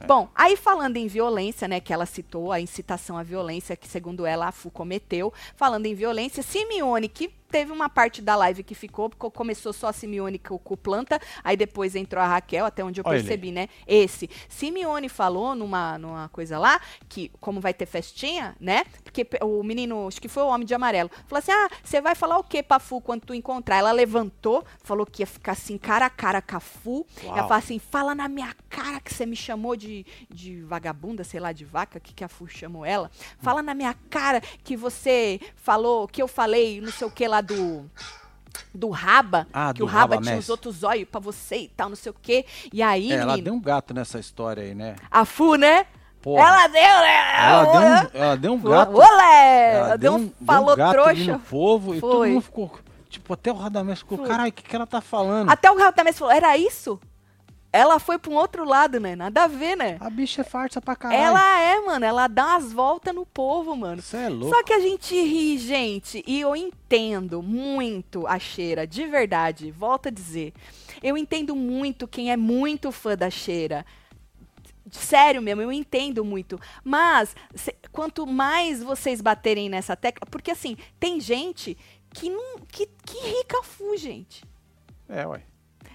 É. 0.00 0.06
Bom, 0.06 0.28
aí 0.34 0.56
falando 0.56 0.96
em 0.96 1.06
violência, 1.06 1.66
né, 1.68 1.80
que 1.80 1.92
ela 1.92 2.06
citou 2.06 2.52
a 2.52 2.60
incitação 2.60 3.16
à 3.16 3.22
violência 3.22 3.76
que 3.76 3.88
segundo 3.88 4.26
ela 4.26 4.48
a 4.48 4.52
Fu 4.52 4.70
cometeu, 4.70 5.32
falando 5.56 5.86
em 5.86 5.94
violência, 5.94 6.42
Simeone 6.42 7.08
que 7.08 7.30
teve 7.52 7.70
uma 7.70 7.90
parte 7.90 8.22
da 8.22 8.34
live 8.34 8.62
que 8.62 8.74
ficou, 8.74 9.10
porque 9.10 9.30
começou 9.36 9.74
só 9.74 9.88
a 9.88 9.92
Simeone 9.92 10.38
com, 10.38 10.58
o 10.64 10.76
planta, 10.76 11.20
aí 11.44 11.54
depois 11.54 11.94
entrou 11.94 12.22
a 12.22 12.26
Raquel, 12.26 12.64
até 12.64 12.82
onde 12.82 12.98
eu 12.98 13.04
Olha 13.06 13.16
ele. 13.16 13.24
percebi, 13.24 13.52
né? 13.52 13.68
Esse. 13.86 14.30
Simeone 14.48 15.10
falou 15.10 15.54
numa, 15.54 15.98
numa 15.98 16.28
coisa 16.30 16.58
lá, 16.58 16.80
que 17.10 17.30
como 17.40 17.60
vai 17.60 17.74
ter 17.74 17.84
festinha, 17.84 18.56
né? 18.58 18.84
Porque 19.04 19.26
o 19.42 19.62
menino, 19.62 20.08
acho 20.08 20.20
que 20.20 20.28
foi 20.28 20.42
o 20.42 20.46
homem 20.46 20.66
de 20.66 20.74
amarelo, 20.74 21.10
falou 21.26 21.40
assim: 21.40 21.52
ah, 21.52 21.68
você 21.84 22.00
vai 22.00 22.14
falar 22.14 22.38
o 22.38 22.44
que 22.44 22.62
pra 22.62 22.78
Fu 22.78 23.02
quando 23.02 23.20
tu 23.20 23.34
encontrar? 23.34 23.76
Ela 23.76 23.92
levantou, 23.92 24.64
falou 24.82 25.04
que 25.04 25.22
ia 25.22 25.26
ficar 25.26 25.52
assim, 25.52 25.76
cara 25.76 26.06
a 26.06 26.10
cara 26.10 26.40
com 26.40 26.56
a 26.56 26.60
Fu. 26.60 27.06
Uau. 27.24 27.36
Ela 27.36 27.42
falou 27.42 27.58
assim: 27.58 27.78
fala 27.78 28.14
na 28.14 28.28
minha 28.28 28.54
cara 28.70 28.98
que 28.98 29.12
você 29.12 29.26
me 29.26 29.36
chamou 29.36 29.76
de, 29.76 30.06
de 30.30 30.62
vagabunda, 30.62 31.22
sei 31.22 31.38
lá, 31.38 31.52
de 31.52 31.66
vaca, 31.66 32.00
que, 32.00 32.14
que 32.14 32.24
a 32.24 32.28
Fu 32.28 32.48
chamou 32.48 32.86
ela. 32.86 33.10
Fala 33.40 33.62
na 33.62 33.74
minha 33.74 33.94
cara 34.08 34.40
que 34.64 34.74
você 34.74 35.38
falou, 35.56 36.08
que 36.08 36.22
eu 36.22 36.28
falei, 36.28 36.80
não 36.80 36.90
sei 36.90 37.06
o 37.06 37.10
que 37.10 37.28
lá 37.28 37.41
do. 37.42 37.90
Do 38.74 38.88
Raba, 38.90 39.46
Ah, 39.52 39.72
que 39.72 39.78
do 39.80 39.84
o 39.84 39.88
Raba, 39.88 40.14
Raba 40.14 40.22
tinha 40.22 40.34
Messi. 40.36 40.44
os 40.46 40.50
outros 40.50 40.82
olhos 40.82 41.06
pra 41.10 41.20
você 41.20 41.56
e 41.56 41.68
tal, 41.68 41.88
não 41.90 41.96
sei 41.96 42.10
o 42.10 42.14
quê. 42.20 42.44
E 42.72 42.82
aí, 42.82 43.10
É, 43.12 43.16
ela 43.16 43.26
menino, 43.32 43.44
deu 43.44 43.54
um 43.54 43.60
gato 43.60 43.92
nessa 43.94 44.18
história 44.18 44.62
aí, 44.62 44.74
né? 44.74 44.96
a 45.10 45.24
Fu, 45.24 45.56
né? 45.56 45.86
Porra. 46.22 46.42
Ela 46.42 46.66
deu, 46.68 46.82
né? 46.82 47.36
Ela 47.36 47.64
deu 47.64 47.80
um, 47.80 48.22
ela 48.22 48.36
deu 48.36 48.52
um 48.54 48.58
gato. 48.60 48.94
Olé! 48.96 49.72
Ela 49.74 49.86
Ela 49.88 49.98
deu 49.98 50.14
um 50.14 50.26
deu 50.26 50.34
falou 50.46 50.76
gato 50.76 51.00
ali 51.00 51.24
trouxa. 51.24 51.32
no 51.32 51.38
povo 51.40 51.94
e 51.94 52.00
todo 52.00 52.12
Foi. 52.18 52.30
mundo 52.30 52.42
ficou. 52.42 52.78
Tipo, 53.10 53.34
até 53.34 53.50
o 53.52 53.56
Radamés 53.56 53.98
ficou, 53.98 54.18
Foi. 54.18 54.26
caralho, 54.28 54.48
o 54.50 54.52
que, 54.52 54.62
que 54.62 54.74
ela 54.76 54.86
tá 54.86 55.00
falando? 55.00 55.50
Até 55.50 55.70
o 55.70 55.76
Raul 55.76 55.92
também 55.92 56.12
falou, 56.12 56.32
era 56.32 56.56
isso? 56.56 56.98
Ela 57.72 57.98
foi 57.98 58.18
pra 58.18 58.30
um 58.30 58.34
outro 58.34 58.64
lado, 58.66 59.00
né? 59.00 59.16
Nada 59.16 59.44
a 59.44 59.46
ver, 59.46 59.76
né? 59.76 59.96
A 59.98 60.10
bicha 60.10 60.42
é 60.42 60.44
farsa 60.44 60.78
pra 60.80 60.94
caralho. 60.94 61.22
Ela 61.22 61.58
é, 61.60 61.80
mano, 61.80 62.04
ela 62.04 62.28
dá 62.28 62.48
umas 62.58 62.70
voltas 62.72 63.14
no 63.14 63.24
povo, 63.24 63.74
mano. 63.74 64.02
Você 64.02 64.16
é 64.18 64.28
louco. 64.28 64.54
Só 64.54 64.62
que 64.62 64.74
a 64.74 64.80
gente 64.80 65.14
ri, 65.14 65.56
gente, 65.56 66.22
e 66.26 66.40
eu 66.40 66.54
entendo 66.54 67.42
muito 67.42 68.26
a 68.26 68.38
cheira, 68.38 68.86
de 68.86 69.06
verdade. 69.06 69.70
Volto 69.70 70.08
a 70.08 70.10
dizer. 70.10 70.52
Eu 71.02 71.16
entendo 71.16 71.56
muito 71.56 72.06
quem 72.06 72.30
é 72.30 72.36
muito 72.36 72.92
fã 72.92 73.16
da 73.16 73.30
cheira. 73.30 73.86
Sério 74.90 75.40
mesmo, 75.40 75.62
eu 75.62 75.72
entendo 75.72 76.22
muito. 76.24 76.60
Mas, 76.84 77.34
se- 77.54 77.74
quanto 77.90 78.26
mais 78.26 78.82
vocês 78.82 79.22
baterem 79.22 79.70
nessa 79.70 79.96
tecla. 79.96 80.26
Porque 80.30 80.50
assim, 80.50 80.76
tem 81.00 81.18
gente 81.20 81.78
que 82.12 82.28
não. 82.28 82.58
que, 82.68 82.86
que 83.06 83.18
rica 83.18 83.62
fu, 83.62 83.96
gente. 83.96 84.44
É, 85.08 85.26
ué. 85.26 85.42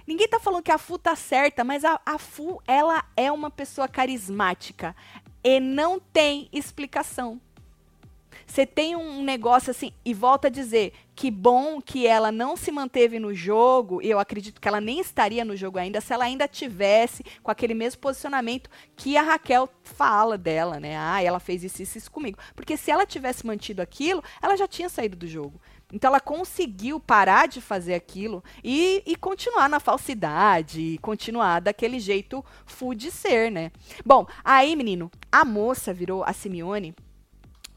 Ninguém 0.08 0.26
tá 0.26 0.40
falando 0.40 0.62
que 0.62 0.72
a 0.72 0.78
Fu 0.78 0.98
tá 0.98 1.14
certa, 1.14 1.62
mas 1.62 1.84
a, 1.84 2.00
a 2.06 2.16
Fu, 2.16 2.62
ela 2.66 3.04
é 3.14 3.30
uma 3.30 3.50
pessoa 3.50 3.86
carismática. 3.86 4.96
E 5.44 5.60
não 5.60 6.00
tem 6.00 6.48
explicação. 6.50 7.38
Você 8.46 8.64
tem 8.64 8.96
um 8.96 9.22
negócio 9.22 9.70
assim, 9.70 9.92
e 10.02 10.14
volta 10.14 10.48
a 10.48 10.50
dizer, 10.50 10.94
que 11.14 11.30
bom 11.30 11.78
que 11.82 12.06
ela 12.06 12.32
não 12.32 12.56
se 12.56 12.72
manteve 12.72 13.18
no 13.18 13.34
jogo, 13.34 14.00
e 14.00 14.08
eu 14.08 14.18
acredito 14.18 14.62
que 14.62 14.66
ela 14.66 14.80
nem 14.80 14.98
estaria 14.98 15.44
no 15.44 15.54
jogo 15.54 15.78
ainda, 15.78 16.00
se 16.00 16.14
ela 16.14 16.24
ainda 16.24 16.48
tivesse 16.48 17.22
com 17.42 17.50
aquele 17.50 17.74
mesmo 17.74 18.00
posicionamento 18.00 18.70
que 18.96 19.14
a 19.14 19.22
Raquel 19.22 19.68
fala 19.82 20.38
dela, 20.38 20.80
né? 20.80 20.96
Ah, 20.96 21.22
ela 21.22 21.38
fez 21.38 21.62
isso, 21.62 21.82
isso, 21.82 21.98
isso 21.98 22.10
comigo. 22.10 22.38
Porque 22.56 22.78
se 22.78 22.90
ela 22.90 23.04
tivesse 23.04 23.46
mantido 23.46 23.82
aquilo, 23.82 24.24
ela 24.40 24.56
já 24.56 24.66
tinha 24.66 24.88
saído 24.88 25.16
do 25.16 25.26
jogo. 25.26 25.60
Então 25.92 26.08
ela 26.08 26.20
conseguiu 26.20 27.00
parar 27.00 27.48
de 27.48 27.60
fazer 27.60 27.94
aquilo 27.94 28.44
e, 28.62 29.02
e 29.06 29.16
continuar 29.16 29.68
na 29.68 29.80
falsidade, 29.80 30.80
e 30.80 30.98
continuar 30.98 31.60
daquele 31.60 31.98
jeito 31.98 32.44
full 32.66 32.94
de 32.94 33.10
ser, 33.10 33.50
né? 33.50 33.72
Bom, 34.04 34.26
aí, 34.44 34.76
menino, 34.76 35.10
a 35.32 35.44
moça 35.44 35.92
virou 35.92 36.22
a 36.24 36.32
Simeone 36.32 36.94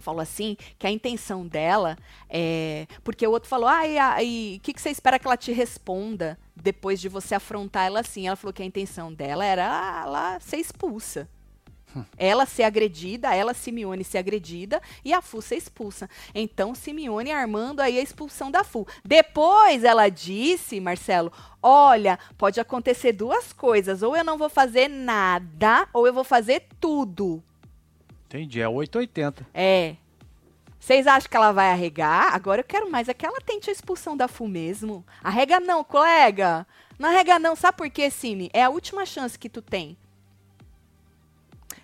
falou 0.01 0.19
assim 0.19 0.57
que 0.79 0.87
a 0.87 0.89
intenção 0.89 1.45
dela 1.45 1.95
é 2.27 2.87
porque 3.03 3.25
o 3.27 3.29
outro 3.29 3.47
falou 3.47 3.67
ai 3.67 3.99
ai 3.99 4.55
o 4.57 4.59
que, 4.59 4.73
que 4.73 4.81
você 4.81 4.89
espera 4.89 5.19
que 5.19 5.27
ela 5.27 5.37
te 5.37 5.51
responda 5.51 6.39
depois 6.55 6.99
de 6.99 7.07
você 7.07 7.35
afrontar 7.35 7.85
ela 7.85 7.99
assim 7.99 8.25
ela 8.25 8.35
falou 8.35 8.51
que 8.51 8.63
a 8.63 8.65
intenção 8.65 9.13
dela 9.13 9.45
era 9.45 10.01
ela 10.03 10.39
ser 10.39 10.57
expulsa 10.57 11.29
ela 12.17 12.45
ser 12.45 12.63
agredida, 12.63 13.33
ela, 13.33 13.53
Simeone, 13.53 14.03
ser 14.03 14.19
agredida 14.19 14.81
e 15.03 15.13
a 15.13 15.21
Fu 15.21 15.41
ser 15.41 15.55
expulsa. 15.55 16.09
Então, 16.33 16.75
Simeone 16.75 17.31
armando 17.31 17.79
aí 17.79 17.97
a 17.97 18.01
expulsão 18.01 18.49
da 18.49 18.63
Fu. 18.63 18.87
Depois 19.03 19.83
ela 19.83 20.09
disse, 20.09 20.79
Marcelo, 20.79 21.31
olha, 21.61 22.17
pode 22.37 22.59
acontecer 22.59 23.13
duas 23.13 23.53
coisas. 23.53 24.01
Ou 24.01 24.15
eu 24.15 24.23
não 24.23 24.37
vou 24.37 24.49
fazer 24.49 24.87
nada, 24.87 25.87
ou 25.93 26.07
eu 26.07 26.13
vou 26.13 26.23
fazer 26.23 26.63
tudo. 26.79 27.43
Entendi, 28.27 28.61
é 28.61 28.67
880. 28.67 29.45
É. 29.53 29.95
Vocês 30.79 31.05
acham 31.05 31.29
que 31.29 31.37
ela 31.37 31.51
vai 31.51 31.69
arregar? 31.69 32.33
Agora 32.33 32.61
eu 32.61 32.65
quero 32.65 32.89
mais 32.89 33.07
é 33.07 33.13
que 33.13 33.25
ela 33.25 33.39
tente 33.39 33.69
a 33.69 33.73
expulsão 33.73 34.17
da 34.17 34.27
FU 34.27 34.47
mesmo. 34.47 35.05
Arrega 35.23 35.59
não, 35.59 35.83
colega. 35.83 36.65
Não 36.97 37.09
arrega 37.09 37.37
não. 37.37 37.55
Sabe 37.55 37.77
por 37.77 37.89
quê, 37.89 38.09
Cine? 38.09 38.49
É 38.51 38.63
a 38.63 38.69
última 38.69 39.05
chance 39.05 39.37
que 39.37 39.47
tu 39.47 39.61
tem. 39.61 39.95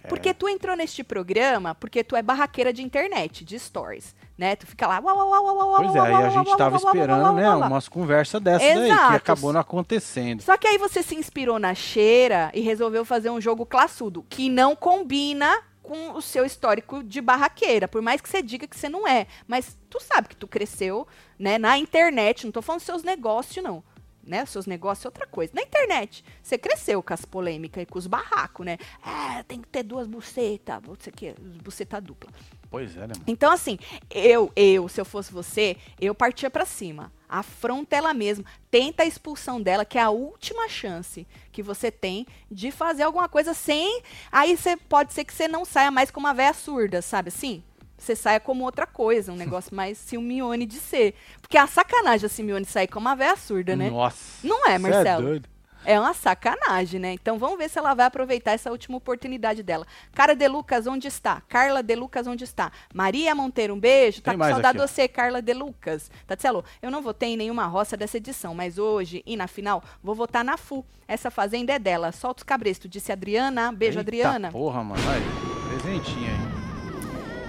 É. 0.07 0.09
Porque 0.09 0.33
tu 0.33 0.47
entrou 0.47 0.75
neste 0.75 1.03
programa 1.03 1.75
porque 1.75 2.03
tu 2.03 2.15
é 2.15 2.21
barraqueira 2.21 2.71
de 2.71 2.81
internet, 2.81 3.43
de 3.43 3.59
stories, 3.59 4.15
né? 4.37 4.55
Tu 4.55 4.65
fica 4.65 4.87
lá... 4.87 4.99
Uau, 4.99 5.17
uau, 5.17 5.29
uau, 5.29 5.45
uau, 5.45 5.57
uau, 5.57 5.75
Pois 5.83 5.95
é, 5.95 5.99
uau, 5.99 6.05
aí 6.05 6.13
uau, 6.13 6.21
a 6.21 6.25
uau, 6.25 6.31
gente 6.31 6.47
uau, 6.47 6.57
tava 6.57 6.77
esperando, 6.77 7.33
né, 7.33 7.49
umas 7.49 7.87
conversas 7.87 8.41
dessa 8.41 8.65
daí, 8.65 8.87
que 8.87 8.93
Exato. 8.93 9.15
acabou 9.15 9.53
não 9.53 9.59
acontecendo. 9.59 10.41
Só 10.41 10.57
que 10.57 10.67
aí 10.67 10.77
você 10.77 11.03
se 11.03 11.15
inspirou 11.15 11.59
na 11.59 11.75
cheira 11.75 12.49
e 12.53 12.61
resolveu 12.61 13.03
fazer 13.03 13.29
um 13.29 13.41
jogo 13.41 13.65
classudo, 13.65 14.25
que 14.29 14.49
não 14.49 14.75
combina 14.75 15.61
com 15.83 16.13
o 16.13 16.21
seu 16.21 16.45
histórico 16.45 17.01
de 17.01 17.21
barraqueira, 17.21 17.87
por 17.87 18.01
mais 18.01 18.19
que 18.19 18.27
você 18.27 18.41
diga 18.41 18.67
que 18.67 18.77
você 18.77 18.89
não 18.89 19.07
é. 19.07 19.25
Mas 19.47 19.77
tu 19.89 20.01
sabe 20.01 20.27
que 20.27 20.35
tu 20.35 20.47
cresceu, 20.47 21.07
né, 21.39 21.57
na 21.57 21.77
internet, 21.77 22.45
não 22.45 22.51
tô 22.51 22.61
falando 22.61 22.79
dos 22.79 22.85
seus 22.85 23.03
negócios, 23.03 23.63
não. 23.63 23.83
Né, 24.27 24.45
seus 24.45 24.65
negócios 24.65 25.05
é 25.05 25.07
outra 25.07 25.25
coisa. 25.25 25.53
Na 25.55 25.61
internet, 25.61 26.23
você 26.43 26.57
cresceu 26.57 27.01
com 27.01 27.13
as 27.13 27.25
polêmicas 27.25 27.83
e 27.83 27.85
com 27.85 27.97
os 27.97 28.07
barracos, 28.07 28.65
né? 28.65 28.77
É, 29.05 29.43
tem 29.43 29.61
que 29.61 29.67
ter 29.67 29.83
duas 29.83 30.05
bucetas, 30.05 30.79
você 30.83 31.11
que 31.11 31.33
buceta 31.63 31.99
dupla. 32.01 32.29
Pois 32.69 32.95
é, 32.97 33.01
né, 33.01 33.07
mano? 33.07 33.23
Então, 33.25 33.51
assim, 33.51 33.79
eu, 34.09 34.51
eu, 34.55 34.89
se 34.89 34.99
eu 34.99 35.05
fosse 35.05 35.31
você, 35.31 35.77
eu 35.99 36.13
partia 36.13 36.49
pra 36.49 36.65
cima. 36.65 37.11
Afronta 37.29 37.95
ela 37.95 38.13
mesma. 38.13 38.43
Tenta 38.69 39.03
a 39.03 39.05
expulsão 39.05 39.61
dela, 39.61 39.85
que 39.85 39.97
é 39.97 40.01
a 40.01 40.09
última 40.09 40.67
chance 40.67 41.25
que 41.51 41.63
você 41.63 41.89
tem 41.89 42.27
de 42.51 42.71
fazer 42.71 43.03
alguma 43.03 43.29
coisa 43.29 43.53
sem. 43.53 44.01
Aí 44.31 44.57
você 44.57 44.75
pode 44.75 45.13
ser 45.13 45.23
que 45.23 45.33
você 45.33 45.47
não 45.47 45.63
saia 45.63 45.91
mais 45.91 46.11
como 46.11 46.27
uma 46.27 46.33
véia 46.33 46.53
surda, 46.53 47.01
sabe 47.01 47.29
assim? 47.29 47.63
Você 47.97 48.15
saia 48.15 48.39
como 48.39 48.63
outra 48.63 48.85
coisa, 48.85 49.31
um 49.31 49.35
negócio 49.35 49.75
mais 49.75 49.97
Silmione 49.97 50.65
de 50.65 50.75
ser. 50.75 51.15
Porque 51.41 51.57
é 51.57 51.61
a 51.61 51.67
sacanagem 51.67 52.25
a 52.25 52.29
Silmione 52.29 52.65
sair 52.65 52.87
como 52.87 53.07
uma 53.07 53.15
véia 53.15 53.35
surda, 53.35 53.75
né? 53.75 53.89
Nossa. 53.89 54.47
Não 54.47 54.65
é, 54.67 54.73
cê 54.73 54.79
Marcelo? 54.79 55.23
doido. 55.23 55.49
É 55.85 55.97
uma 55.97 56.13
sacanagem, 56.13 56.99
né? 56.99 57.13
Então 57.13 57.37
vamos 57.37 57.57
ver 57.57 57.69
se 57.69 57.79
ela 57.79 57.93
vai 57.93 58.05
aproveitar 58.05 58.51
essa 58.51 58.69
última 58.69 58.97
oportunidade 58.97 59.63
dela. 59.63 59.87
Cara 60.13 60.35
de 60.35 60.45
Lucas, 60.45 60.85
onde 60.85 61.07
está? 61.07 61.41
Carla 61.47 61.81
de 61.81 61.95
Lucas, 61.95 62.27
onde 62.27 62.43
está? 62.43 62.73
Maria 62.93 63.33
Monteiro, 63.33 63.73
um 63.73 63.79
beijo. 63.79 64.21
Tá 64.21 64.31
Tem 64.31 64.39
com 64.39 64.45
saudade 64.45 64.77
de 64.77 64.85
você, 64.85 65.07
Carla 65.07 65.41
de 65.41 65.53
Lucas. 65.53 66.11
Tatselo, 66.25 66.65
eu 66.81 66.91
não 66.91 67.01
votei 67.01 67.29
em 67.29 67.37
nenhuma 67.37 67.65
roça 67.67 67.95
dessa 67.95 68.17
edição, 68.17 68.53
mas 68.53 68.77
hoje 68.77 69.23
e 69.25 69.37
na 69.37 69.47
final 69.47 69.81
vou 70.03 70.13
votar 70.13 70.43
na 70.43 70.57
FU. 70.57 70.85
Essa 71.07 71.31
fazenda 71.31 71.71
é 71.71 71.79
dela. 71.79 72.11
Solta 72.11 72.41
os 72.41 72.43
cabrestos, 72.43 72.89
disse 72.89 73.13
Adriana. 73.13 73.71
Beijo, 73.71 73.99
Eita 73.99 74.01
Adriana. 74.01 74.51
Porra, 74.51 74.83
mano. 74.83 75.01
Aí, 75.09 75.69
presentinho 75.69 76.31
aí. 76.31 76.66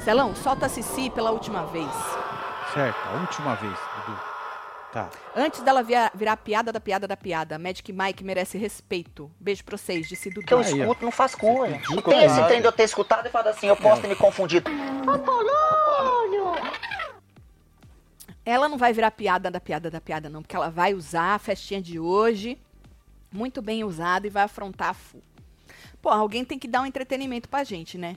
Celão, 0.09 0.35
solta 0.35 0.65
a 0.65 0.69
Cici 0.71 1.11
pela 1.11 1.31
última 1.31 1.67
vez. 1.67 1.87
Certo, 2.73 2.97
a 3.11 3.21
última 3.21 3.55
vez, 3.57 3.75
Dudu. 4.07 4.19
Tá. 4.91 5.11
Antes 5.37 5.61
dela 5.61 5.83
via- 5.83 6.11
virar 6.15 6.33
a 6.33 6.37
piada 6.39 6.73
da 6.73 6.81
piada 6.81 7.07
da 7.07 7.15
piada, 7.15 7.59
Magic 7.59 7.93
Mike 7.93 8.25
merece 8.25 8.57
respeito. 8.57 9.31
Beijo 9.39 9.63
pra 9.63 9.77
vocês, 9.77 10.09
disse 10.09 10.31
Dudu. 10.31 10.47
que 10.47 10.55
eu 10.55 10.61
Aí, 10.61 10.81
escuto 10.81 11.05
não 11.05 11.13
faz 11.13 11.35
pediu 11.35 11.97
Não 11.97 12.03
que 12.03 12.09
tem 12.09 12.21
eu 12.21 12.25
esse 12.27 12.43
trem 12.47 12.61
de 12.63 12.67
eu 12.67 12.73
ter 12.73 12.85
escutado 12.85 13.27
e 13.27 13.31
falado 13.31 13.49
assim, 13.49 13.67
eu 13.67 13.77
posso 13.77 14.01
ter 14.01 14.09
me 14.09 14.17
confundido. 14.17 14.71
Ela 18.47 18.67
não 18.67 18.79
vai 18.79 18.95
virar 18.95 19.11
piada 19.11 19.51
da 19.51 19.61
piada 19.61 19.91
da 19.91 20.01
piada, 20.01 20.31
não, 20.31 20.41
porque 20.41 20.57
ela 20.57 20.71
vai 20.71 20.95
usar 20.95 21.35
a 21.35 21.39
festinha 21.39 21.83
de 21.83 22.01
hoje, 22.01 22.59
muito 23.31 23.61
bem 23.61 23.85
usada, 23.85 24.27
e 24.27 24.31
vai 24.31 24.45
afrontar 24.45 24.89
a 24.89 24.95
FU. 24.95 25.23
Pô, 26.01 26.09
alguém 26.09 26.47
tem 26.47 26.59
que 26.59 26.67
dar 26.67 26.81
um 26.81 26.87
entretenimento 26.87 27.47
pra 27.47 27.63
gente, 27.63 27.99
né? 27.99 28.17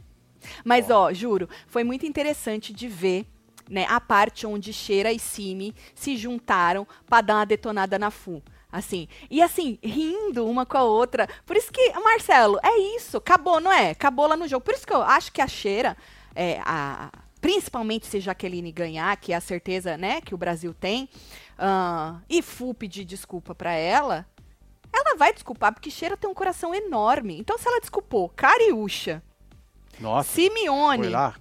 Mas, 0.63 0.89
ó, 0.89 1.11
juro, 1.13 1.49
foi 1.67 1.83
muito 1.83 2.05
interessante 2.05 2.73
de 2.73 2.87
ver 2.87 3.25
né, 3.69 3.85
a 3.89 4.01
parte 4.01 4.45
onde 4.45 4.73
Cheira 4.73 5.11
e 5.11 5.19
Simi 5.19 5.73
se 5.95 6.17
juntaram 6.17 6.87
pra 7.05 7.21
dar 7.21 7.35
uma 7.35 7.45
detonada 7.45 7.97
na 7.97 8.11
FU. 8.11 8.41
Assim, 8.71 9.07
e 9.29 9.41
assim, 9.41 9.77
rindo 9.83 10.47
uma 10.47 10.65
com 10.65 10.77
a 10.77 10.83
outra. 10.83 11.27
Por 11.45 11.57
isso 11.57 11.71
que, 11.71 11.91
Marcelo, 11.99 12.57
é 12.63 12.77
isso. 12.95 13.17
Acabou, 13.17 13.59
não 13.59 13.71
é? 13.71 13.91
Acabou 13.91 14.27
lá 14.27 14.37
no 14.37 14.47
jogo. 14.47 14.63
Por 14.63 14.73
isso 14.73 14.87
que 14.87 14.93
eu 14.93 15.01
acho 15.01 15.31
que 15.31 15.41
a 15.41 15.47
Cheira, 15.47 15.97
é, 16.33 16.61
a, 16.63 17.11
principalmente 17.41 18.07
se 18.07 18.21
Jaqueline 18.21 18.71
ganhar, 18.71 19.15
que 19.17 19.33
é 19.33 19.35
a 19.35 19.41
certeza 19.41 19.97
né, 19.97 20.21
que 20.21 20.33
o 20.33 20.37
Brasil 20.37 20.73
tem, 20.73 21.09
ah, 21.57 22.19
e 22.29 22.41
Fu 22.41 22.73
pedir 22.73 23.03
desculpa 23.03 23.53
pra 23.53 23.73
ela, 23.73 24.25
ela 24.93 25.15
vai 25.15 25.33
desculpar, 25.33 25.73
porque 25.73 25.91
Cheira 25.91 26.15
tem 26.15 26.29
um 26.29 26.33
coração 26.33 26.73
enorme. 26.73 27.37
Então, 27.39 27.57
se 27.57 27.67
ela 27.67 27.79
desculpou 27.79 28.29
Cariúcha, 28.29 29.21
Nossa, 30.01 30.33
Simeone, 30.33 31.03
foi 31.03 31.09
lá. 31.11 31.35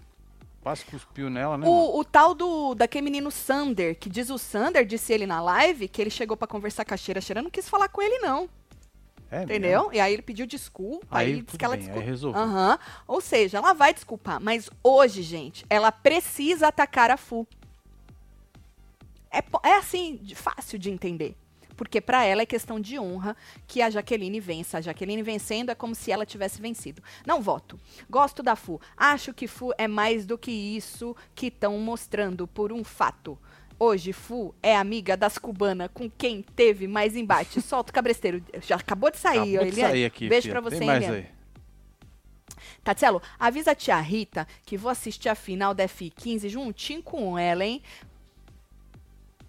Quase 0.62 0.84
cuspiu 0.84 1.30
nela, 1.30 1.56
né? 1.56 1.66
o, 1.66 1.98
o 1.98 2.04
tal 2.04 2.34
do 2.34 2.74
daquele 2.74 3.02
menino 3.02 3.30
Sander, 3.30 3.98
que 3.98 4.10
diz 4.10 4.28
o 4.28 4.36
Sander, 4.36 4.84
disse 4.84 5.10
ele 5.12 5.26
na 5.26 5.40
live, 5.40 5.88
que 5.88 6.00
ele 6.02 6.10
chegou 6.10 6.36
pra 6.36 6.46
conversar 6.46 6.84
com 6.84 6.92
a 6.92 6.96
Cheira, 6.98 7.18
a 7.18 7.22
Cheira 7.22 7.40
não 7.40 7.48
quis 7.50 7.66
falar 7.68 7.88
com 7.88 8.02
ele, 8.02 8.18
não. 8.18 8.48
É 9.30 9.44
Entendeu? 9.44 9.82
mesmo? 9.84 9.94
E 9.94 10.00
aí 10.00 10.12
ele 10.12 10.22
pediu 10.22 10.44
desculpa, 10.44 11.06
aí, 11.10 11.34
Aí 11.34 11.40
disse 11.42 11.56
que 11.56 11.64
ela 11.64 11.76
bem, 11.76 11.80
aí 11.84 11.86
desculpa. 11.86 12.06
resolveu. 12.10 12.42
Aham. 12.42 12.78
Ou 13.06 13.20
seja, 13.20 13.56
ela 13.58 13.72
vai 13.72 13.94
desculpar, 13.94 14.38
mas 14.40 14.68
hoje, 14.82 15.22
gente, 15.22 15.64
ela 15.70 15.90
precisa 15.90 16.68
atacar 16.68 17.10
a 17.10 17.16
Fu. 17.16 17.46
É, 19.32 19.38
é 19.68 19.76
assim, 19.76 20.16
de- 20.20 20.34
fácil 20.34 20.78
de 20.78 20.90
entender. 20.90 21.36
Porque 21.80 21.98
pra 21.98 22.26
ela 22.26 22.42
é 22.42 22.46
questão 22.46 22.78
de 22.78 22.98
honra 22.98 23.34
que 23.66 23.80
a 23.80 23.88
Jaqueline 23.88 24.38
vença. 24.38 24.76
A 24.76 24.80
Jaqueline 24.82 25.22
vencendo 25.22 25.70
é 25.70 25.74
como 25.74 25.94
se 25.94 26.12
ela 26.12 26.26
tivesse 26.26 26.60
vencido. 26.60 27.02
Não 27.26 27.40
voto. 27.40 27.80
Gosto 28.10 28.42
da 28.42 28.54
Fu. 28.54 28.78
Acho 28.94 29.32
que 29.32 29.46
Fu 29.46 29.72
é 29.78 29.88
mais 29.88 30.26
do 30.26 30.36
que 30.36 30.50
isso 30.50 31.16
que 31.34 31.46
estão 31.46 31.78
mostrando 31.78 32.46
por 32.46 32.70
um 32.70 32.84
fato. 32.84 33.38
Hoje, 33.78 34.12
Fu 34.12 34.54
é 34.62 34.76
amiga 34.76 35.16
das 35.16 35.38
cubanas 35.38 35.88
com 35.94 36.10
quem 36.10 36.42
teve 36.42 36.86
mais 36.86 37.16
embate. 37.16 37.62
Solta 37.64 37.90
o 37.90 37.94
cabresteiro. 37.94 38.44
Já 38.60 38.76
acabou 38.76 39.10
de 39.10 39.16
sair, 39.16 39.56
Acabou 39.56 39.60
ó, 39.68 39.70
de 39.70 39.80
sair 39.80 40.04
aqui, 40.04 40.28
Beijo 40.28 40.50
pra 40.50 40.60
você, 40.60 40.80
Tem 40.80 40.86
mais 40.86 41.02
Eliane. 41.02 41.28
aí. 41.28 41.40
Tatselo, 42.84 43.22
avisa 43.38 43.70
a 43.70 43.74
tia 43.74 43.98
Rita 43.98 44.46
que 44.66 44.76
vou 44.76 44.90
assistir 44.90 45.30
a 45.30 45.34
final 45.34 45.72
da 45.72 45.84
F15 45.84 46.46
juntinho 46.50 47.02
com 47.02 47.38
ela, 47.38 47.64
hein? 47.64 47.82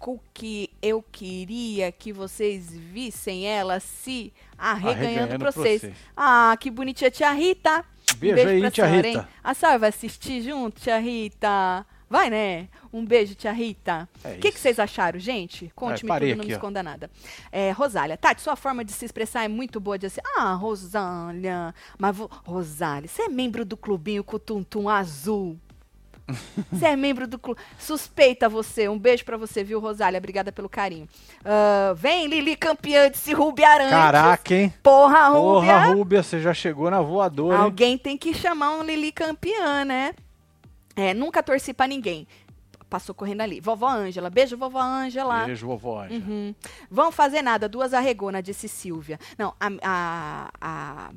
Com 0.02 0.20
que 0.34 0.68
eu 0.82 1.04
queria 1.12 1.91
que 1.91 2.12
vocês 2.12 2.72
vissem 2.74 3.45
ela 3.45 3.80
se 3.80 4.34
arreganhando 4.58 4.99
Arreganhando 5.06 5.30
pra 5.30 5.38
pra 5.38 5.52
vocês. 5.52 5.82
vocês. 5.82 5.95
Ah, 6.18 6.58
que 6.60 6.72
bonitinha, 6.72 7.12
tia 7.12 7.32
Rita. 7.32 7.86
Um 8.16 8.18
Beijo 8.18 8.47
aí, 8.49 8.60
pra 8.62 8.72
tia 8.72 8.86
senhora, 8.86 9.08
Rita. 9.08 9.20
hein? 9.20 9.28
A 9.43 9.54
senhora 9.54 9.78
vai 9.78 9.89
assistir 9.89 10.41
junto, 10.41 10.82
tia 10.82 10.97
Rita? 10.99 11.86
Vai, 12.10 12.30
né? 12.32 12.68
Um 12.91 13.06
beijo, 13.06 13.36
tia 13.36 13.52
Rita. 13.52 14.10
O 14.26 14.28
É 14.28 14.38
que, 14.38 14.52
que 14.52 14.60
vocês 14.60 14.80
acharam, 14.80 15.20
gente? 15.20 15.72
Conte-me 15.76 16.08
parei 16.10 16.30
tudo, 16.32 16.38
não 16.38 16.41
aqui, 16.41 16.47
me 16.49 16.54
ó. 16.56 16.58
esconda 16.58 16.82
nada. 16.84 17.10
É, 17.52 17.70
Rosália, 17.72 18.18
Tati, 18.18 18.41
sua 18.41 18.56
forma 18.56 18.84
de 18.84 18.91
se 18.91 19.06
expressar 19.06 19.43
é 19.45 19.47
muito 19.47 19.80
boa 19.80 19.97
de 19.99 20.08
assim. 20.08 20.20
Ah, 20.36 20.54
Rosália. 20.56 21.74
Mas. 21.97 22.18
Rosália, 22.43 23.08
você 23.08 23.22
é 23.22 23.30
membro 23.30 23.64
do 23.64 23.78
clubinho 23.78 24.24
com 24.24 24.36
o 24.36 24.39
tum-tum 24.39 24.89
azul. 24.89 25.58
Você 26.71 26.86
é 26.86 26.95
membro 26.95 27.27
do 27.27 27.38
clube. 27.38 27.59
Suspeita 27.77 28.47
você. 28.47 28.88
Um 28.88 28.97
beijo 28.97 29.23
pra 29.25 29.38
você, 29.38 29.63
viu, 29.63 29.79
Rosália? 29.79 30.17
Obrigada 30.17 30.51
pelo 30.51 30.69
carinho. 30.69 31.07
Ah, 31.43 31.93
vem, 31.95 32.27
Lili, 32.27 32.55
campeã 32.55 33.09
de 33.09 33.17
se 33.17 33.34
Rubia 33.34 33.69
Arantes. 33.69 33.91
Caraca, 33.91 34.53
hein? 34.53 34.73
Porra, 34.82 35.29
Rúbia. 35.29 35.73
Porra, 35.73 35.93
Rúbia, 35.93 36.23
você 36.23 36.39
já 36.39 36.53
chegou 36.53 36.89
na 36.89 37.01
voadora, 37.01 37.57
hein? 37.57 37.63
Alguém 37.63 37.97
tem 37.97 38.17
que 38.17 38.34
chamar 38.34 38.71
um 38.71 38.84
Lili 38.84 39.11
campeã, 39.11 39.86
né? 39.86 40.13
É, 40.95 41.13
nunca 41.13 41.41
torci 41.41 41.73
pra 41.73 41.88
ninguém. 41.88 42.27
Passou 42.89 43.15
correndo 43.15 43.39
ali. 43.39 43.61
Vovó 43.61 43.88
Ângela. 43.88 44.29
Beijo, 44.29 44.57
vovó 44.57 44.82
Ângela. 44.82 45.45
Beijo, 45.45 45.65
vovó 45.65 46.01
Ângela. 46.01 46.25
Uhum. 46.27 46.53
Vão 46.89 47.09
fazer 47.09 47.41
nada, 47.41 47.69
duas 47.69 47.93
arregona, 47.93 48.43
disse 48.43 48.67
Silvia. 48.67 49.17
Não, 49.38 49.53
a, 49.57 49.69
a, 49.82 50.51
a 50.59 51.11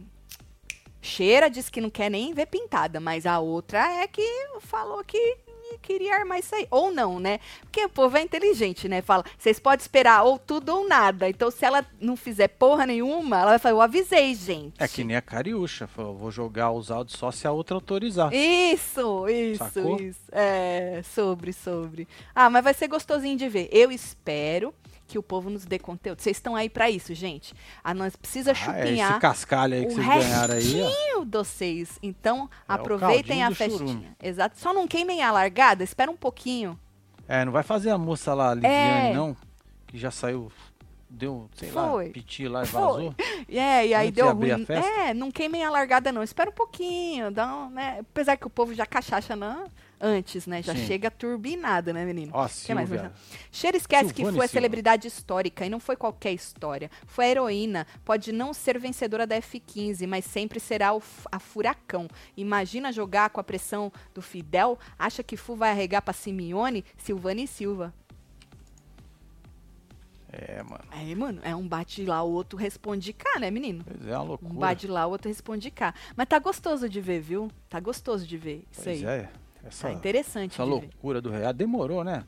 Cheira 1.04 1.50
disse 1.50 1.70
que 1.70 1.80
não 1.80 1.90
quer 1.90 2.10
nem 2.10 2.32
ver 2.32 2.46
pintada, 2.46 2.98
mas 2.98 3.26
a 3.26 3.38
outra 3.38 4.02
é 4.02 4.06
que 4.06 4.22
falou 4.60 5.04
que 5.04 5.38
queria 5.82 6.14
armar 6.14 6.38
isso 6.38 6.54
aí. 6.54 6.66
Ou 6.70 6.92
não, 6.92 7.18
né? 7.20 7.40
Porque 7.62 7.84
o 7.84 7.88
povo 7.88 8.16
é 8.16 8.22
inteligente, 8.22 8.88
né? 8.88 9.02
Fala, 9.02 9.24
vocês 9.38 9.58
podem 9.58 9.82
esperar 9.82 10.22
ou 10.22 10.38
tudo 10.38 10.70
ou 10.70 10.88
nada. 10.88 11.28
Então, 11.28 11.50
se 11.50 11.64
ela 11.64 11.84
não 12.00 12.16
fizer 12.16 12.48
porra 12.48 12.86
nenhuma, 12.86 13.40
ela 13.40 13.50
vai 13.50 13.58
falar, 13.58 13.74
eu 13.74 13.80
avisei, 13.80 14.34
gente. 14.34 14.74
É 14.78 14.88
que 14.88 15.04
nem 15.04 15.16
a 15.16 15.22
Cariúcha. 15.22 15.86
Falou, 15.86 16.16
vou 16.16 16.30
jogar 16.30 16.72
os 16.72 16.90
áudios 16.90 17.18
só 17.18 17.30
se 17.30 17.46
a 17.46 17.52
outra 17.52 17.76
autorizar. 17.76 18.32
Isso, 18.32 19.28
isso, 19.28 19.64
Sacou? 19.64 20.00
isso. 20.00 20.20
É, 20.32 21.02
sobre, 21.04 21.52
sobre. 21.52 22.08
Ah, 22.34 22.48
mas 22.48 22.64
vai 22.64 22.74
ser 22.74 22.88
gostosinho 22.88 23.36
de 23.36 23.48
ver. 23.48 23.68
Eu 23.70 23.90
espero 23.90 24.74
que 25.06 25.18
o 25.18 25.22
povo 25.22 25.50
nos 25.50 25.64
dê 25.64 25.78
conteúdo. 25.78 26.20
Vocês 26.22 26.36
estão 26.36 26.56
aí 26.56 26.68
pra 26.68 26.90
isso, 26.90 27.14
gente. 27.14 27.54
Ah, 27.82 27.92
nós 27.94 28.16
precisa 28.16 28.50
Ah, 28.50 28.52
é 28.52 28.54
chupinhar 28.54 29.10
esse 29.12 29.20
cascalho 29.20 29.74
aí 29.74 29.86
que 29.86 29.92
o 29.92 29.94
vocês 29.96 30.06
ganharam 30.06 30.54
aí, 30.54 30.82
ó. 31.16 31.24
de 31.24 31.30
vocês. 31.38 31.98
Então, 32.02 32.48
É 32.68 32.72
aproveitem 32.72 33.42
a 33.42 33.50
festinha. 33.50 33.78
churume. 33.78 34.08
Exato. 34.22 34.58
Só 34.58 34.72
não 34.72 34.88
queimem 34.88 35.22
a 35.22 35.30
largada, 35.30 35.84
espera 35.84 36.10
um 36.10 36.16
pouquinho. 36.16 36.78
É, 37.28 37.44
não 37.44 37.52
vai 37.52 37.62
fazer 37.62 37.90
a 37.90 37.98
moça 37.98 38.34
lá, 38.34 38.50
a 38.50 38.54
Lidiane, 38.54 39.10
É. 39.10 39.14
não? 39.14 39.36
Que 39.86 39.96
já 39.98 40.10
saiu, 40.10 40.50
deu, 41.08 41.48
sei 41.54 41.70
lá, 41.70 41.88
Foi. 41.90 42.10
piti 42.10 42.48
lá 42.48 42.62
e 42.62 42.66
vazou. 42.66 43.14
É, 43.48 43.86
e 43.86 43.94
aí 43.94 44.10
deu 44.10 44.28
a 44.28 44.32
ruim. 44.32 44.66
É, 44.68 45.12
não 45.14 45.30
queimem 45.30 45.64
a 45.64 45.70
largada, 45.70 46.10
não. 46.10 46.22
Espera 46.22 46.50
um 46.50 46.52
pouquinho, 46.54 47.30
dá 47.30 47.54
um, 47.54 47.70
né? 47.70 47.98
Apesar 48.00 48.36
que 48.36 48.46
o 48.46 48.50
povo 48.50 48.74
já 48.74 48.84
cachaça 48.86 49.36
não, 49.36 49.66
antes, 50.04 50.46
né? 50.46 50.62
Já 50.62 50.74
Sim. 50.74 50.86
chega 50.86 51.10
turbinada, 51.10 51.92
né, 51.92 52.04
menino? 52.04 52.30
Ó, 52.34 52.46
Que 52.46 52.74
mais, 52.74 52.88
Silvia. 52.88 53.12
Cheira 53.50 53.76
esquece 53.76 54.10
que 54.12 54.16
Silvane 54.16 54.36
foi 54.36 54.44
a 54.44 54.48
celebridade 54.48 55.08
histórica 55.08 55.64
e 55.64 55.70
não 55.70 55.80
foi 55.80 55.96
qualquer 55.96 56.32
história. 56.32 56.90
Foi 57.06 57.24
a 57.24 57.28
heroína. 57.30 57.86
Pode 58.04 58.30
não 58.30 58.52
ser 58.52 58.78
vencedora 58.78 59.26
da 59.26 59.36
F15, 59.36 60.06
mas 60.06 60.24
sempre 60.24 60.60
será 60.60 60.90
a 61.32 61.38
furacão. 61.40 62.06
Imagina 62.36 62.92
jogar 62.92 63.30
com 63.30 63.40
a 63.40 63.44
pressão 63.44 63.90
do 64.14 64.20
Fidel? 64.20 64.78
Acha 64.98 65.22
que 65.22 65.36
Fu 65.36 65.56
vai 65.56 65.70
arregar 65.70 66.02
pra 66.02 66.12
Simeone, 66.12 66.84
Silvane 66.98 67.44
e 67.44 67.48
Silva? 67.48 67.94
É, 70.36 70.62
mano. 70.64 70.82
Aí, 70.90 71.14
mano, 71.14 71.40
é 71.44 71.54
um 71.54 71.66
bate 71.66 72.04
lá, 72.04 72.20
o 72.24 72.32
outro 72.32 72.58
responde 72.58 73.12
cá, 73.12 73.38
né, 73.38 73.52
menino? 73.52 73.84
Pois 73.86 74.04
é, 74.04 74.16
uma 74.16 74.24
loucura. 74.24 74.52
Um 74.52 74.56
bate 74.56 74.88
lá, 74.88 75.06
o 75.06 75.10
outro 75.10 75.28
responde 75.28 75.70
cá. 75.70 75.94
Mas 76.16 76.26
tá 76.26 76.40
gostoso 76.40 76.88
de 76.88 77.00
ver, 77.00 77.20
viu? 77.20 77.48
Tá 77.68 77.78
gostoso 77.78 78.26
de 78.26 78.36
ver 78.36 78.64
isso 78.72 78.82
Pois 78.82 79.04
aí. 79.04 79.20
é. 79.20 79.28
Essa, 79.66 79.88
Tá 79.88 79.92
interessante 79.92 80.52
essa 80.54 80.62
de 80.64 80.68
ver. 80.70 80.74
loucura 80.76 81.20
do 81.20 81.30
real 81.30 81.52
demorou, 81.52 82.04
né? 82.04 82.24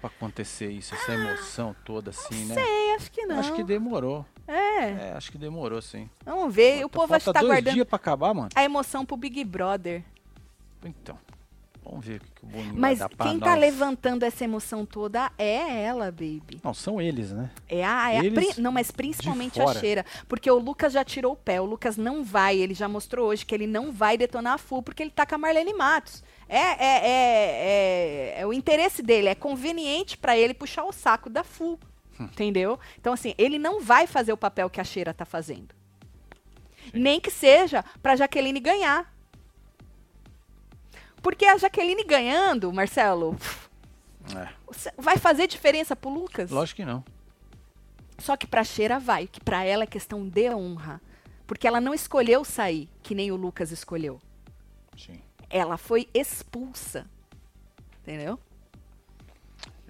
Pra 0.00 0.08
acontecer 0.10 0.70
isso, 0.70 0.94
essa 0.94 1.12
emoção 1.14 1.76
toda 1.84 2.10
assim, 2.10 2.44
né? 2.46 2.54
Sei, 2.54 2.64
sei, 2.64 2.94
acho 2.96 3.10
que 3.12 3.24
não. 3.26 3.38
Acho 3.38 3.52
que 3.54 3.62
demorou. 3.62 4.26
É, 4.48 4.80
É, 5.08 5.12
acho 5.16 5.30
que 5.30 5.38
demorou, 5.38 5.80
sim. 5.80 6.10
vamos 6.24 6.52
ver. 6.52 6.84
O 6.84 6.88
povo 6.88 7.14
acho 7.14 7.26
que 7.26 7.32
tá 7.32 7.38
dois 7.40 7.52
guardando 7.52 7.74
dias 7.74 7.86
pra 7.86 7.96
acabar, 7.96 8.34
mano. 8.34 8.48
a 8.54 8.64
emoção 8.64 9.06
pro 9.06 9.16
Big 9.16 9.44
Brother. 9.44 10.02
Então, 10.84 11.16
vamos 11.84 12.04
ver 12.04 12.16
o 12.16 12.20
que, 12.20 12.44
o 12.44 12.46
Boninho 12.48 12.74
Mas 12.76 12.98
vai 12.98 13.08
dar 13.08 13.16
pra 13.16 13.26
quem 13.26 13.38
nós. 13.38 13.48
tá 13.48 13.54
levantando 13.54 14.24
essa 14.24 14.42
emoção 14.42 14.84
toda 14.84 15.30
é 15.38 15.84
ela, 15.84 16.06
baby. 16.10 16.58
Não, 16.64 16.74
são 16.74 17.00
eles, 17.00 17.30
né? 17.30 17.50
É 17.68 17.84
a, 17.84 18.10
é 18.12 18.18
a 18.18 18.32
pri- 18.32 18.54
não, 18.60 18.72
mas 18.72 18.90
principalmente 18.90 19.60
a 19.62 19.72
cheira. 19.74 20.04
Porque 20.28 20.50
o 20.50 20.58
Lucas 20.58 20.92
já 20.92 21.04
tirou 21.04 21.34
o 21.34 21.36
pé. 21.36 21.60
O 21.60 21.64
Lucas 21.64 21.96
não 21.96 22.24
vai, 22.24 22.56
ele 22.58 22.74
já 22.74 22.88
mostrou 22.88 23.28
hoje 23.28 23.46
que 23.46 23.54
ele 23.54 23.68
não 23.68 23.92
vai 23.92 24.18
detonar 24.18 24.54
a 24.54 24.58
FU 24.58 24.82
porque 24.82 25.00
ele 25.04 25.10
tá 25.12 25.24
com 25.24 25.36
a 25.36 25.38
Marlene 25.38 25.72
Matos. 25.72 26.24
É, 26.54 26.58
é, 26.58 26.84
é, 26.84 28.34
é, 28.36 28.40
é 28.40 28.46
o 28.46 28.52
interesse 28.52 29.02
dele, 29.02 29.28
é 29.28 29.34
conveniente 29.34 30.18
pra 30.18 30.36
ele 30.36 30.52
puxar 30.52 30.84
o 30.84 30.92
saco 30.92 31.30
da 31.30 31.42
FU. 31.42 31.78
Hum. 32.20 32.24
Entendeu? 32.24 32.78
Então, 33.00 33.14
assim, 33.14 33.34
ele 33.38 33.58
não 33.58 33.80
vai 33.80 34.06
fazer 34.06 34.34
o 34.34 34.36
papel 34.36 34.68
que 34.68 34.78
a 34.78 34.84
cheira 34.84 35.14
tá 35.14 35.24
fazendo. 35.24 35.74
Nem 36.92 37.18
que 37.18 37.30
seja 37.30 37.82
pra 38.02 38.16
Jaqueline 38.16 38.60
ganhar. 38.60 39.10
Porque 41.22 41.46
a 41.46 41.56
Jaqueline 41.56 42.04
ganhando, 42.04 42.70
Marcelo, 42.70 43.34
É, 44.36 44.48
vai 44.98 45.16
fazer 45.16 45.46
diferença 45.46 45.96
pro 45.96 46.10
Lucas? 46.10 46.50
lógico 46.50 46.76
que 46.76 46.84
não. 46.84 47.02
Só 48.18 48.36
que 48.36 48.46
pra 48.46 48.62
Cheira 48.62 48.98
vai, 48.98 49.26
que 49.26 49.40
pra 49.40 49.64
ela 49.64 49.84
é 49.84 49.86
questão 49.86 50.28
de 50.28 50.50
honra. 50.50 51.00
Porque 51.46 51.66
ela 51.66 51.80
não 51.80 51.94
escolheu 51.94 52.44
sair, 52.44 52.90
que 53.02 53.14
nem 53.14 53.32
o 53.32 53.36
Lucas 53.36 53.72
escolheu. 53.72 54.20
Sim. 54.96 55.20
Ela 55.52 55.76
foi 55.76 56.08
expulsa. 56.14 57.06
Entendeu? 58.02 58.38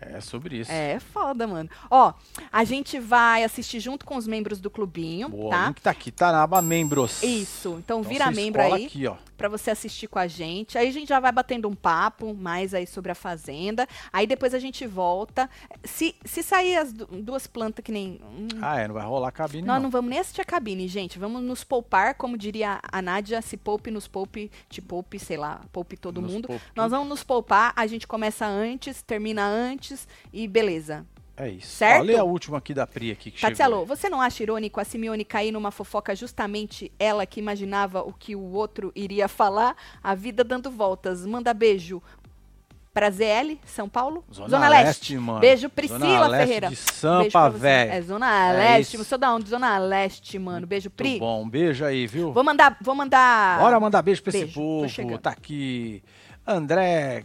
É 0.01 0.21
sobre 0.21 0.59
isso. 0.59 0.73
É 0.73 0.99
foda, 0.99 1.47
mano. 1.47 1.71
Ó, 1.89 2.13
a 2.51 2.65
gente 2.65 2.99
vai 2.99 3.45
assistir 3.45 3.79
junto 3.79 4.05
com 4.05 4.17
os 4.17 4.27
membros 4.27 4.61
do 4.61 4.69
clubinho, 4.69 5.29
Boa, 5.29 5.47
o 5.47 5.51
tá? 5.51 5.67
link 5.69 5.81
tá 5.81 5.91
aqui, 5.93 6.11
tá 6.11 6.33
na 6.33 6.43
aba 6.43 6.61
membros. 6.61 7.23
Isso. 7.23 7.77
Então, 7.79 8.01
Então 8.01 8.03
vira 8.03 8.29
membro 8.33 8.61
aí. 8.61 8.87
aqui, 8.87 9.07
ó. 9.07 9.17
Pra 9.43 9.49
você 9.49 9.73
assistir 9.73 10.07
com 10.07 10.21
a 10.21 10.29
gente. 10.29 10.79
Aí 10.79 10.87
a 10.89 10.93
gente 10.93 11.09
já 11.09 11.19
vai 11.19 11.33
batendo 11.33 11.69
um 11.69 11.75
papo 11.75 12.33
mais 12.33 12.73
aí 12.73 12.87
sobre 12.87 13.11
a 13.11 13.15
fazenda. 13.15 13.89
Aí 14.13 14.25
depois 14.25 14.55
a 14.55 14.59
gente 14.61 14.87
volta. 14.87 15.51
Se, 15.83 16.15
se 16.25 16.45
sair 16.45 16.77
as 16.77 16.93
du- 16.93 17.07
duas 17.07 17.49
plantas 17.49 17.85
que 17.85 17.91
nem. 17.91 18.21
hum, 18.23 18.47
Ah, 18.63 18.79
é, 18.79 18.87
não 18.87 18.95
vai 18.95 19.05
rolar 19.05 19.33
cabine 19.33 19.67
Nós 19.67 19.79
não. 19.79 19.83
não 19.85 19.91
vamos 19.91 20.11
nem 20.11 20.21
assistir 20.21 20.43
a 20.43 20.45
cabine, 20.45 20.87
gente. 20.87 21.19
Vamos 21.19 21.43
nos 21.43 21.65
poupar, 21.65 22.15
como 22.15 22.39
diria 22.39 22.79
a 22.93 23.03
Nádia, 23.03 23.43
se 23.43 23.57
poupe, 23.57 23.91
nos 23.91 24.07
poupe, 24.07 24.49
te 24.71 24.81
poupe, 24.81 25.19
sei 25.19 25.37
lá, 25.37 25.63
poupe 25.73 25.97
todo 25.97 26.21
Nos 26.23 26.33
mundo. 26.33 26.47
poupe 26.47 26.65
Nós 26.77 26.93
vamos 26.93 27.09
nos 27.09 27.25
poupar, 27.25 27.73
a 27.75 27.85
gente 27.89 28.07
começa 28.07 28.47
antes, 28.47 29.03
termina 29.03 29.45
antes 29.45 30.07
e 30.33 30.47
beleza. 30.47 31.05
É 31.43 31.49
isso. 31.49 31.67
Certo? 31.77 32.05
Lê 32.05 32.17
a 32.17 32.23
última 32.23 32.59
aqui 32.59 32.73
da 32.73 32.87
Pri 32.87 33.11
aqui 33.11 33.33
que 33.33 33.41
Tatielo, 33.41 33.81
chegou. 33.81 33.87
você 33.87 34.09
não 34.09 34.21
acha 34.21 34.45
irônico 34.45 34.79
a 34.79 34.85
Simeone 34.85 35.25
cair 35.25 35.51
numa 35.51 35.73
fofoca 35.73 36.15
justamente 36.15 36.93
ela 37.01 37.27
que 37.27 37.41
imaginava 37.41 38.01
o 38.01 38.13
que 38.13 38.37
o 38.37 38.53
outro 38.53 38.93
iria 38.95 39.27
falar? 39.27 39.75
A 40.01 40.15
vida 40.15 40.45
dando 40.45 40.71
voltas. 40.71 41.27
Manda 41.27 41.53
beijo 41.53 42.01
pra 42.95 43.11
ZL, 43.11 43.59
São 43.65 43.89
Paulo. 43.89 44.25
Zona, 44.31 44.69
Leste, 44.69 45.17
mano. 45.17 45.41
Beijo, 45.41 45.69
Priscila 45.69 45.99
Zona 45.99 46.27
Leste 46.29 46.45
Ferreira. 46.47 46.69
de 46.69 46.77
Sampa, 46.77 47.51
velho. 47.51 47.91
É 47.91 48.03
Zona 48.03 48.49
É 48.49 48.53
Leste. 48.53 48.97
Você 48.97 49.15
é 49.15 49.19
da 49.19 49.35
onde? 49.35 49.49
Zona 49.49 49.79
Leste, 49.79 50.39
mano. 50.39 50.65
Beijo, 50.65 50.91
Pri. 50.91 51.09
Muito 51.09 51.21
bom, 51.21 51.49
beijo 51.49 51.85
aí, 51.85 52.07
viu? 52.07 52.33
Vou 52.33 52.45
mandar, 52.45 52.77
vou 52.81 52.95
mandar. 52.95 53.59
Bora 53.59 53.81
mandar 53.81 54.03
beijo 54.03 54.23
pra 54.23 54.31
esse 54.31 54.45
Beijo, 54.45 54.55
tô 54.55 55.03
povo. 55.03 55.19
Tá 55.19 55.31
aqui 55.31 56.05
André, 56.47 57.25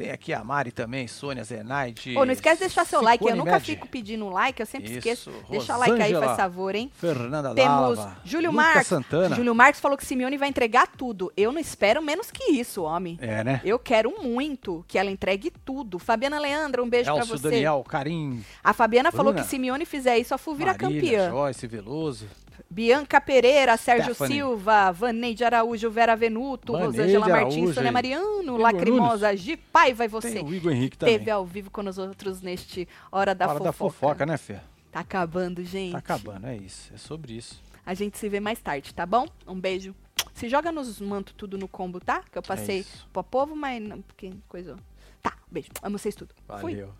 tem 0.00 0.10
aqui 0.10 0.32
a 0.32 0.42
Mari 0.42 0.72
também, 0.72 1.06
Sônia 1.06 1.44
Zenaide. 1.44 2.16
Ô, 2.16 2.24
não 2.24 2.32
esquece 2.32 2.56
de 2.56 2.60
deixar 2.60 2.86
seu 2.86 3.02
like. 3.02 3.22
Eu 3.22 3.36
nunca 3.36 3.52
Med, 3.52 3.64
fico 3.64 3.86
pedindo 3.86 4.30
like, 4.30 4.58
eu 4.58 4.64
sempre 4.64 4.88
Isso, 4.88 4.98
esqueço. 4.98 5.30
Deixa 5.50 5.76
like 5.76 6.00
aí, 6.00 6.14
faz 6.14 6.36
favor, 6.38 6.74
hein? 6.74 6.90
Fernanda 6.94 7.54
Temos 7.54 7.98
Lava, 7.98 8.16
Júlio 8.24 8.50
Lucas 8.50 8.66
Marques. 8.66 8.86
Santana. 8.86 9.36
Júlio 9.36 9.54
Marques 9.54 9.78
falou 9.78 9.98
que 9.98 10.06
Simeone 10.06 10.38
vai 10.38 10.48
entregar 10.48 10.86
tudo. 10.86 11.30
Eu 11.36 11.52
não 11.52 11.60
espero 11.60 12.00
menos 12.00 12.30
que 12.30 12.50
isso, 12.52 12.82
homem. 12.84 13.18
É, 13.20 13.44
né? 13.44 13.60
Eu 13.62 13.78
quero 13.78 14.22
muito 14.22 14.82
que 14.88 14.98
ela 14.98 15.10
entregue 15.10 15.52
tudo. 15.66 15.98
Fabiana 15.98 16.38
Leandra, 16.40 16.82
um 16.82 16.88
beijo 16.88 17.12
pra 17.12 17.20
Elcio 17.20 17.36
você. 17.36 17.50
Daniel, 17.50 17.84
Carim, 17.86 18.42
A 18.64 18.72
Fabiana 18.72 19.12
falou 19.12 19.32
Bruna. 19.34 19.44
que 19.44 19.50
Simeone 19.50 19.84
fizer 19.84 20.16
isso, 20.16 20.32
a 20.34 20.38
Fu 20.38 20.54
vira 20.54 20.72
Marília, 20.72 21.00
campeã. 21.00 21.30
Joyce 21.30 21.66
Veloso. 21.66 22.26
Bianca 22.72 23.20
Pereira, 23.20 23.76
Sérgio 23.76 24.14
Stephanie. 24.14 24.36
Silva, 24.36 24.92
Vaneide 24.92 25.42
Araújo, 25.44 25.90
Vera 25.90 26.14
Venuto, 26.14 26.72
Vaneide 26.72 26.96
Rosângela 26.98 27.28
Martins, 27.28 27.54
Araújo 27.56 27.74
Sônia 27.74 27.88
aí. 27.90 27.92
Mariano, 27.92 28.42
Igor 28.42 28.58
Lacrimosa, 28.58 29.36
Gi 29.36 29.56
Paiva 29.56 30.04
e 30.04 30.08
você. 30.08 30.34
Tem 30.34 30.44
o 30.44 30.54
Igor 30.54 30.70
Henrique 30.72 30.96
também. 30.96 31.18
Teve 31.18 31.30
ao 31.32 31.44
vivo 31.44 31.68
com 31.70 31.80
os 31.82 31.98
outros 31.98 32.40
neste 32.40 32.86
Hora 33.10 33.34
da 33.34 33.46
Hora 33.46 33.54
Fofoca. 33.58 33.64
da 33.64 33.72
fofoca, 33.72 34.26
né, 34.26 34.36
Fê? 34.36 34.58
Tá 34.92 35.00
acabando, 35.00 35.64
gente. 35.64 35.92
Tá 35.92 35.98
acabando, 35.98 36.46
é 36.46 36.56
isso. 36.56 36.92
É 36.94 36.96
sobre 36.96 37.32
isso. 37.32 37.60
A 37.84 37.92
gente 37.92 38.16
se 38.16 38.28
vê 38.28 38.38
mais 38.38 38.60
tarde, 38.60 38.94
tá 38.94 39.04
bom? 39.04 39.26
Um 39.46 39.58
beijo. 39.58 39.92
Se 40.32 40.48
joga 40.48 40.70
nos 40.70 41.00
manto 41.00 41.34
tudo 41.34 41.58
no 41.58 41.66
combo, 41.66 41.98
tá? 41.98 42.22
Que 42.30 42.38
eu 42.38 42.42
passei 42.42 42.80
É 42.80 42.84
pro 43.12 43.24
povo, 43.24 43.56
mas 43.56 43.82
não, 43.82 44.00
porque 44.00 44.32
coisa. 44.48 44.76
Tá, 45.20 45.32
beijo. 45.50 45.70
Amo 45.82 45.98
vocês 45.98 46.14
tudo. 46.14 46.32
Fui. 46.60 46.72
Valeu. 46.74 46.94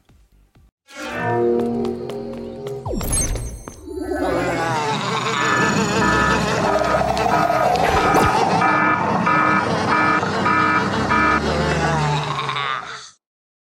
Thank. 7.31 7.70